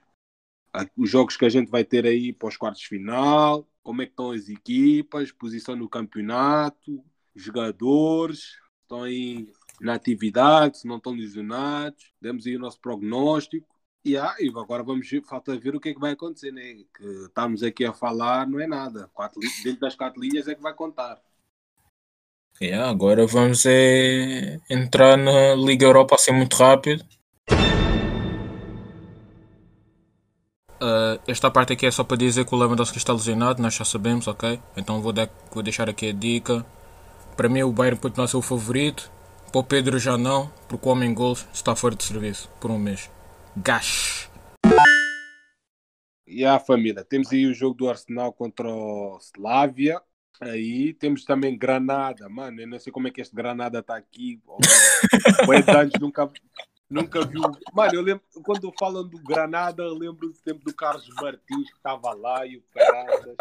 os 0.96 1.10
jogos 1.10 1.36
que 1.36 1.44
a 1.44 1.48
gente 1.48 1.70
vai 1.70 1.84
ter 1.84 2.06
aí 2.06 2.32
para 2.32 2.48
os 2.48 2.56
quartos 2.56 2.82
de 2.82 2.88
final, 2.88 3.68
como 3.82 4.02
é 4.02 4.06
que 4.06 4.12
estão 4.12 4.30
as 4.30 4.48
equipas, 4.48 5.30
posição 5.30 5.76
no 5.76 5.88
campeonato, 5.88 7.04
jogadores, 7.34 8.56
estão 8.82 9.02
aí 9.02 9.48
na 9.80 9.94
atividade, 9.94 10.78
se 10.78 10.86
não 10.86 10.96
estão 10.96 11.12
lesionados, 11.12 12.12
demos 12.20 12.46
aí 12.46 12.56
o 12.56 12.60
nosso 12.60 12.80
prognóstico. 12.80 13.66
E 14.04 14.16
ah, 14.18 14.36
agora 14.56 14.82
vamos 14.82 15.08
falta 15.26 15.58
ver 15.58 15.74
o 15.74 15.80
que 15.80 15.88
é 15.88 15.94
que 15.94 16.00
vai 16.00 16.12
acontecer, 16.12 16.52
né? 16.52 16.84
Que 16.94 17.06
estamos 17.26 17.62
aqui 17.62 17.84
a 17.84 17.92
falar, 17.92 18.46
não 18.46 18.60
é 18.60 18.66
nada. 18.66 19.08
Quatro, 19.14 19.40
dentro 19.62 19.80
das 19.80 19.94
quatro 19.94 20.20
linhas 20.20 20.46
é 20.46 20.54
que 20.54 20.60
vai 20.60 20.74
contar. 20.74 21.18
Yeah, 22.60 22.88
agora 22.88 23.26
vamos 23.26 23.66
é, 23.66 24.60
entrar 24.70 25.16
na 25.16 25.54
Liga 25.54 25.86
Europa 25.86 26.14
assim 26.14 26.32
muito 26.32 26.54
rápido. 26.54 27.04
Ah, 30.86 31.18
esta 31.26 31.50
parte 31.50 31.72
aqui 31.72 31.86
é 31.86 31.90
só 31.90 32.04
para 32.04 32.18
dizer 32.18 32.44
que 32.44 32.54
o 32.54 32.58
Lewandowski 32.58 32.98
está 32.98 33.10
lesionado, 33.14 33.62
nós 33.62 33.72
já 33.74 33.86
sabemos, 33.86 34.28
ok? 34.28 34.60
Então 34.76 35.00
vou, 35.00 35.14
dar- 35.14 35.30
vou 35.50 35.62
deixar 35.62 35.88
aqui 35.88 36.10
a 36.10 36.12
dica. 36.12 36.64
Para 37.34 37.48
mim 37.48 37.62
o 37.62 37.72
Bayern 37.72 37.98
continua 37.98 38.26
a 38.26 38.28
ser 38.28 38.36
o 38.36 38.42
favorito. 38.42 39.10
Para 39.50 39.60
o 39.60 39.64
Pedro 39.64 39.98
já 39.98 40.18
não, 40.18 40.52
porque 40.68 40.86
o 40.86 40.92
homem 40.92 41.14
gols 41.14 41.46
está 41.54 41.74
fora 41.74 41.94
de 41.94 42.04
serviço 42.04 42.50
por 42.60 42.70
um 42.70 42.78
mês. 42.78 43.10
Gash! 43.56 44.28
E 46.26 46.44
a 46.44 46.58
família, 46.58 47.02
temos 47.02 47.32
aí 47.32 47.46
o 47.46 47.54
jogo 47.54 47.76
do 47.76 47.88
Arsenal 47.88 48.30
contra 48.32 48.68
o 48.68 49.18
Slavia. 49.20 50.02
Aí 50.40 50.92
temos 50.92 51.24
também 51.24 51.56
Granada, 51.56 52.28
mano. 52.28 52.60
Eu 52.60 52.66
não 52.68 52.78
sei 52.78 52.92
como 52.92 53.08
é 53.08 53.10
que 53.10 53.22
este 53.22 53.34
Granada 53.34 53.78
está 53.78 53.96
aqui. 53.96 54.38
O 54.46 54.58
anos 55.78 55.94
nunca, 55.98 56.30
nunca 56.88 57.24
viu. 57.24 57.42
Mano, 57.72 57.94
eu 57.94 58.02
lembro 58.02 58.24
quando 58.42 58.72
falam 58.78 59.06
do 59.06 59.18
Granada, 59.18 59.86
lembro 59.86 60.28
do 60.28 60.38
tempo 60.38 60.64
do 60.64 60.74
Carlos 60.74 61.08
Martins 61.20 61.70
que 61.70 61.76
estava 61.76 62.12
lá 62.12 62.46
e 62.46 62.56
o 62.56 62.62
Caraças, 62.72 63.36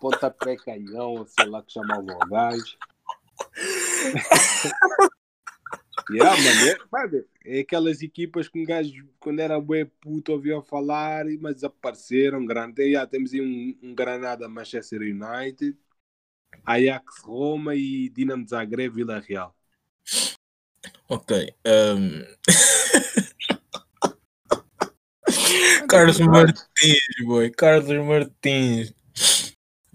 pontapé 0.00 0.56
canhão, 0.56 1.26
sei 1.26 1.46
lá 1.46 1.62
que 1.62 1.72
chamavam 1.72 2.16
o 2.16 2.28
gajo. 2.28 2.76
Yeah, 6.10 6.36
mano, 6.90 7.24
é, 7.44 7.56
é 7.56 7.60
aquelas 7.60 8.02
equipas 8.02 8.46
que 8.46 8.60
um 8.60 8.64
gajo, 8.64 9.08
quando 9.18 9.40
era 9.40 9.58
bué 9.58 9.86
puto, 9.86 10.32
ouvia 10.32 10.60
falar, 10.60 11.24
mas 11.40 11.54
desapareceram. 11.54 12.44
Grande. 12.44 12.82
Yeah, 12.82 13.10
temos 13.10 13.32
aí 13.32 13.40
um, 13.40 13.78
um 13.82 13.94
Granada 13.94 14.48
Manchester 14.48 15.00
United, 15.00 15.76
Ajax 16.64 17.22
Roma 17.22 17.74
e 17.74 18.10
Dinamo 18.10 18.46
Zagreb 18.46 18.94
Vila 18.94 19.18
Real. 19.18 19.56
Ok. 21.08 21.54
ehm. 21.64 22.24
Carlos 25.88 26.18
Martins, 26.20 26.98
boy. 27.24 27.50
Carlos 27.50 28.04
Martins. 28.06 28.94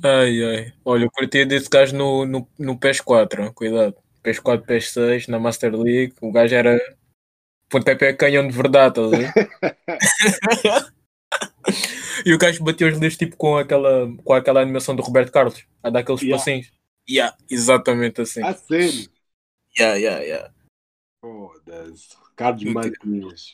Ai, 0.03 0.43
ai. 0.43 0.73
Olha, 0.85 1.05
eu 1.05 1.11
curti 1.11 1.45
desse 1.45 1.69
gajo 1.69 1.95
no, 1.95 2.25
no, 2.25 2.47
no 2.57 2.77
PS4, 2.77 3.43
hein? 3.43 3.51
cuidado. 3.53 3.95
PS4, 4.23 4.65
PS6, 4.65 5.27
na 5.27 5.39
Master 5.39 5.75
League. 5.75 6.13
O 6.21 6.31
gajo 6.31 6.55
era 6.55 6.79
pontapé 7.69 8.13
canhão 8.13 8.47
de 8.47 8.53
verdade, 8.55 8.95
tá? 8.95 9.01
E 12.25 12.33
o 12.33 12.37
gajo 12.37 12.63
bateu 12.63 12.87
os 12.87 12.93
livros 12.95 13.17
tipo 13.17 13.37
com 13.37 13.57
aquela, 13.57 14.11
com 14.25 14.33
aquela 14.33 14.61
animação 14.61 14.95
do 14.95 15.01
Roberto 15.01 15.31
Carlos, 15.31 15.63
a 15.81 15.89
dar 15.89 15.99
aqueles 15.99 16.21
Yeah. 16.21 16.37
passinhos. 16.37 16.71
Yeah, 17.09 17.35
exatamente 17.49 18.21
assim. 18.21 18.43
A 18.43 18.53
sério? 18.53 19.09
Yeah, 19.79 19.95
yeah, 19.97 20.21
yeah. 20.23 20.51
Foda-se. 21.21 22.15
Carlos. 22.35 22.63
Martins. 22.63 23.53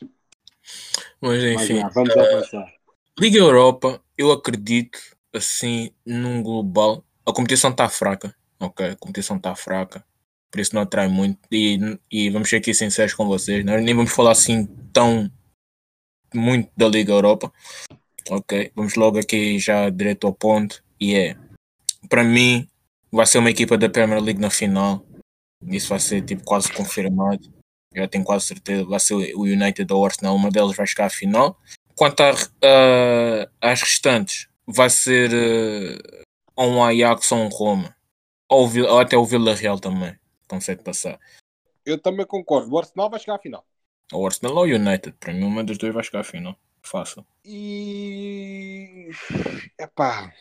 Mas 1.21 1.43
Mas, 1.43 1.43
enfim. 1.43 1.73
yeah, 1.73 1.89
vamos 1.93 2.15
avançar. 2.15 2.73
Liga 3.19 3.37
Europa, 3.37 4.01
eu 4.17 4.31
acredito, 4.31 4.99
assim, 5.33 5.91
num 6.05 6.43
global, 6.43 7.03
a 7.25 7.31
competição 7.31 7.71
está 7.71 7.87
fraca, 7.87 8.35
ok? 8.59 8.89
A 8.89 8.95
competição 8.97 9.37
está 9.37 9.55
fraca, 9.55 10.05
por 10.51 10.59
isso 10.59 10.75
não 10.75 10.81
atrai 10.81 11.07
muito. 11.07 11.39
E, 11.49 11.79
e 12.11 12.29
vamos 12.29 12.49
ser 12.49 12.57
aqui 12.57 12.73
sinceros 12.73 13.13
com 13.13 13.25
vocês, 13.25 13.63
nós 13.63 13.81
nem 13.81 13.95
vamos 13.95 14.11
falar 14.11 14.31
assim 14.31 14.65
tão 14.91 15.31
muito 16.33 16.69
da 16.75 16.89
Liga 16.89 17.13
Europa, 17.13 17.53
ok? 18.29 18.71
Vamos 18.75 18.95
logo 18.95 19.17
aqui 19.17 19.57
já 19.59 19.89
direto 19.89 20.27
ao 20.27 20.33
ponto. 20.33 20.83
E 20.99 21.15
é, 21.15 21.37
para 22.09 22.23
mim, 22.23 22.67
vai 23.11 23.25
ser 23.25 23.37
uma 23.37 23.49
equipa 23.49 23.77
da 23.77 23.89
Premier 23.89 24.21
League 24.21 24.41
na 24.41 24.49
final, 24.49 25.05
isso 25.63 25.87
vai 25.89 25.99
ser 25.99 26.21
tipo 26.21 26.43
quase 26.43 26.71
confirmado. 26.71 27.54
Já 27.95 28.07
tenho 28.07 28.23
quase 28.23 28.45
certeza, 28.45 28.83
vai 28.85 28.99
ser 28.99 29.13
o 29.35 29.41
United 29.43 29.91
ou 29.93 30.01
o 30.01 30.05
Arsenal, 30.05 30.35
uma 30.35 30.49
delas 30.51 30.75
vai 30.75 30.85
chegar 30.85 31.05
à 31.05 31.09
final. 31.09 31.59
Quanto 31.95 32.21
a, 32.21 32.31
a- 32.31 33.49
às 33.71 33.81
restantes, 33.81 34.49
vai 34.67 34.89
ser 34.89 35.31
eh, 35.33 36.23
ou 36.55 36.69
um 36.71 36.83
Ajax 36.83 37.31
ou 37.31 37.39
um 37.39 37.47
Roma. 37.47 37.95
Ou, 38.49 38.69
ou 38.89 38.99
até 38.99 39.17
o 39.17 39.25
Vila 39.25 39.55
Real 39.55 39.79
também. 39.79 40.17
Consegue 40.47 40.83
passar. 40.83 41.19
Eu 41.85 41.97
também 41.97 42.25
concordo. 42.25 42.71
O 42.73 42.77
Arsenal 42.77 43.09
vai 43.09 43.19
chegar 43.19 43.35
à 43.35 43.39
final. 43.39 43.65
O 44.13 44.25
Arsenal 44.25 44.55
ou 44.55 44.63
o 44.63 44.65
United. 44.67 45.15
Para 45.19 45.33
mim, 45.33 45.43
uma 45.43 45.63
das 45.63 45.77
duas 45.77 45.93
vai 45.93 46.03
chegar 46.03 46.19
à 46.19 46.23
final. 46.23 46.55
Fácil. 46.83 47.25
E. 47.45 49.09
Epá. 49.79 50.31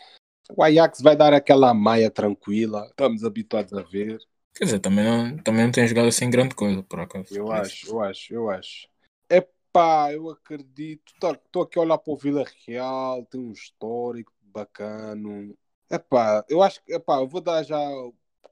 O 0.57 0.63
Ajax 0.63 1.01
vai 1.01 1.17
dar 1.17 1.33
aquela 1.33 1.73
maia 1.73 2.11
tranquila. 2.11 2.87
Estamos 2.91 3.25
habituados 3.25 3.73
a 3.73 3.83
ver. 3.83 4.19
Quer 4.55 4.65
dizer, 4.65 4.79
também 4.79 5.05
não, 5.05 5.37
também 5.39 5.65
não 5.65 5.73
tem 5.73 5.87
jogado 5.87 6.09
assim 6.09 6.31
grande 6.31 6.55
coisa, 6.55 6.83
por 6.83 7.01
acaso. 7.01 7.35
Eu 7.35 7.51
acho, 7.51 7.89
eu 7.89 8.01
acho, 8.01 8.35
eu 8.35 8.51
acho. 8.51 8.89
Epá, 9.29 10.13
eu 10.13 10.31
acredito. 10.31 11.13
Estou 11.13 11.63
aqui 11.63 11.79
a 11.79 11.83
olhar 11.83 11.99
para 11.99 12.13
o 12.13 12.17
Vila 12.17 12.45
Real, 12.65 13.25
tem 13.27 13.41
um 13.41 13.53
histórico 13.53 14.33
bacano. 14.43 15.57
Epá, 15.91 16.45
eu 16.49 16.63
acho 16.63 16.83
que 16.85 16.95
epá, 16.95 17.17
eu 17.17 17.27
vou 17.27 17.41
dar 17.41 17.65
já 17.65 17.79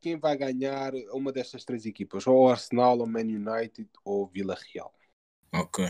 quem 0.00 0.18
vai 0.18 0.36
ganhar 0.36 0.92
uma 1.12 1.30
destas 1.30 1.64
três 1.64 1.86
equipas, 1.86 2.26
ou 2.26 2.42
o 2.42 2.48
Arsenal, 2.48 2.98
ou 2.98 3.04
o 3.04 3.08
Man 3.08 3.20
United, 3.20 3.88
ou 4.04 4.24
o 4.24 4.26
Vila 4.26 4.58
Real. 4.74 4.92
Ok. 5.52 5.86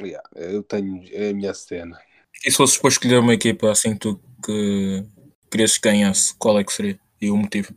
Yeah, 0.00 0.26
eu 0.34 0.62
tenho, 0.62 1.02
é 1.12 1.28
a 1.28 1.34
minha 1.34 1.52
cena. 1.52 2.00
E 2.44 2.50
se 2.50 2.56
fosses 2.56 2.78
para 2.78 2.88
escolher 2.88 3.18
uma 3.18 3.34
equipa 3.34 3.70
assim 3.70 3.92
que 3.92 3.98
tu 3.98 4.20
que 4.42 5.04
querias 5.50 5.76
que 5.76 5.86
ganhasse, 5.86 6.34
qual 6.36 6.58
é 6.58 6.64
que 6.64 6.72
seria? 6.72 6.98
E 7.20 7.30
o 7.30 7.36
motivo? 7.36 7.74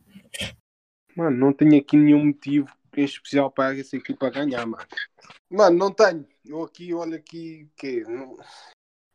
Mano, 1.16 1.38
não 1.38 1.54
tenho 1.54 1.80
aqui 1.80 1.96
nenhum 1.96 2.26
motivo 2.26 2.68
em 2.96 3.04
especial 3.04 3.52
para 3.52 3.78
essa 3.78 3.96
equipa 3.96 4.30
ganhar, 4.30 4.66
mano. 4.66 4.86
Mano, 5.50 5.78
não 5.78 5.92
tenho. 5.92 6.26
Eu 6.46 6.64
aqui, 6.64 6.94
olha 6.94 7.18
aqui, 7.18 7.70
que 7.78 8.02
não, 8.04 8.38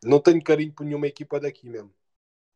não 0.04 0.20
tenho 0.20 0.42
carinho 0.42 0.72
por 0.72 0.84
nenhuma 0.84 1.06
equipa 1.06 1.38
daqui 1.38 1.68
mesmo. 1.68 1.92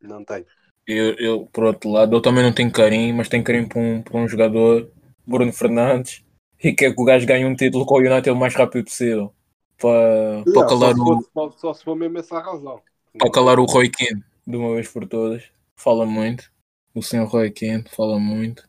Não 0.01 0.24
tenho. 0.24 0.47
Eu, 0.86 1.14
eu, 1.14 1.47
por 1.47 1.64
outro 1.64 1.90
lado, 1.90 2.14
eu 2.14 2.20
também 2.20 2.42
não 2.42 2.53
tenho 2.53 2.70
carinho, 2.70 3.14
mas 3.14 3.28
tenho 3.28 3.42
carinho 3.45 3.68
por 3.68 3.78
um, 3.78 4.03
por 4.03 4.16
um 4.16 4.28
jogador, 4.28 4.90
Bruno 5.26 5.53
Fernandes, 5.53 6.22
e 6.62 6.72
quer 6.74 6.95
que 6.95 7.01
o 7.01 7.05
gajo 7.05 7.26
ganhe 7.26 7.45
um 7.45 7.57
título 7.57 7.86
com 7.86 7.95
o 7.95 7.99
United 7.99 8.30
o 8.30 8.36
mais 8.36 8.55
rápido 8.55 8.84
possível. 8.84 9.34
Para, 9.78 10.45
para 10.45 10.53
Yeah, 10.53 10.68
calar 10.68 10.95
só, 10.95 11.03
o, 11.03 11.20
se 11.20 11.30
for, 11.32 11.53
só 11.53 11.74
se 11.74 11.84
for 11.84 11.97
mesmo 11.97 12.18
essa 12.18 12.36
a 12.36 12.42
razão. 12.42 12.82
para 13.18 13.30
calar 13.30 13.59
o 13.59 13.64
Roy 13.64 13.88
Keane 13.88 14.22
de 14.47 14.57
uma 14.57 14.74
vez 14.74 14.88
por 14.88 15.07
todas. 15.07 15.42
Fala 15.76 16.05
muito. 16.07 16.51
O 16.95 17.03
senhor 17.03 17.26
Roy 17.26 17.51
Keane 17.51 17.84
fala 17.88 18.18
muito. 18.18 18.68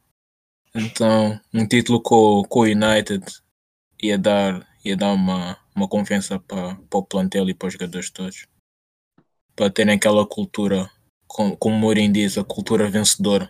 Então, 0.76 1.40
um 1.54 1.66
título 1.66 2.02
com, 2.02 2.44
com 2.44 2.60
o 2.60 2.64
United 2.64 3.24
ia 4.04 4.18
dar, 4.18 4.68
ia 4.84 4.98
dar 4.98 5.14
uma, 5.14 5.58
uma 5.74 5.88
confiança 5.88 6.38
para, 6.38 6.76
para 6.76 7.00
o 7.00 7.04
plantel 7.04 7.50
e 7.50 7.54
para 7.54 7.68
os 7.68 7.74
jogadores 7.74 8.10
todos. 8.10 8.46
para 9.56 9.70
terem 9.70 9.96
aquela 9.96 10.28
cultura, 10.28 10.92
como, 11.28 11.56
como 11.56 11.76
o 11.76 11.80
Mourinho 11.80 12.12
diz, 12.12 12.38
a 12.38 12.44
cultura 12.44 12.90
vencedora. 12.90 13.50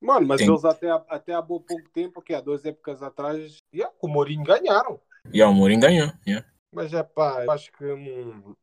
Mano, 0.00 0.26
mas 0.26 0.38
Tem- 0.38 0.48
eles 0.48 0.64
até, 0.64 0.88
até 0.90 1.34
há 1.34 1.42
pouco 1.42 1.74
tempo, 1.92 2.22
que 2.22 2.32
há 2.32 2.40
duas 2.40 2.64
épocas 2.64 3.02
atrás, 3.02 3.58
yeah, 3.74 3.92
com 3.98 4.06
o 4.06 4.10
Mourinho 4.10 4.44
ganharam. 4.44 4.98
E 5.26 5.38
yeah, 5.38 5.52
o 5.52 5.54
Mourinho 5.54 5.80
ganhou. 5.82 6.10
Yeah. 6.26 6.46
Mas 6.72 6.94
é 6.94 7.02
pá, 7.02 7.44
eu 7.44 7.50
acho 7.50 7.70
que 7.72 7.84
hum, 7.84 8.54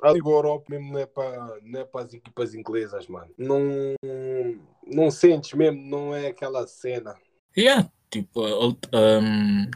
a 0.00 0.12
Liga 0.12 0.28
Europa 0.28 0.66
mesmo 0.68 0.92
não 0.92 1.00
é 1.00 1.06
para 1.06 1.60
não 1.62 1.80
é 1.80 1.84
para 1.84 2.04
as 2.04 2.12
equipas 2.12 2.54
inglesas, 2.54 3.08
mano. 3.08 3.32
Não, 3.38 3.58
não 4.86 5.10
sentes 5.10 5.52
mesmo, 5.54 5.80
não 5.80 6.14
é 6.14 6.28
aquela 6.28 6.66
cena. 6.66 7.16
Yeah, 7.56 7.90
tipo, 8.10 8.40
um, 8.42 9.70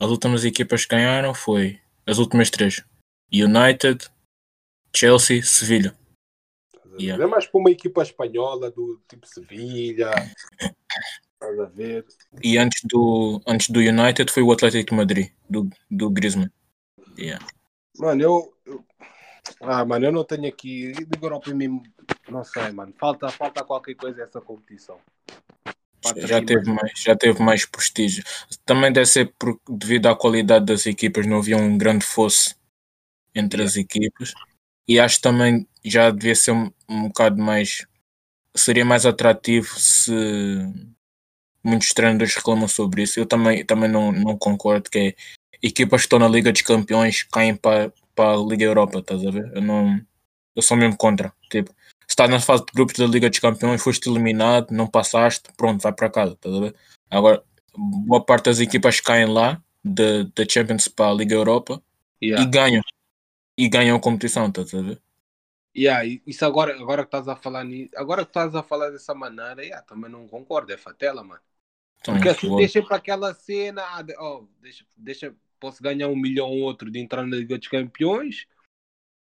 as 0.00 0.10
últimas 0.10 0.44
equipas 0.44 0.84
que 0.84 0.94
ganharam 0.94 1.34
foi 1.34 1.80
as 2.06 2.18
últimas 2.18 2.50
três: 2.50 2.84
United, 3.32 4.08
Chelsea, 4.94 5.42
Sevilha. 5.42 5.96
Yeah. 7.00 7.22
É 7.22 7.26
mais 7.26 7.46
para 7.46 7.60
uma 7.60 7.70
equipa 7.70 8.02
espanhola 8.02 8.70
do 8.70 9.00
tipo 9.08 9.26
Sevilha. 9.26 10.10
Estás 11.40 11.60
a 11.60 11.64
ver? 11.66 12.04
E 12.42 12.58
antes 12.58 12.82
do, 12.84 13.40
antes 13.46 13.70
do 13.70 13.78
United 13.78 14.32
foi 14.32 14.42
o 14.42 14.50
Atlético 14.50 14.90
de 14.90 14.96
Madrid, 14.96 15.30
do, 15.48 15.70
do 15.88 16.10
Griezmann. 16.10 16.50
Yeah. 17.16 17.44
Mano, 17.96 18.20
eu, 18.22 18.54
eu- 18.66 18.84
Ah, 19.60 19.84
mano, 19.84 20.06
eu 20.06 20.12
não 20.12 20.24
tenho 20.24 20.48
aqui. 20.48 20.90
Liga 20.92 21.16
Europa 21.22 21.54
mesmo. 21.54 21.84
Não 22.28 22.42
sei, 22.42 22.72
mano. 22.72 22.92
Falta, 22.98 23.28
falta 23.28 23.62
qualquer 23.64 23.94
coisa 23.94 24.22
essa 24.24 24.40
competição. 24.40 24.98
Já 26.16 26.42
teve, 26.42 26.70
mais, 26.70 26.92
já 26.96 27.16
teve 27.16 27.42
mais 27.42 27.64
prestígio. 27.66 28.22
Também 28.64 28.92
deve 28.92 29.06
ser 29.06 29.32
por, 29.38 29.60
devido 29.68 30.06
à 30.06 30.16
qualidade 30.16 30.64
das 30.66 30.86
equipas, 30.86 31.26
não 31.26 31.38
havia 31.38 31.56
um 31.56 31.76
grande 31.76 32.04
fosse 32.04 32.54
entre 33.34 33.62
as 33.62 33.76
equipas. 33.76 34.32
E 34.86 34.98
acho 34.98 35.20
também 35.20 35.66
já 35.84 36.10
devia 36.10 36.34
ser 36.34 36.52
um, 36.52 36.70
um 36.88 37.08
bocado 37.08 37.40
mais. 37.42 37.86
Seria 38.56 38.84
mais 38.84 39.04
atrativo 39.06 39.78
se 39.78 40.12
muitos 41.62 41.92
treinadores 41.92 42.34
reclamam 42.34 42.68
sobre 42.68 43.02
isso. 43.02 43.20
Eu 43.20 43.26
também, 43.26 43.64
também 43.64 43.90
não, 43.90 44.12
não 44.12 44.36
concordo 44.36 44.90
que 44.90 44.98
é, 44.98 45.14
equipas 45.62 46.02
que 46.02 46.06
estão 46.06 46.18
na 46.18 46.28
Liga 46.28 46.52
dos 46.52 46.62
Campeões 46.62 47.22
caem 47.24 47.54
para, 47.54 47.92
para 48.14 48.34
a 48.34 48.36
Liga 48.36 48.64
Europa, 48.64 48.98
estás 48.98 49.24
a 49.26 49.30
ver? 49.30 49.50
Eu 49.54 49.62
não. 49.62 50.00
Eu 50.56 50.62
sou 50.62 50.76
mesmo 50.76 50.96
contra. 50.96 51.32
Tipo, 51.50 51.74
estás 52.18 52.28
na 52.28 52.40
fase 52.40 52.64
de 52.64 52.72
grupos 52.74 52.96
da 52.96 53.06
Liga 53.06 53.30
dos 53.30 53.38
Campeões, 53.38 53.80
foste 53.80 54.10
eliminado, 54.10 54.72
não 54.72 54.88
passaste, 54.88 55.50
pronto, 55.56 55.80
vai 55.80 55.92
para 55.92 56.10
casa, 56.10 56.32
estás 56.32 56.52
a 56.52 56.60
ver? 56.60 56.74
Agora, 57.08 57.44
boa 57.76 58.24
parte 58.24 58.46
das 58.46 58.58
equipas 58.58 59.00
caem 59.00 59.32
lá, 59.32 59.62
da 59.84 60.44
Champions 60.48 60.88
para 60.88 61.12
a 61.12 61.14
Liga 61.14 61.34
Europa, 61.34 61.80
Yeah. 62.20 62.42
e 62.42 62.50
ganham. 62.50 62.82
E 63.56 63.68
ganham 63.68 63.96
a 63.96 64.00
competição, 64.00 64.48
estás 64.48 64.74
a 64.74 64.82
ver? 64.82 65.00
Yeah, 65.76 66.04
isso 66.26 66.44
agora, 66.44 66.74
agora 66.74 67.02
que 67.02 67.06
estás 67.06 67.28
a 67.28 67.36
falar 67.36 67.62
nisso, 67.62 67.92
agora 67.94 68.24
que 68.24 68.30
estás 68.30 68.52
a 68.56 68.62
falar 68.64 68.90
dessa 68.90 69.14
maneira, 69.14 69.62
yeah, 69.62 69.80
também 69.82 70.10
não 70.10 70.26
concordo, 70.26 70.72
é 70.72 70.76
fatela, 70.76 71.22
mano. 71.22 71.40
Então, 72.00 72.14
Porque 72.14 72.30
assim 72.30 72.56
deixa 72.56 72.82
para 72.82 72.96
aquela 72.96 73.32
cena, 73.32 73.82
ah, 73.82 74.04
oh, 74.18 74.48
deixa, 74.60 74.84
deixa, 74.96 75.34
posso 75.60 75.80
ganhar 75.80 76.08
um 76.08 76.16
milhão 76.16 76.48
ou 76.48 76.62
outro 76.62 76.90
de 76.90 76.98
entrar 76.98 77.24
na 77.24 77.36
Liga 77.36 77.56
dos 77.56 77.68
Campeões, 77.68 78.46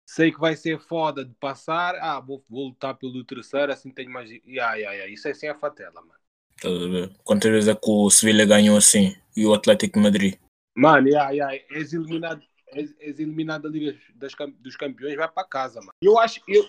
sei 0.07 0.31
que 0.31 0.39
vai 0.39 0.55
ser 0.55 0.79
foda 0.79 1.25
de 1.25 1.35
passar, 1.35 1.97
ah, 1.97 2.21
vou, 2.21 2.43
vou 2.49 2.69
lutar 2.69 2.95
pelo 2.95 3.25
terceiro, 3.25 3.73
assim 3.73 3.91
tenho 3.91 4.11
mais. 4.11 4.31
Yeah, 4.31 4.75
yeah, 4.75 4.93
yeah. 4.93 5.13
Isso 5.13 5.27
é 5.27 5.33
assim 5.33 5.49
a 5.49 5.55
fatela, 5.55 6.01
mano. 6.01 6.21
estás 6.57 6.83
a 6.83 6.89
ver? 6.89 7.13
Quantas 7.25 7.51
vezes 7.51 7.69
é 7.69 7.75
que 7.75 7.91
o 7.91 8.09
Sevilha 8.09 8.47
ganhou 8.47 8.77
assim 8.77 9.17
e 9.37 9.45
o 9.45 9.53
Atlético 9.53 9.99
de 9.99 10.05
Madrid? 10.05 10.35
Mano, 10.77 11.09
yeah, 11.09 11.31
yeah, 11.31 11.65
és 11.71 11.93
eliminado, 11.93 12.43
és, 12.69 12.95
és 13.01 13.19
eliminado 13.19 13.63
da 13.63 13.69
Liga 13.69 13.99
das, 14.15 14.33
dos 14.61 14.77
Campeões, 14.77 15.17
vai 15.17 15.29
para 15.29 15.49
casa, 15.49 15.81
mano. 15.81 15.93
Eu 16.01 16.19
acho, 16.19 16.41
eu, 16.47 16.65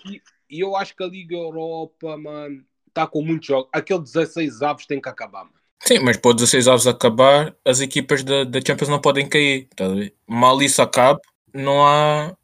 eu 0.49 0.75
acho 0.75 0.95
que 0.95 1.03
a 1.03 1.07
Liga 1.07 1.35
Europa, 1.35 2.17
mano, 2.17 2.65
está 2.87 3.05
com 3.05 3.21
muitos 3.21 3.47
jogos. 3.47 3.69
Aquele 3.71 4.01
16 4.01 4.61
avos 4.61 4.85
tem 4.85 4.99
que 4.99 5.09
acabar, 5.09 5.43
mano. 5.43 5.57
Sim, 5.83 5.99
mas 5.99 6.17
para 6.17 6.29
os 6.29 6.35
16 6.37 6.67
avos 6.67 6.87
acabar, 6.87 7.55
as 7.63 7.81
equipas 7.81 8.23
da, 8.23 8.43
da 8.43 8.59
Champions 8.65 8.89
não 8.89 8.99
podem 8.99 9.29
cair. 9.29 9.67
Ver? 9.77 10.15
Mal 10.27 10.59
isso 10.61 10.81
acabe, 10.81 11.19
não 11.53 11.85
há, 11.85 12.35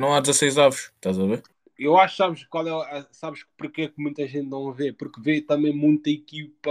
não 0.00 0.14
há 0.14 0.20
16 0.20 0.58
avos. 0.58 0.90
Estás 0.96 1.18
a 1.18 1.26
ver? 1.26 1.42
Eu 1.78 1.96
acho, 1.96 2.16
sabes 2.16 2.44
qual 2.44 2.66
é, 2.86 3.06
sabes 3.12 3.44
porque 3.56 3.82
é 3.82 3.88
que 3.88 4.00
muita 4.00 4.26
gente 4.26 4.48
não 4.48 4.72
vê? 4.72 4.92
Porque 4.92 5.20
vê 5.20 5.40
também 5.40 5.72
muita 5.72 6.10
equipa. 6.10 6.70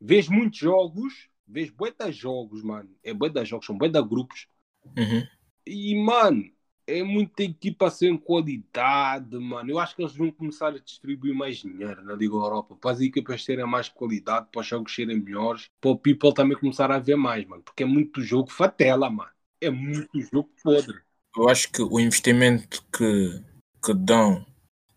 Vês 0.00 0.28
muitos 0.28 0.58
jogos, 0.58 1.28
vês 1.46 1.70
bué 1.70 1.92
jogos, 2.10 2.62
mano. 2.62 2.90
É 3.02 3.12
bué 3.12 3.30
jogos, 3.44 3.66
são 3.66 3.76
bué 3.76 3.88
grupos. 3.88 4.46
Uhum. 4.96 5.26
E, 5.66 5.94
mano, 5.96 6.48
é 6.86 7.02
muita 7.02 7.42
equipa 7.42 7.90
sem 7.90 8.16
qualidade, 8.16 9.36
mano. 9.38 9.70
Eu 9.70 9.78
acho 9.78 9.96
que 9.96 10.02
eles 10.02 10.14
vão 10.14 10.30
começar 10.30 10.68
a 10.68 10.78
distribuir 10.78 11.34
mais 11.34 11.56
dinheiro 11.58 12.02
na 12.04 12.14
Liga 12.14 12.34
Europa 12.34 12.76
para 12.76 12.92
as 12.92 13.00
equipas 13.00 13.44
terem 13.44 13.66
mais 13.66 13.88
qualidade, 13.88 14.48
para 14.52 14.60
os 14.60 14.66
jogos 14.66 14.94
serem 14.94 15.20
melhores, 15.20 15.68
para 15.80 15.90
o 15.90 15.98
people 15.98 16.32
também 16.32 16.56
começar 16.56 16.90
a 16.92 16.98
ver 16.98 17.16
mais, 17.16 17.44
mano. 17.46 17.62
Porque 17.62 17.82
é 17.82 17.86
muito 17.86 18.22
jogo 18.22 18.50
fatela, 18.50 19.10
mano. 19.10 19.30
É 19.60 19.70
muito 19.70 20.20
jogo 20.20 20.50
podre. 20.62 21.05
Eu 21.36 21.48
acho 21.48 21.70
que 21.70 21.82
o 21.82 22.00
investimento 22.00 22.82
que, 22.92 23.42
que 23.84 23.94
dão 23.94 24.44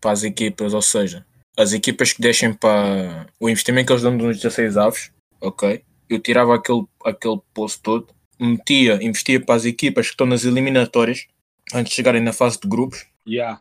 para 0.00 0.12
as 0.12 0.22
equipas, 0.22 0.72
ou 0.72 0.80
seja, 0.80 1.26
as 1.56 1.72
equipas 1.72 2.12
que 2.12 2.22
deixem 2.22 2.54
para 2.54 3.26
o 3.38 3.48
investimento 3.48 3.88
que 3.88 3.92
eles 3.92 4.02
dão 4.02 4.16
nos 4.16 4.38
16 4.38 4.76
avos, 4.78 5.12
ok? 5.40 5.84
Eu 6.08 6.18
tirava 6.18 6.54
aquele, 6.54 6.84
aquele 7.04 7.40
posto 7.52 7.82
todo, 7.82 8.14
metia, 8.38 9.02
investia 9.02 9.38
para 9.44 9.54
as 9.54 9.64
equipas 9.66 10.06
que 10.06 10.12
estão 10.12 10.26
nas 10.26 10.44
eliminatórias 10.44 11.26
antes 11.74 11.90
de 11.90 11.96
chegarem 11.96 12.22
na 12.22 12.32
fase 12.32 12.58
de 12.58 12.68
grupos, 12.68 13.06
Yeah. 13.28 13.60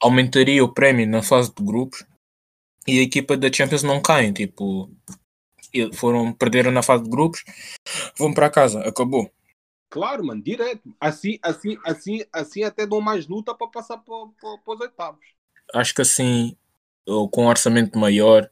aumentaria 0.00 0.64
o 0.64 0.72
prémio 0.72 1.06
na 1.06 1.20
fase 1.22 1.52
de 1.52 1.62
grupos 1.62 2.06
e 2.86 3.00
a 3.00 3.02
equipa 3.02 3.36
da 3.36 3.52
Champions 3.52 3.82
não 3.82 4.00
caem, 4.00 4.32
tipo, 4.32 4.88
foram, 5.94 6.32
perderam 6.32 6.70
na 6.70 6.82
fase 6.82 7.04
de 7.04 7.10
grupos, 7.10 7.44
vão 8.16 8.32
para 8.32 8.48
casa, 8.48 8.80
acabou. 8.80 9.30
Claro, 9.90 10.24
mano, 10.24 10.40
direto. 10.42 10.94
Assim, 11.00 11.38
assim, 11.42 11.76
assim, 11.84 12.24
assim 12.32 12.62
até 12.62 12.86
dão 12.86 13.00
mais 13.00 13.26
luta 13.26 13.54
para 13.54 13.66
passar 13.66 13.98
para, 13.98 14.14
os 14.14 14.80
oitavos. 14.80 15.24
Acho 15.74 15.94
que 15.94 16.02
assim, 16.02 16.56
com 17.30 17.44
um 17.44 17.48
orçamento 17.48 17.98
maior, 17.98 18.48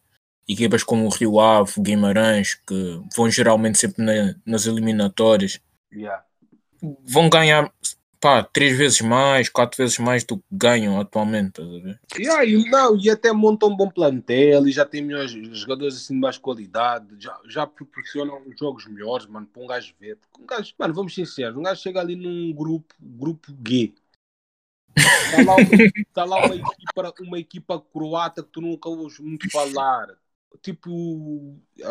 equipas 0.49 0.83
como 0.83 1.07
o 1.07 1.11
Rio 1.11 1.39
Ave, 1.39 1.73
Guimarães, 1.79 2.55
que 2.55 3.01
vão 3.17 3.31
geralmente 3.31 3.79
sempre 3.79 4.05
na- 4.05 4.35
nas 4.45 4.67
eliminatórias, 4.67 5.61
Yeah. 5.93 6.23
vão 7.07 7.29
ganhar 7.29 7.73
pá, 8.21 8.43
três 8.43 8.77
vezes 8.77 9.01
mais, 9.01 9.49
quatro 9.49 9.77
vezes 9.77 9.99
mais 9.99 10.25
do 10.25 10.39
que 10.39 10.45
ganham 10.51 11.01
atualmente? 11.01 11.61
Yeah, 12.17 12.45
e, 12.45 12.69
não, 12.71 12.97
e 12.97 13.11
até 13.11 13.33
montam 13.33 13.71
um 13.71 13.77
bom 13.77 13.89
plantel 13.89 14.67
e 14.67 14.73
já 14.73 14.85
tem 14.85 15.03
melhores 15.03 15.33
jogadores 15.59 15.97
assim 15.97 16.15
de 16.15 16.21
mais 16.21 16.39
qualidade, 16.39 17.07
já, 17.19 17.39
já 17.47 17.67
proporcionam 17.67 18.43
jogos 18.59 18.87
melhores, 18.87 19.27
mano, 19.27 19.47
para 19.47 19.63
um 19.63 19.67
gajo 19.67 19.95
ver. 20.01 20.17
Porque 20.17 20.43
um 20.43 20.47
gajo, 20.47 20.75
mano, 20.79 20.95
vamos 20.95 21.15
sinceros, 21.15 21.57
um 21.57 21.63
gajo 21.63 21.81
chega 21.81 22.01
ali 22.01 22.17
num 22.17 22.53
grupo, 22.53 22.95
grupo 23.01 23.53
G. 23.67 23.93
Está 24.97 25.43
lá, 25.45 25.57
uma, 25.57 25.93
tá 26.13 26.25
lá 26.25 26.47
uma, 26.47 26.55
equipa, 26.57 27.15
uma 27.21 27.39
equipa 27.39 27.81
croata 27.81 28.43
que 28.43 28.51
tu 28.51 28.61
nunca 28.61 28.89
ouves 28.89 29.19
muito 29.21 29.49
falar. 29.51 30.09
Tipo, 30.61 30.91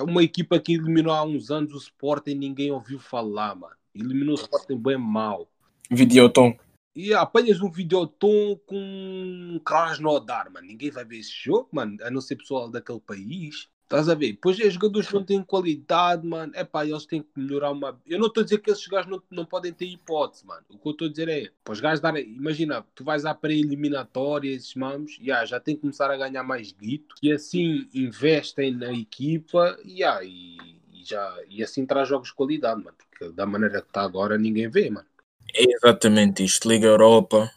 uma 0.01 0.23
equipa 0.23 0.59
que 0.59 0.73
eliminou 0.73 1.13
há 1.13 1.23
uns 1.23 1.49
anos 1.49 1.73
o 1.73 1.77
Sporting 1.77 2.31
e 2.31 2.35
ninguém 2.35 2.71
ouviu 2.71 2.99
falar, 2.99 3.55
mano. 3.55 3.75
Eliminou 3.95 4.35
o 4.35 4.39
Sporting 4.39 4.77
bem 4.77 4.97
mal. 4.97 5.47
Videoton. 5.89 6.57
E 6.95 7.13
apanhas 7.13 7.61
um 7.61 7.69
videotom 7.69 8.59
com 8.65 9.61
Krasnodar, 9.63 10.51
mano. 10.51 10.65
Ninguém 10.65 10.89
vai 10.89 11.05
ver 11.05 11.19
esse 11.19 11.31
jogo, 11.31 11.69
mano, 11.71 11.95
a 12.01 12.09
não 12.09 12.19
ser 12.19 12.37
pessoal 12.37 12.69
daquele 12.69 12.99
país. 12.99 13.69
Estás 13.83 14.09
a 14.09 14.15
ver? 14.15 14.37
Pois 14.41 14.59
os 14.59 14.73
jogadores 14.73 15.09
não 15.13 15.23
têm 15.23 15.41
qualidade, 15.41 16.27
mano. 16.27 16.51
É 16.55 16.63
pá, 16.63 16.85
eles 16.85 17.05
têm 17.05 17.21
que 17.21 17.29
melhorar 17.37 17.71
uma. 17.71 17.97
Eu 18.05 18.19
não 18.19 18.27
estou 18.27 18.41
a 18.41 18.43
dizer 18.43 18.57
que 18.57 18.69
esses 18.69 18.85
gajos 18.87 19.09
não, 19.09 19.21
não 19.29 19.45
podem 19.45 19.71
ter 19.71 19.85
hipótese, 19.85 20.45
mano. 20.45 20.65
O 20.69 20.77
que 20.77 20.87
eu 20.87 20.91
estou 20.91 21.07
a 21.07 21.11
dizer 21.11 21.29
é, 21.29 21.51
para 21.63 21.71
os 21.71 21.79
gajos 21.79 22.01
darem. 22.01 22.27
Imagina, 22.27 22.83
tu 22.93 23.05
vais 23.05 23.23
à 23.25 23.33
pré-eliminatória, 23.33 24.53
esses 24.53 24.75
mamos, 24.75 25.17
yeah, 25.19 25.45
já 25.45 25.59
tem 25.59 25.75
que 25.75 25.81
começar 25.81 26.11
a 26.11 26.17
ganhar 26.17 26.43
mais 26.43 26.73
guito. 26.73 27.15
E 27.21 27.31
assim 27.31 27.87
investem 27.93 28.71
na 28.75 28.91
equipa 28.91 29.79
yeah, 29.85 30.21
e, 30.21 30.57
e 30.91 31.05
já, 31.05 31.37
e 31.47 31.63
assim 31.63 31.85
traz 31.85 32.09
jogos 32.09 32.29
de 32.29 32.33
qualidade, 32.33 32.83
mano. 32.83 32.97
Porque 32.97 33.33
da 33.33 33.45
maneira 33.45 33.81
que 33.81 33.87
está 33.87 34.01
agora, 34.01 34.37
ninguém 34.37 34.67
vê, 34.67 34.89
mano. 34.89 35.07
É 35.53 35.63
exatamente 35.63 36.43
isto. 36.43 36.67
Liga 36.69 36.87
Europa 36.87 37.51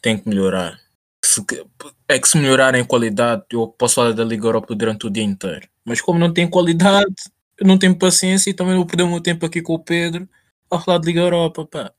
tem 0.00 0.18
que 0.18 0.28
melhorar. 0.28 0.80
É 2.08 2.18
que 2.18 2.28
se 2.28 2.36
melhorar 2.36 2.74
em 2.74 2.84
qualidade, 2.84 3.44
eu 3.52 3.68
posso 3.68 3.94
falar 3.94 4.12
da 4.12 4.24
Liga 4.24 4.46
Europa 4.46 4.74
durante 4.74 5.06
o 5.06 5.10
dia 5.10 5.22
inteiro. 5.22 5.68
Mas 5.84 6.00
como 6.00 6.18
não 6.18 6.32
tem 6.32 6.48
qualidade, 6.48 7.14
eu 7.58 7.66
não 7.66 7.78
tenho 7.78 7.96
paciência 7.96 8.50
e 8.50 8.54
também 8.54 8.74
vou 8.74 8.86
perder 8.86 9.04
o 9.04 9.08
meu 9.08 9.20
tempo 9.20 9.46
aqui 9.46 9.62
com 9.62 9.74
o 9.74 9.78
Pedro 9.78 10.28
a 10.70 10.80
falar 10.80 10.98
de 10.98 11.06
Liga 11.06 11.20
Europa. 11.20 11.66
Pá. 11.66 11.92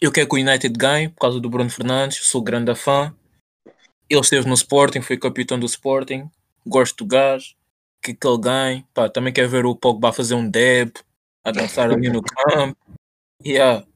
Eu 0.00 0.10
quero 0.10 0.28
que 0.28 0.36
o 0.36 0.38
United 0.38 0.76
ganhe 0.76 1.08
por 1.08 1.20
causa 1.20 1.40
do 1.40 1.48
Bruno 1.48 1.70
Fernandes, 1.70 2.18
sou 2.26 2.42
grande 2.42 2.74
fã. 2.74 3.14
Ele 4.08 4.20
esteve 4.20 4.48
no 4.48 4.54
Sporting, 4.54 5.00
foi 5.00 5.16
capitão 5.16 5.58
do 5.58 5.66
Sporting. 5.66 6.28
Gosto 6.66 7.04
do 7.04 7.06
gajo, 7.06 7.54
que, 8.02 8.12
que 8.12 8.26
ele 8.26 8.38
ganhe. 8.38 8.86
Pá, 8.92 9.08
também 9.08 9.32
quero 9.32 9.48
ver 9.48 9.64
o 9.64 9.76
Pogba 9.76 10.12
fazer 10.12 10.34
um 10.34 10.48
deb, 10.48 10.92
a 11.44 11.50
dançar 11.52 11.90
ali 11.90 12.08
no 12.08 12.22
campo. 12.22 12.76
Yeah. 13.44 13.86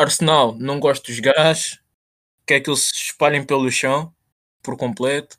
Arsenal, 0.00 0.56
não 0.58 0.80
gosto 0.80 1.06
dos 1.06 1.20
gajos. 1.20 1.78
quer 2.46 2.60
que 2.60 2.70
eles 2.70 2.84
se 2.84 2.94
espalhem 2.94 3.44
pelo 3.44 3.70
chão 3.70 4.14
por 4.62 4.76
completo. 4.76 5.38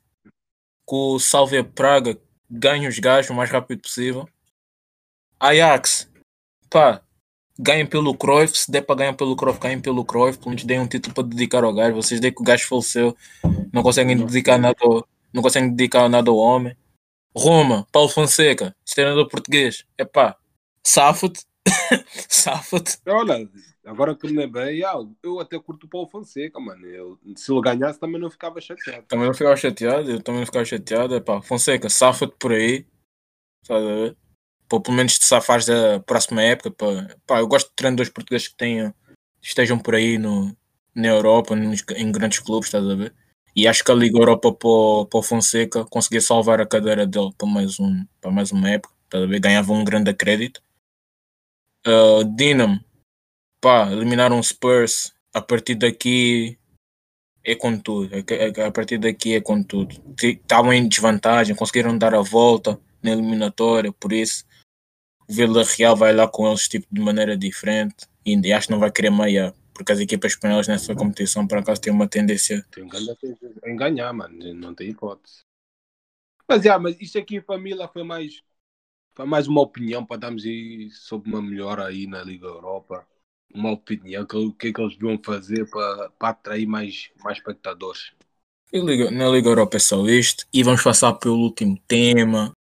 Que 0.88 0.94
o 0.94 1.18
Salve 1.18 1.62
Praga 1.64 2.16
ganhe 2.48 2.86
os 2.86 2.98
gajos 2.98 3.30
o 3.30 3.34
mais 3.34 3.50
rápido 3.50 3.82
possível. 3.82 4.28
Ajax, 5.40 6.08
pá, 6.70 7.02
ganhem 7.58 7.86
pelo 7.86 8.16
Cruyff, 8.16 8.56
se 8.56 8.70
der 8.70 8.82
para 8.82 8.96
ganhar 8.96 9.14
pelo 9.14 9.34
Cruyff, 9.34 9.58
ganhem 9.58 9.80
pelo 9.80 10.04
Cruyff, 10.04 10.38
pelo 10.38 10.50
menos 10.50 10.64
deem 10.64 10.78
um 10.80 10.86
título 10.86 11.14
para 11.14 11.24
dedicar 11.24 11.64
ao 11.64 11.74
gajo. 11.74 11.96
Vocês 11.96 12.20
deem 12.20 12.32
que 12.32 12.40
o 12.40 12.44
gajo 12.44 12.68
faleceu, 12.68 13.16
não 13.72 13.82
conseguem 13.82 14.16
dedicar 14.16 14.58
nada 14.58 14.76
ao, 14.80 15.06
não 15.32 15.42
conseguem 15.42 15.70
dedicar 15.70 16.08
nada 16.08 16.30
ao 16.30 16.36
homem. 16.36 16.76
Roma, 17.36 17.86
Paulo 17.90 18.08
Fonseca, 18.08 18.76
treinador 18.84 19.28
português, 19.28 19.84
é 19.98 20.04
pá, 20.04 20.36
safa-te, 20.84 21.44
safa-te. 22.28 22.98
Olha, 23.06 23.48
agora 23.84 24.14
que 24.14 24.26
me 24.26 24.36
lembrei, 24.36 24.84
ah, 24.84 24.94
eu 25.22 25.40
até 25.40 25.58
curto 25.58 25.84
o 25.84 25.88
Paulo 25.88 26.08
Fonseca, 26.08 26.58
mano. 26.60 26.86
Eu, 26.86 27.18
se 27.36 27.52
ele 27.52 27.60
ganhasse 27.60 27.98
também 27.98 28.20
não 28.20 28.30
ficava 28.30 28.60
chateado. 28.60 29.06
Também 29.06 29.26
não 29.26 29.34
ficava 29.34 29.56
chateado, 29.56 30.10
eu 30.10 30.22
também 30.22 30.40
não 30.40 30.46
ficava 30.46 30.64
chateado, 30.64 31.14
é 31.14 31.20
pá, 31.20 31.40
Fonseca, 31.42 31.88
safa-te 31.88 32.34
por 32.38 32.52
aí, 32.52 32.86
sabe 33.64 33.84
a 33.84 33.94
ver? 33.94 34.16
Para 34.68 34.80
pelo 34.80 34.96
menos 34.96 35.18
te 35.18 35.24
safares 35.24 35.66
da 35.66 36.00
próxima 36.00 36.42
época, 36.42 36.70
pá. 36.70 37.16
pá, 37.26 37.38
eu 37.40 37.46
gosto 37.46 37.68
de 37.68 37.76
treinadores 37.76 38.12
portugueses 38.12 38.48
que 38.48 38.56
tenham, 38.56 38.94
estejam 39.40 39.78
por 39.78 39.94
aí 39.94 40.18
no, 40.18 40.56
na 40.94 41.08
Europa, 41.08 41.56
nos, 41.56 41.84
em 41.96 42.12
grandes 42.12 42.38
clubes, 42.38 42.68
estás 42.68 42.88
a 42.88 42.94
ver? 42.94 43.14
E 43.54 43.68
acho 43.68 43.84
que 43.84 43.92
a 43.92 43.94
Liga 43.94 44.18
Europa 44.18 44.52
para 44.52 44.68
o, 44.68 45.22
Fonseca 45.22 45.84
conseguia 45.84 46.20
salvar 46.22 46.60
a 46.60 46.66
cadeira 46.66 47.06
dele 47.06 47.30
para 47.36 47.46
mais, 47.46 47.78
um, 47.78 48.04
para 48.20 48.30
mais 48.30 48.50
uma 48.50 48.70
época. 48.70 48.94
Tá 49.10 49.18
Ganhava 49.26 49.72
um 49.72 49.84
grande 49.84 50.14
crédito. 50.14 50.62
Uh, 51.86 52.24
Dinamo, 52.24 52.80
pá, 53.62 53.90
eliminaram 53.90 54.38
o 54.38 54.42
Spurs. 54.42 55.14
A 55.32 55.40
partir 55.40 55.76
daqui 55.76 56.58
é 57.42 57.54
com 57.54 57.78
tudo. 57.78 58.14
É 58.14 58.22
é 58.60 58.66
a 58.66 58.70
partir 58.70 58.98
daqui 58.98 59.34
é 59.34 59.40
com 59.40 59.62
tudo. 59.62 59.94
Estavam 60.22 60.74
em 60.74 60.86
desvantagem, 60.86 61.56
conseguiram 61.56 61.96
dar 61.96 62.14
a 62.14 62.20
volta 62.20 62.78
na 63.02 63.12
eliminatória, 63.12 63.92
por 63.92 64.12
isso 64.12 64.44
o 65.28 65.32
Vila 65.32 65.64
Real 65.64 65.96
vai 65.96 66.12
lá 66.12 66.28
com 66.28 66.46
eles 66.46 66.68
tipo, 66.68 66.86
de 66.90 67.00
maneira 67.00 67.36
diferente 67.36 68.06
e 68.24 68.52
acho 68.52 68.66
que 68.68 68.72
não 68.72 68.78
vai 68.78 68.92
querer 68.92 69.10
maiar 69.10 69.52
porque 69.74 69.92
as 69.92 70.00
equipas 70.00 70.32
espanholas 70.32 70.68
nessa 70.68 70.94
competição 70.94 71.46
por 71.46 71.58
acaso 71.58 71.80
têm 71.80 71.92
uma 71.92 72.06
tendência 72.08 72.64
tem 72.70 72.84
em 73.66 73.76
ganhar, 73.76 74.12
mano, 74.12 74.54
não 74.54 74.74
tem 74.74 74.90
hipótese. 74.90 75.44
Mas, 76.48 76.64
yeah, 76.64 76.80
mas 76.80 77.00
isto 77.00 77.18
aqui 77.18 77.40
família 77.40 77.88
foi 77.88 78.04
mais 78.04 78.42
foi 79.14 79.26
mais 79.26 79.46
uma 79.46 79.60
opinião 79.60 80.04
para 80.04 80.18
darmos 80.18 80.44
sobre 80.92 81.30
uma 81.30 81.42
melhora 81.42 81.86
aí 81.86 82.06
na 82.06 82.22
Liga 82.22 82.46
Europa. 82.46 83.06
Uma 83.54 83.72
opinião, 83.72 84.22
o 84.22 84.52
que 84.52 84.68
é 84.68 84.72
que 84.72 84.80
eles 84.80 84.96
deviam 84.96 85.20
fazer 85.22 85.68
para, 85.68 86.10
para 86.10 86.28
atrair 86.30 86.66
mais, 86.66 87.10
mais 87.22 87.38
espectadores. 87.38 88.12
Liga, 88.72 89.10
na 89.10 89.28
Liga 89.28 89.48
Europa 89.48 89.76
é 89.76 89.80
só 89.80 90.06
isto. 90.08 90.46
E 90.52 90.62
vamos 90.62 90.82
passar 90.82 91.12
pelo 91.14 91.36
último 91.36 91.78
tema. 91.86 92.52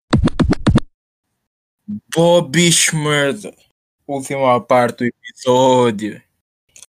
Bobby 2.14 2.72
Schmurda. 2.72 3.56
Última 4.06 4.60
parte 4.60 4.98
do 4.98 5.06
episódio. 5.06 6.22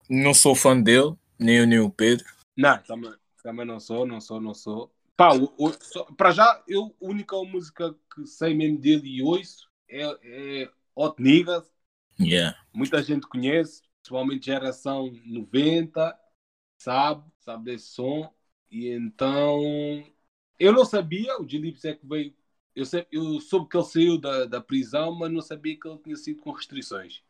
Não 0.10 0.34
sou 0.34 0.56
fã 0.56 0.80
dele, 0.80 1.16
nem 1.38 1.58
eu 1.58 1.68
nem 1.68 1.80
o 1.80 1.89
Pedro. 1.89 2.26
Não, 2.58 2.78
também, 2.80 3.14
também 3.43 3.66
não 3.66 3.80
sou, 3.80 4.06
não 4.06 4.20
sou, 4.20 4.41
não 4.41 4.54
sou. 4.54 4.91
Pá, 5.16 5.36
o, 5.36 5.54
o, 5.58 5.72
só, 5.80 6.04
para 6.18 6.32
já, 6.32 6.64
eu, 6.68 6.95
a 7.02 7.06
única 7.06 7.36
música 7.43 7.95
que 8.14 8.26
sei 8.26 8.56
mesmo 8.56 8.80
dele 8.80 9.08
e 9.08 9.22
ouço 9.22 9.70
é, 9.88 10.02
é 10.24 10.70
Hot 10.95 11.22
Niggas. 11.22 11.72
Yeah. 12.20 12.58
Muita 12.74 13.02
gente 13.04 13.28
conhece, 13.28 13.84
principalmente 14.02 14.45
geração 14.45 15.12
90, 15.26 16.20
sabe, 16.78 17.24
sabe 17.39 17.66
desse 17.66 17.88
som. 17.88 18.34
E 18.70 18.89
então, 18.89 19.62
eu 20.60 20.74
não 20.74 20.86
sabia, 20.86 21.39
o 21.39 21.47
Gilips 21.47 21.86
é 21.86 21.93
que 21.93 22.06
veio. 22.06 22.34
Eu, 22.76 22.86
sei, 22.86 23.06
eu 23.12 23.39
soube 23.41 23.70
que 23.70 23.78
ele 23.78 23.86
saiu 23.86 24.18
da, 24.18 24.45
da 24.45 24.62
prisão, 24.62 25.14
mas 25.14 25.32
não 25.32 25.41
sabia 25.41 25.78
que 25.78 25.88
ele 25.88 25.97
tinha 25.97 26.16
sido 26.16 26.41
com 26.41 26.52
restrições. 26.52 27.22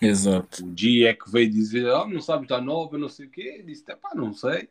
Exato. 0.00 0.64
O 0.64 0.72
dia 0.72 1.10
é 1.10 1.14
que 1.14 1.30
veio 1.30 1.50
dizer, 1.50 1.86
oh, 1.90 2.06
não 2.06 2.20
sabe 2.20 2.44
estar 2.44 2.60
nova, 2.60 2.96
não 2.96 3.08
sei 3.08 3.26
o 3.26 3.30
quê. 3.30 3.62
Disse, 3.66 3.84
pá, 3.96 4.14
não 4.14 4.32
sei. 4.32 4.68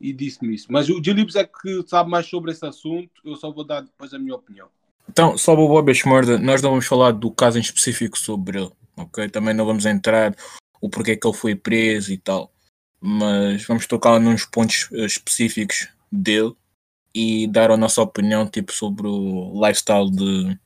E 0.00 0.12
disse-me 0.12 0.54
isso. 0.54 0.66
Mas 0.70 0.88
o 0.88 1.02
Gilibs 1.02 1.36
é 1.36 1.44
que 1.44 1.82
sabe 1.86 2.10
mais 2.10 2.26
sobre 2.26 2.50
esse 2.50 2.66
assunto. 2.66 3.20
Eu 3.24 3.36
só 3.36 3.52
vou 3.52 3.64
dar 3.64 3.82
depois 3.82 4.12
a 4.12 4.18
minha 4.18 4.34
opinião. 4.34 4.68
Então, 5.08 5.36
sobre 5.38 5.64
o 5.64 5.68
Bob 5.68 5.92
Schmurda, 5.94 6.38
nós 6.38 6.60
não 6.60 6.70
vamos 6.70 6.86
falar 6.86 7.12
do 7.12 7.30
caso 7.30 7.58
em 7.58 7.60
específico 7.60 8.18
sobre 8.18 8.58
ele, 8.58 8.72
ok? 8.96 9.28
Também 9.28 9.54
não 9.54 9.66
vamos 9.66 9.86
entrar 9.86 10.34
o 10.80 10.88
porquê 10.88 11.16
que 11.16 11.26
ele 11.26 11.36
foi 11.36 11.54
preso 11.54 12.12
e 12.12 12.18
tal. 12.18 12.52
Mas 13.00 13.64
vamos 13.64 13.86
tocar 13.86 14.18
nos 14.20 14.44
pontos 14.44 14.88
eh, 14.92 15.06
específicos 15.06 15.88
dele 16.10 16.54
e 17.14 17.46
dar 17.46 17.70
a 17.70 17.76
nossa 17.76 18.02
opinião 18.02 18.46
tipo 18.46 18.72
sobre 18.72 19.06
o 19.06 19.52
lifestyle 19.54 20.10
de, 20.10 20.58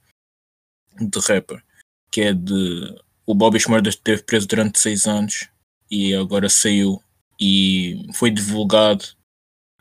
de 1.00 1.18
rapper, 1.20 1.62
que 2.10 2.22
é 2.22 2.32
de 2.32 2.96
o 3.26 3.34
Bobby 3.34 3.58
Schmurda 3.58 3.88
esteve 3.88 4.22
preso 4.22 4.46
durante 4.46 4.78
seis 4.78 5.06
anos 5.06 5.48
e 5.90 6.14
agora 6.14 6.48
saiu 6.48 7.02
e 7.40 8.06
foi 8.14 8.30
divulgado. 8.30 9.04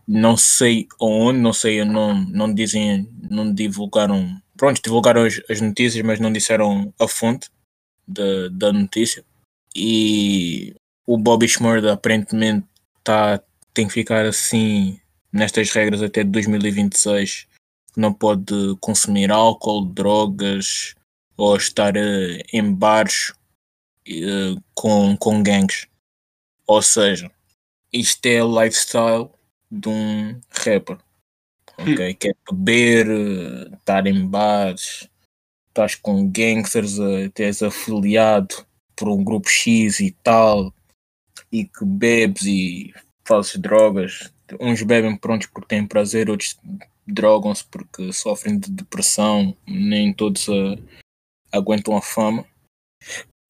Não 0.08 0.38
sei 0.38 0.88
onde, 1.00 1.40
não 1.40 1.54
sei, 1.54 1.84
não, 1.84 2.14
não 2.14 2.54
dizem, 2.54 3.10
não 3.30 3.52
divulgaram. 3.54 4.40
Pronto, 4.58 4.82
divulgaram 4.82 5.24
as, 5.26 5.42
as 5.50 5.62
notícias, 5.62 6.06
mas 6.06 6.20
não 6.20 6.32
disseram 6.32 6.94
a 7.00 7.08
fonte 7.08 7.50
da, 8.08 8.50
da 8.52 8.74
notícia. 8.74 9.24
E 9.76 10.76
o 11.06 11.18
Bobby 11.18 11.48
Schmurda 11.48 11.94
aparentemente 11.94 12.66
tá, 13.04 13.42
tem 13.74 13.88
que 13.88 13.94
ficar 13.94 14.26
assim 14.26 15.00
nestas 15.32 15.70
regras 15.72 16.02
até 16.02 16.24
2026. 16.24 17.48
Não 17.96 18.14
pode 18.14 18.76
consumir 18.80 19.32
álcool, 19.32 19.86
drogas, 19.86 20.96
ou 21.38 21.56
estar 21.56 21.96
uh, 21.96 22.44
em 22.54 22.74
bares 22.74 23.34
uh, 24.08 24.62
com, 24.74 25.16
com 25.18 25.44
gangues. 25.44 25.88
Ou 26.68 26.82
seja, 26.82 27.30
isto 27.92 28.26
é 28.26 28.44
o 28.44 28.64
lifestyle 28.64 29.30
de 29.70 29.90
um 29.90 30.40
rapper. 30.52 30.98
Ok? 31.78 32.12
Hum. 32.12 32.16
Que 32.18 32.30
é 32.30 32.34
beber, 32.52 33.08
uh, 33.10 33.76
estar 33.76 34.08
em 34.08 34.26
bares, 34.26 35.10
estás 35.76 35.94
com 35.94 36.32
gangsters, 36.32 36.98
és 37.38 37.62
afiliado 37.62 38.66
por 38.96 39.10
um 39.10 39.22
grupo 39.22 39.50
X 39.50 40.00
e 40.00 40.12
tal, 40.24 40.74
e 41.52 41.66
que 41.66 41.84
bebes 41.84 42.44
e 42.44 42.94
fazes 43.28 43.58
drogas. 43.58 44.34
Uns 44.62 44.82
bebem 44.84 45.18
prontos 45.18 45.48
porque 45.48 45.68
têm 45.68 45.86
prazer, 45.86 46.30
outros 46.30 46.58
drogam-se 47.06 47.66
porque 47.66 48.14
sofrem 48.14 48.58
de 48.58 48.72
depressão, 48.72 49.56
nem 49.68 50.14
todos 50.14 50.48
uh, 50.48 50.82
aguentam 51.52 51.98
a 51.98 52.02
fama. 52.02 52.46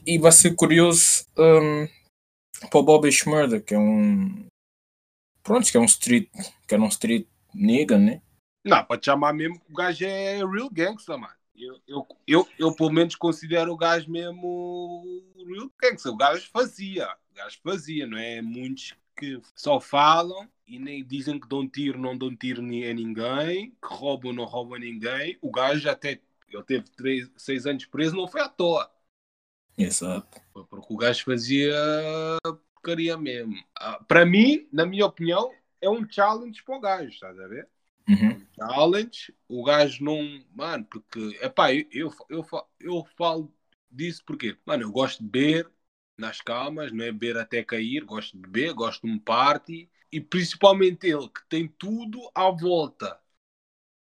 E 0.03 0.17
vai 0.17 0.31
ser 0.31 0.55
curioso 0.55 1.25
um, 1.37 1.87
para 2.69 2.79
o 2.79 2.83
Bobby 2.83 3.11
Schmurda, 3.11 3.61
que 3.61 3.75
é 3.75 3.79
um. 3.79 4.47
Pronto, 5.43 5.69
que 5.69 5.77
é 5.77 5.79
um 5.79 5.85
street. 5.85 6.27
Que 6.67 6.73
é 6.73 6.79
um 6.79 6.87
street 6.87 7.27
nigga, 7.53 7.99
né? 7.99 8.21
Não, 8.63 8.83
pode 8.83 9.05
chamar 9.05 9.31
mesmo 9.31 9.59
que 9.59 9.71
o 9.71 9.75
gajo 9.75 10.05
é 10.05 10.37
real 10.37 10.69
gangster, 10.71 11.17
mano. 11.19 11.34
Eu, 11.57 11.79
eu, 11.87 12.07
eu, 12.27 12.47
eu, 12.59 12.75
pelo 12.75 12.91
menos 12.91 13.15
considero 13.15 13.71
o 13.71 13.77
gajo 13.77 14.11
mesmo 14.11 15.03
real 15.35 15.71
gangster. 15.81 16.11
O 16.11 16.17
gajo 16.17 16.49
fazia. 16.51 17.07
O 17.31 17.35
gajo 17.35 17.59
fazia, 17.63 18.05
não 18.05 18.17
é? 18.17 18.41
Muitos 18.41 18.93
que 19.15 19.41
só 19.55 19.79
falam 19.79 20.49
e 20.67 20.77
nem 20.77 21.05
dizem 21.05 21.39
que 21.39 21.47
dão 21.47 21.67
tiro, 21.67 21.97
não 21.97 22.17
dão 22.17 22.35
tiro 22.35 22.61
a 22.61 22.65
ninguém, 22.65 23.71
que 23.71 23.93
roubam, 23.93 24.33
não 24.33 24.43
roubam 24.45 24.75
a 24.75 24.79
ninguém. 24.79 25.37
O 25.41 25.49
gajo 25.49 25.89
até 25.89 26.19
ele 26.49 26.63
teve 26.63 26.89
três, 26.91 27.29
seis 27.37 27.65
anos 27.65 27.85
preso, 27.85 28.15
não 28.15 28.27
foi 28.27 28.41
à 28.41 28.49
toa. 28.49 28.91
Exato. 29.77 30.41
Foi 30.53 30.65
porque 30.65 30.93
o 30.93 30.97
gajo 30.97 31.23
fazia 31.23 31.73
porcaria 32.85 33.17
mesmo. 33.17 33.55
Ah, 33.75 33.99
para 34.07 34.25
mim, 34.25 34.67
na 34.71 34.85
minha 34.85 35.05
opinião, 35.05 35.51
é 35.81 35.89
um 35.89 36.07
challenge 36.07 36.63
para 36.63 36.77
o 36.77 36.79
gajo, 36.79 37.09
estás 37.09 37.39
a 37.39 37.47
ver? 37.47 37.67
Uhum. 38.07 38.33
Um 38.33 38.45
challenge, 38.55 39.33
o 39.47 39.63
gajo 39.63 40.03
não. 40.03 40.43
Mano, 40.53 40.85
porque. 40.85 41.37
Epá, 41.41 41.73
eu, 41.73 41.85
eu, 41.91 42.13
eu, 42.29 42.45
eu 42.79 43.05
falo 43.17 43.53
disso 43.89 44.23
porque, 44.25 44.57
mano, 44.65 44.83
eu 44.83 44.91
gosto 44.91 45.23
de 45.23 45.29
beber 45.29 45.71
nas 46.17 46.41
calmas, 46.41 46.91
não 46.91 47.03
é 47.03 47.11
beber 47.11 47.37
até 47.37 47.63
cair, 47.63 48.05
gosto 48.05 48.37
de 48.37 48.41
beber, 48.41 48.73
gosto 48.73 49.05
de 49.05 49.13
um 49.13 49.19
party 49.19 49.89
e 50.11 50.21
principalmente 50.21 51.07
ele 51.07 51.27
que 51.27 51.45
tem 51.49 51.67
tudo 51.67 52.19
à 52.33 52.49
volta 52.49 53.19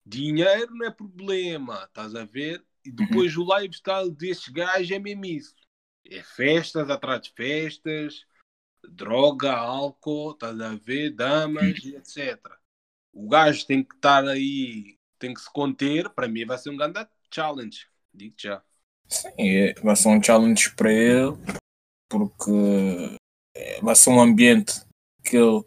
Dinheiro 0.06 0.76
não 0.76 0.86
é 0.86 0.92
problema, 0.92 1.86
estás 1.86 2.14
a 2.16 2.26
ver? 2.26 2.64
E 2.86 2.90
uhum. 2.90 2.96
depois 2.96 3.36
uhum. 3.38 3.46
o 3.46 3.60
lifestyle 3.60 4.12
destes 4.12 4.50
gajos 4.50 4.92
é 4.92 5.00
mesmo 5.00 5.26
isso. 5.26 5.56
É 6.06 6.22
festas 6.22 6.90
atrás 6.90 7.22
de 7.22 7.32
festas, 7.32 8.26
droga, 8.90 9.54
álcool, 9.54 10.32
estás 10.32 10.60
a 10.60 10.76
ver? 10.76 11.12
Damas 11.12 11.80
e 11.86 11.96
etc. 11.96 12.38
O 13.14 13.30
gajo 13.30 13.66
tem 13.66 13.84
que 13.84 13.94
estar 13.94 14.28
aí, 14.28 14.98
tem 15.20 15.34
que 15.34 15.42
se 15.42 15.52
conter. 15.54 16.10
Para 16.10 16.28
mim 16.28 16.46
vai 16.46 16.58
ser 16.58 16.72
um 16.72 16.78
grande 16.78 17.06
challenge. 17.34 17.86
Digo 18.14 18.36
já. 18.38 18.62
Sim, 19.08 19.30
é, 19.38 19.74
vai 19.76 19.96
ser 19.96 20.08
um 20.10 20.22
challenge 20.22 20.74
para 20.76 20.92
ele, 20.92 21.38
porque 22.10 23.18
é, 23.56 23.80
vai 23.82 23.96
ser 23.96 24.10
um 24.10 24.20
ambiente 24.20 24.82
que 25.24 25.38
ele, 25.38 25.64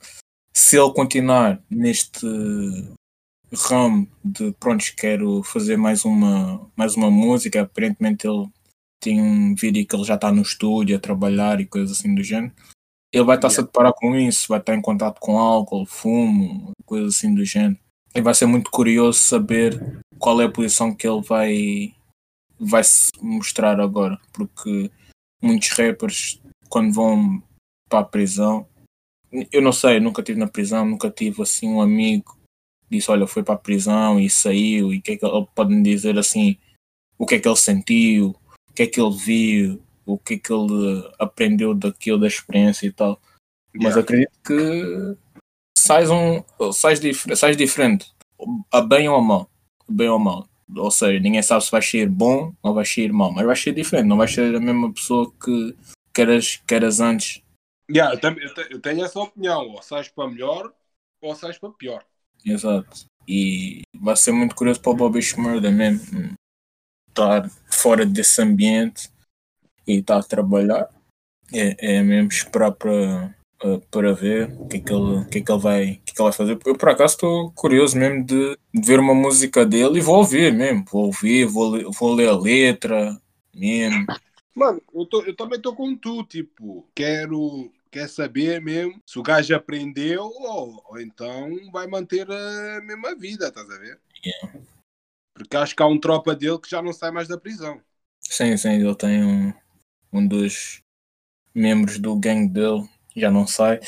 se 0.53 0.77
ele 0.77 0.93
continuar 0.93 1.63
neste 1.71 2.27
ramo 3.53 4.09
de 4.25 4.53
pronto, 4.53 4.85
quero 4.97 5.43
fazer 5.43 5.77
mais 5.77 6.05
uma, 6.05 6.71
mais 6.77 6.97
uma 6.97 7.11
música, 7.11 7.63
aparentemente 7.63 8.27
ele 8.27 8.49
tem 9.01 9.21
um 9.21 9.55
vídeo 9.55 9.87
que 9.87 9.95
ele 9.95 10.05
já 10.05 10.17
está 10.17 10.33
no 10.33 10.43
estúdio 10.43 10.97
a 10.97 11.01
trabalhar 11.01 11.61
e 11.61 11.67
coisas 11.67 11.99
assim 11.99 12.15
do 12.15 12.23
género. 12.23 12.53
Ele 13.17 13.25
vai 13.25 13.37
estar-se 13.37 13.57
yeah. 13.57 13.67
a 13.67 13.73
deparar 13.73 13.95
com 13.95 14.15
isso, 14.15 14.49
vai 14.49 14.59
estar 14.59 14.75
em 14.75 14.83
contato 14.83 15.21
com 15.21 15.39
álcool, 15.39 15.87
fumo, 15.87 16.73
coisas 16.85 17.15
assim 17.15 17.35
do 17.35 17.47
género. 17.47 17.79
E 18.15 18.21
vai 18.21 18.35
ser 18.35 18.45
muito 18.45 18.71
curioso 18.71 19.19
saber 19.19 20.03
qual 20.19 20.39
é 20.39 20.45
a 20.45 20.53
posição 20.53 20.95
que 20.95 21.09
ele 21.09 21.23
vai, 21.23 21.95
vai 22.61 22.85
se 22.85 23.11
mostrar 23.23 23.81
agora, 23.81 24.21
porque 24.35 24.91
muitos 25.43 25.71
rappers, 25.71 26.43
quando 26.69 26.93
vão 26.93 27.43
para 27.89 28.01
a 28.01 28.05
prisão, 28.05 28.69
eu 29.51 29.63
não 29.63 29.73
sei, 29.73 29.99
nunca 29.99 30.21
estive 30.21 30.39
na 30.39 30.47
prisão, 30.47 30.85
nunca 30.85 31.11
tive 31.11 31.41
assim 31.41 31.71
um 31.71 31.81
amigo 31.81 32.39
que 32.83 32.97
disse: 32.97 33.11
Olha, 33.11 33.27
foi 33.27 33.43
para 33.43 33.55
a 33.55 33.59
prisão 33.59 34.21
e 34.21 34.29
saiu, 34.29 34.93
e 34.93 34.99
o 34.99 35.03
que 35.03 35.13
é 35.13 35.17
que 35.17 35.25
ele 35.25 35.47
pode 35.55 35.75
me 35.75 35.83
dizer 35.83 36.19
assim, 36.19 36.59
o 37.19 37.25
que 37.25 37.37
é 37.37 37.41
que 37.41 37.49
ele 37.49 37.57
sentiu, 37.57 38.37
o 38.69 38.75
que 38.75 38.83
é 38.83 38.87
que 38.87 39.01
ele 39.01 39.17
viu, 39.17 39.83
o 40.07 40.17
que 40.17 40.35
é 40.35 40.39
que 40.39 40.53
ele 40.53 41.11
aprendeu 41.19 41.75
daquilo, 41.75 42.21
da 42.21 42.29
experiência 42.29 42.87
e 42.87 42.93
tal. 42.93 43.21
Mas 43.75 43.97
yeah. 43.97 44.01
acredito 44.01 44.41
que 44.47 45.17
sais, 45.77 46.09
um, 46.09 46.43
sais, 46.73 47.01
dif 47.01 47.27
sais 47.37 47.57
diferente, 47.57 48.15
a 48.73 48.81
bem 48.81 49.09
ou 49.09 49.17
a 49.17 49.23
mal. 49.23 49.51
Bem 49.89 50.09
ou 50.09 50.19
mal. 50.19 50.49
Ou 50.75 50.91
seja, 50.91 51.21
ninguém 51.21 51.43
sabe 51.43 51.65
se 51.65 51.71
vai 51.71 51.83
ser 51.83 52.09
bom 52.09 52.55
ou 52.63 52.75
vai 52.75 52.85
ser 52.85 53.13
mal, 53.13 53.31
mas 53.33 53.45
vai 53.45 53.57
ser 53.57 53.73
diferente, 53.73 54.07
não 54.07 54.17
vai 54.17 54.29
ser 54.29 54.55
a 54.55 54.61
mesma 54.61 54.93
pessoa 54.93 55.33
que, 55.45 55.77
que, 56.13 56.23
eras, 56.23 56.57
que 56.67 56.75
eras 56.75 57.01
antes. 57.01 57.43
Yeah, 57.91 58.15
eu, 58.15 58.21
tenho, 58.21 58.37
eu 58.71 58.81
tenho 58.81 59.05
essa 59.05 59.21
opinião, 59.21 59.69
ou 59.69 59.83
sais 59.83 60.09
para 60.09 60.29
melhor 60.29 60.73
ou 61.21 61.35
sais 61.35 61.59
para 61.59 61.71
pior. 61.71 62.05
Exato. 62.45 63.07
E 63.29 63.83
vai 63.95 64.17
ser 64.17 64.33
muito 64.33 64.55
curioso 64.55 64.81
para 64.81 64.93
o 64.93 64.97
Bobby 64.97 65.23
Schmurda 65.23 65.71
mesmo 65.71 66.35
estar 67.09 67.49
fora 67.71 68.05
desse 68.05 68.43
ambiente 68.43 69.09
e 69.87 69.99
estar 69.99 70.19
a 70.19 70.23
trabalhar. 70.23 70.89
É, 71.53 71.99
é 71.99 72.03
mesmo 72.03 72.29
esperar 72.29 72.73
para, 72.73 73.35
para 73.91 74.13
ver 74.13 74.53
o 74.59 74.67
que 74.67 74.79
é 74.79 74.81
que 74.81 74.93
ele, 74.93 75.25
que 75.27 75.39
é 75.39 75.41
que 75.43 75.53
ele, 75.53 75.61
vai, 75.61 75.85
que 76.05 76.13
é 76.13 76.15
que 76.15 76.23
ele 76.23 76.29
vai 76.29 76.33
fazer. 76.33 76.59
Eu 76.65 76.77
por 76.77 76.89
acaso 76.89 77.15
estou 77.15 77.53
curioso 77.53 77.97
mesmo 77.97 78.25
de, 78.25 78.59
de, 78.75 78.87
ver 78.87 78.99
uma 78.99 79.15
música 79.15 79.65
dele 79.65 79.99
e 79.99 80.03
vou 80.03 80.17
ouvir 80.17 80.53
mesmo. 80.53 80.85
Vou 80.91 81.07
ouvir, 81.07 81.47
vou, 81.47 81.91
vou 81.93 82.15
ler 82.15 82.29
a 82.29 82.37
letra 82.37 83.17
mesmo. 83.55 84.07
Mano, 84.55 84.83
eu, 84.95 85.07
tô, 85.07 85.23
eu 85.23 85.37
também 85.37 85.59
estou 85.59 85.75
com 85.75 85.95
tu, 85.95 86.25
tipo, 86.25 86.89
quero, 86.95 87.71
quer 87.91 88.09
saber 88.09 88.61
mesmo 88.61 89.01
se 89.07 89.19
o 89.19 89.23
gajo 89.23 89.55
aprendeu 89.55 90.23
ou, 90.23 90.83
ou 90.89 91.01
então 91.01 91.51
vai 91.71 91.87
manter 91.87 92.27
a 92.31 92.81
mesma 92.81 93.15
vida, 93.15 93.49
estás 93.49 93.71
a 93.71 93.79
ver? 93.79 94.01
Yeah. 94.25 94.59
Porque 95.35 95.57
acho 95.57 95.77
que 95.77 95.83
há 95.83 95.87
um 95.87 96.01
tropa 96.01 96.35
dele 96.35 96.59
que 96.59 96.71
já 96.71 96.81
não 96.81 96.95
sai 96.95 97.11
mais 97.11 97.29
da 97.29 97.39
prisão. 97.39 97.81
Sim, 98.21 98.57
sim, 98.57 98.73
ele 98.73 98.95
tem 98.95 99.23
um, 99.23 99.53
um 100.17 100.27
dos 100.27 100.83
membros 101.55 101.99
do 101.99 102.15
gangue 102.17 102.53
dele, 102.53 102.89
já 103.15 103.31
não 103.31 103.47
sai. 103.47 103.81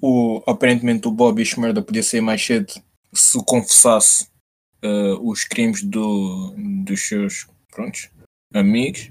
O, 0.00 0.42
aparentemente 0.46 1.08
o 1.08 1.10
Bobby 1.10 1.44
Schmerda 1.44 1.82
podia 1.82 2.02
ser 2.02 2.20
mais 2.20 2.44
cedo 2.44 2.72
se 3.14 3.42
confessasse 3.44 4.28
uh, 4.84 5.28
os 5.28 5.44
crimes 5.44 5.82
do, 5.82 6.54
dos 6.84 7.08
seus 7.08 7.46
prontos, 7.70 8.10
amigos 8.52 9.10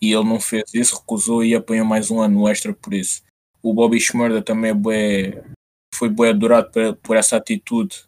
e 0.00 0.12
ele 0.12 0.24
não 0.24 0.38
fez 0.38 0.74
isso, 0.74 0.96
recusou 0.96 1.44
e 1.44 1.54
apanhou 1.54 1.86
mais 1.86 2.10
um 2.10 2.20
ano 2.20 2.48
extra 2.48 2.72
por 2.72 2.92
isso. 2.92 3.22
O 3.62 3.72
Bobby 3.72 3.98
Schmerda 3.98 4.42
também 4.42 4.70
é 4.70 4.74
bué, 4.74 5.44
foi 5.94 6.08
bem 6.08 6.28
adorado 6.28 6.70
por, 6.70 6.96
por 6.96 7.16
essa 7.16 7.36
atitude 7.36 8.04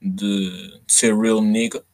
de, 0.00 0.50
de, 0.86 0.92
ser 0.92 1.14
real 1.16 1.42
nigga 1.42 1.84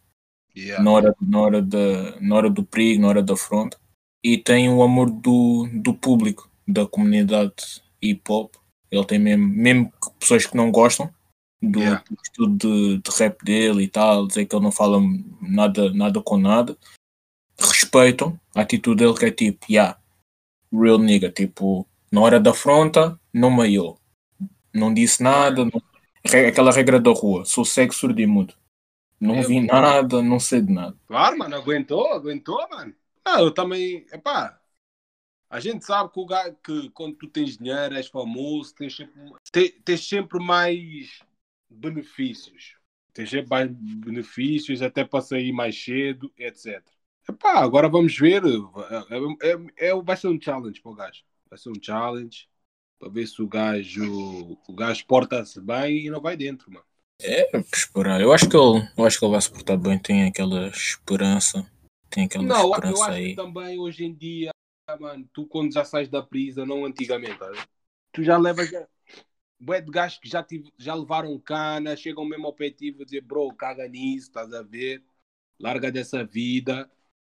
yeah. 0.54 0.82
na, 0.82 0.90
hora, 0.90 1.14
na, 1.20 1.40
hora 1.40 1.62
da, 1.62 2.20
na 2.20 2.36
hora 2.36 2.50
do 2.50 2.64
perigo, 2.64 3.02
na 3.02 3.08
hora 3.08 3.22
da 3.22 3.34
afronta. 3.34 3.79
E 4.22 4.36
tem 4.36 4.68
o 4.68 4.82
amor 4.82 5.10
do, 5.10 5.68
do 5.72 5.94
público, 5.94 6.50
da 6.66 6.86
comunidade 6.86 7.82
hip 8.02 8.22
hop. 8.28 8.54
Ele 8.90 9.04
tem 9.04 9.18
mesmo, 9.18 9.46
mesmo 9.48 9.92
pessoas 10.18 10.46
que 10.46 10.56
não 10.56 10.70
gostam 10.70 11.12
do, 11.62 11.80
yeah. 11.80 12.02
estudo 12.22 12.56
de, 12.56 12.98
de, 12.98 13.18
rap 13.18 13.44
dele 13.44 13.84
e 13.84 13.88
tal, 13.88 14.26
dizer 14.26 14.46
que 14.46 14.54
ele 14.54 14.64
não 14.64 14.72
fala 14.72 14.98
nada, 15.40 15.92
nada 15.92 16.20
com 16.22 16.38
nada, 16.38 16.76
respeitam 17.58 18.38
a 18.54 18.62
atitude 18.62 19.04
dele 19.04 19.16
que 19.16 19.26
é 19.26 19.30
tipo, 19.30 19.66
yeah, 19.70 19.98
real 20.72 20.98
nigga, 20.98 21.30
tipo, 21.30 21.86
na 22.10 22.20
hora 22.20 22.40
da 22.40 22.50
afronta, 22.50 23.18
não 23.32 23.50
maiou, 23.50 23.98
não 24.72 24.92
disse 24.92 25.22
nada, 25.22 25.64
não, 25.64 25.82
aquela 26.24 26.72
regra 26.72 26.98
da 26.98 27.10
rua, 27.10 27.44
sou 27.44 27.64
cego, 27.64 27.94
surdo 27.94 28.20
e 28.20 28.26
mudo. 28.26 28.54
Não 29.20 29.36
é, 29.36 29.42
vi 29.42 29.60
nada, 29.60 30.22
não 30.22 30.40
sei 30.40 30.62
de 30.62 30.72
nada. 30.72 30.96
Claro, 31.06 31.36
mano, 31.36 31.54
aguentou, 31.54 32.10
aguentou, 32.14 32.58
mano. 32.70 32.94
Ah, 33.24 33.40
eu 33.40 33.52
também, 33.52 34.06
epá, 34.12 34.60
a 35.50 35.58
gente 35.58 35.84
sabe 35.84 36.12
que, 36.12 36.20
o 36.20 36.26
gajo, 36.26 36.56
que 36.62 36.90
quando 36.90 37.16
tu 37.16 37.26
tens 37.26 37.58
dinheiro, 37.58 37.96
és 37.96 38.06
famoso, 38.06 38.72
tens 38.72 38.96
sempre, 38.96 39.72
tens, 39.84 40.08
sempre 40.08 40.38
mais 40.38 41.20
benefícios. 41.68 42.76
Tens 43.12 43.30
sempre 43.30 43.50
mais 43.50 43.68
benefícios, 43.68 44.80
até 44.80 45.04
para 45.04 45.20
sair 45.20 45.52
mais 45.52 45.76
cedo, 45.76 46.32
etc. 46.38 46.80
Epá, 47.28 47.58
agora 47.58 47.88
vamos 47.88 48.16
ver. 48.16 48.42
É, 49.40 49.50
é, 49.50 49.88
é, 49.88 50.02
vai 50.02 50.16
ser 50.16 50.28
um 50.28 50.40
challenge 50.40 50.80
para 50.80 50.92
o 50.92 50.94
gajo. 50.94 51.24
Vai 51.48 51.58
ser 51.58 51.70
um 51.70 51.82
challenge 51.82 52.48
para 52.96 53.08
ver 53.08 53.26
se 53.26 53.42
o 53.42 53.48
gajo, 53.48 54.56
o 54.68 54.72
gajo 54.72 55.04
porta-se 55.06 55.60
bem 55.60 56.06
e 56.06 56.10
não 56.10 56.20
vai 56.20 56.36
dentro, 56.36 56.70
mano. 56.70 56.86
É, 57.20 57.50
esperar. 57.74 58.20
Eu 58.20 58.32
acho 58.32 58.48
que 58.48 58.56
ele, 58.56 58.88
eu 58.96 59.04
acho 59.04 59.18
que 59.18 59.24
ele 59.24 59.32
vai 59.32 59.40
se 59.40 59.50
portar 59.50 59.76
bem, 59.76 59.98
tem 59.98 60.26
aquela 60.26 60.68
esperança. 60.68 61.68
Tem 62.10 62.24
aquela 62.24 62.44
não, 62.44 62.74
eu 62.74 63.02
acho 63.02 63.04
aí. 63.04 63.30
que 63.30 63.36
também 63.36 63.78
hoje 63.78 64.04
em 64.04 64.12
dia, 64.12 64.50
mano, 64.98 65.28
tu 65.32 65.46
quando 65.46 65.72
já 65.72 65.84
sais 65.84 66.08
da 66.08 66.20
prisa, 66.20 66.66
não 66.66 66.84
antigamente, 66.84 67.38
tu 68.12 68.22
já 68.22 68.36
levas. 68.36 68.68
Bué 69.62 69.80
de 69.80 69.90
gajos 69.90 70.18
que 70.18 70.28
já, 70.28 70.42
tive, 70.42 70.72
já 70.78 70.94
levaram 70.94 71.38
cana, 71.38 71.94
chegam 71.94 72.24
mesmo 72.24 72.46
ao 72.46 72.52
objetivo 72.52 73.04
dizer, 73.04 73.20
bro, 73.20 73.52
caga 73.54 73.86
nisso, 73.86 74.28
estás 74.28 74.52
a 74.54 74.62
ver? 74.62 75.04
Larga 75.60 75.92
dessa 75.92 76.24
vida, 76.24 76.90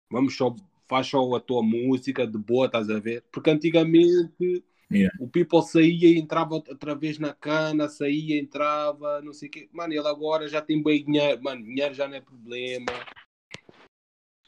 vamos 0.09 0.37
só, 0.37 0.55
faz 0.89 1.09
só 1.09 1.35
a 1.35 1.41
tua 1.41 1.63
música 1.63 2.25
de 2.25 2.39
boa, 2.39 2.67
estás 2.67 2.89
a 2.89 3.01
ver? 3.01 3.25
Porque 3.33 3.51
antigamente 3.51 4.65
yeah. 4.91 5.13
o 5.19 5.29
people 5.29 5.63
saía 5.63 6.09
e 6.09 6.19
entrava 6.19 6.55
outra 6.55 6.95
vez 6.95 7.19
na 7.19 7.35
cana, 7.35 7.89
saía, 7.89 8.39
entrava, 8.39 9.21
não 9.21 9.33
sei 9.33 9.49
o 9.49 9.51
quê. 9.51 9.69
Mano, 9.73 9.93
ele 9.93 10.07
agora 10.07 10.47
já 10.47 10.63
tem 10.63 10.81
bem 10.81 11.05
dinheiro, 11.05 11.43
mano, 11.43 11.65
dinheiro 11.65 11.93
já 11.93 12.07
não 12.07 12.15
é 12.15 12.21
problema. 12.21 12.93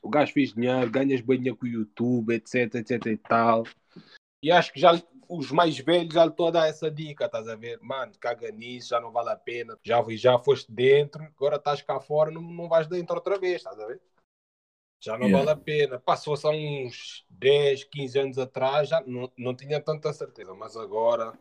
O 0.04 0.10
gajo 0.10 0.34
fez 0.34 0.52
dinheiro, 0.52 0.90
ganhas 0.90 1.22
bem 1.22 1.38
dinheiro 1.38 1.56
com 1.56 1.64
o 1.64 1.68
YouTube, 1.68 2.34
etc, 2.34 2.74
etc 2.74 3.06
e 3.06 3.16
tal. 3.16 3.64
E 4.42 4.52
acho 4.52 4.70
que 4.70 4.78
já 4.78 4.92
os 5.26 5.50
mais 5.50 5.78
velhos 5.78 6.12
já 6.12 6.26
estou 6.26 6.48
a 6.48 6.50
dar 6.50 6.68
essa 6.68 6.90
dica, 6.90 7.24
estás 7.24 7.48
a 7.48 7.56
ver? 7.56 7.78
Mano, 7.80 8.12
caga 8.20 8.50
nisso, 8.50 8.90
já 8.90 9.00
não 9.00 9.10
vale 9.10 9.30
a 9.30 9.36
pena. 9.36 9.78
Já, 9.82 10.04
já 10.10 10.38
foste 10.38 10.70
dentro, 10.70 11.22
agora 11.22 11.56
estás 11.56 11.80
cá 11.80 11.98
fora, 11.98 12.30
não, 12.30 12.42
não 12.42 12.68
vais 12.68 12.86
dentro 12.86 13.14
outra 13.14 13.38
vez, 13.38 13.56
estás 13.56 13.80
a 13.80 13.86
ver? 13.86 14.00
Já 15.02 15.18
não 15.18 15.26
yeah. 15.26 15.38
vale 15.38 15.58
a 15.58 15.62
pena. 15.62 15.98
Passou 15.98 16.36
só 16.36 16.50
uns 16.50 17.24
10, 17.30 17.84
15 17.84 18.18
anos 18.18 18.38
atrás, 18.38 18.90
já 18.90 19.02
não, 19.06 19.32
não 19.38 19.54
tinha 19.54 19.80
tanta 19.80 20.12
certeza, 20.12 20.54
mas 20.54 20.76
agora. 20.76 21.38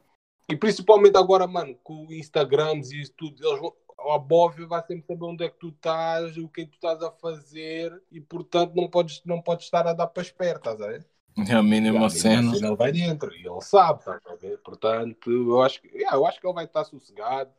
E 0.49 0.55
principalmente 0.55 1.18
agora, 1.18 1.47
mano, 1.47 1.78
com 1.84 2.11
Instagrams 2.11 2.91
e 2.91 3.01
isso 3.01 3.14
tudo, 3.18 3.45
eles 3.45 3.59
vão, 3.59 3.74
a 4.11 4.17
Bóvia 4.17 4.67
vai 4.67 4.81
sempre 4.85 5.05
saber 5.05 5.25
onde 5.25 5.45
é 5.45 5.49
que 5.49 5.57
tu 5.57 5.69
estás, 5.69 6.37
o 6.37 6.47
que 6.49 6.61
é 6.61 6.65
que 6.65 6.71
tu 6.71 6.75
estás 6.75 7.01
a 7.01 7.11
fazer 7.11 8.01
e 8.11 8.19
portanto 8.19 8.73
não 8.75 8.89
podes, 8.89 9.21
não 9.25 9.41
podes 9.41 9.65
estar 9.65 9.87
a 9.87 9.93
dar 9.93 10.07
para 10.07 10.23
esperto, 10.23 10.69
estás 10.69 10.81
a 10.81 10.87
ver? 10.87 11.07
É 11.49 11.53
a 11.53 11.63
mínima 11.63 12.09
cena. 12.09 12.55
Ele 12.55 12.75
vai 12.75 12.91
dentro 12.91 13.33
e 13.33 13.45
ele 13.45 13.61
sabe, 13.61 13.99
estás 13.99 14.21
a 14.25 14.35
ver? 14.35 14.57
Portanto, 14.59 15.31
eu 15.31 15.61
acho, 15.61 15.81
que, 15.81 15.87
yeah, 15.89 16.15
eu 16.15 16.25
acho 16.25 16.39
que 16.39 16.45
ele 16.45 16.53
vai 16.53 16.65
estar 16.65 16.83
sossegado. 16.83 17.51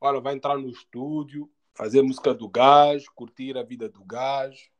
Ora, 0.00 0.20
vai 0.20 0.34
entrar 0.34 0.56
no 0.56 0.68
estúdio, 0.68 1.50
fazer 1.74 2.02
música 2.02 2.34
do 2.34 2.48
gajo, 2.48 3.10
curtir 3.14 3.56
a 3.56 3.62
vida 3.62 3.88
do 3.88 4.04
gajo 4.04 4.72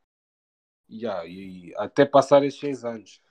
Yeah, 0.89 1.25
e 1.25 1.73
até 1.77 2.05
passar 2.05 2.43
esses 2.43 2.59
seis 2.59 2.83
anos. 2.83 3.21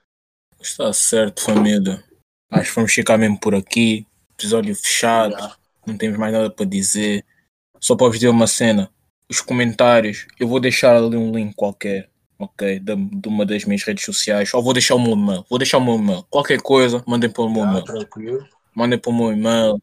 Está 0.59 0.91
certo, 0.91 1.41
família. 1.41 2.03
Acho 2.51 2.69
que 2.69 2.75
vamos 2.75 2.93
ficar 2.93 3.17
mesmo 3.17 3.39
por 3.39 3.55
aqui. 3.55 4.05
Episódio 4.33 4.75
fechado. 4.75 5.33
Yeah. 5.33 5.57
Não 5.85 5.97
temos 5.97 6.17
mais 6.17 6.33
nada 6.33 6.49
para 6.49 6.65
dizer. 6.65 7.25
Só 7.83 7.97
para 7.97 8.07
vos 8.07 8.15
dizer 8.15 8.29
uma 8.29 8.47
cena. 8.47 8.89
Os 9.29 9.41
comentários, 9.41 10.25
eu 10.39 10.47
vou 10.47 10.61
deixar 10.61 10.95
ali 10.95 11.17
um 11.17 11.33
link 11.33 11.53
qualquer, 11.53 12.09
ok? 12.39 12.79
De, 12.79 12.95
de 12.95 13.27
uma 13.27 13.45
das 13.45 13.65
minhas 13.65 13.83
redes 13.83 14.05
sociais. 14.05 14.53
Ou 14.53 14.63
vou 14.63 14.71
deixar 14.71 14.95
o 14.95 14.99
meu 15.01 15.11
e-mail. 15.11 15.45
Vou 15.49 15.59
deixar 15.59 15.79
o 15.79 15.83
meu 15.83 15.95
e-mail. 15.95 16.23
Qualquer 16.29 16.61
coisa, 16.61 17.03
mandem 17.05 17.29
para 17.29 17.43
o 17.43 17.49
meu 17.49 17.63
yeah, 17.63 17.71
e-mail. 17.71 17.85
Tranquilo. 17.85 18.47
Mandem 18.73 18.97
para 18.97 19.11
o 19.11 19.13
meu 19.13 19.33
e-mail. 19.33 19.81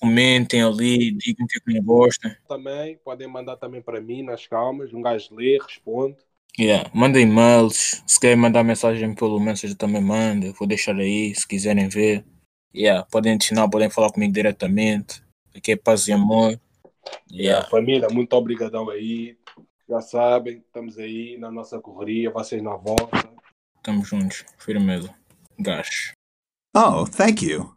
Comentem 0.00 0.60
ali, 0.64 1.12
digam 1.12 1.44
o 1.44 1.48
que 1.48 1.58
é 1.58 1.60
que 1.60 1.72
não 1.72 1.84
gostam. 1.84 2.32
Também, 2.48 2.98
podem 3.04 3.28
mandar 3.28 3.58
também 3.58 3.80
para 3.80 4.00
mim 4.00 4.24
nas 4.24 4.48
calmas. 4.48 4.92
Um 4.92 5.00
gajo 5.00 5.36
lê, 5.36 5.56
responde. 5.62 6.16
Yeah. 6.58 6.90
Manda 6.92 7.20
e-mails. 7.20 8.02
Se 8.08 8.18
querem 8.18 8.36
mandar 8.36 8.64
mensagem 8.64 9.14
pelo 9.14 9.38
Messenger 9.38 9.76
também 9.76 10.02
manda. 10.02 10.52
Vou 10.58 10.66
deixar 10.66 10.96
aí 10.96 11.32
se 11.32 11.46
quiserem 11.46 11.88
ver. 11.88 12.24
Yeah, 12.74 13.06
podem 13.08 13.34
adicionar, 13.34 13.68
podem 13.68 13.88
falar 13.88 14.10
comigo 14.10 14.32
diretamente. 14.32 15.22
Aqui 15.54 15.70
é 15.70 15.76
paz 15.76 16.08
e 16.08 16.12
amor. 16.12 16.58
Yeah. 17.30 17.68
Família, 17.68 18.08
muito 18.10 18.32
obrigadão 18.34 18.90
aí. 18.90 19.36
Já 19.88 20.00
sabem, 20.00 20.58
estamos 20.58 20.98
aí 20.98 21.36
na 21.38 21.50
nossa 21.50 21.78
correria, 21.78 22.30
vocês 22.30 22.62
na 22.62 22.74
volta. 22.76 23.28
Estamos 23.76 24.08
juntos, 24.08 24.44
firmeza. 24.58 25.14
Gás. 25.58 26.12
Oh, 26.74 27.04
thank 27.06 27.44
you. 27.44 27.73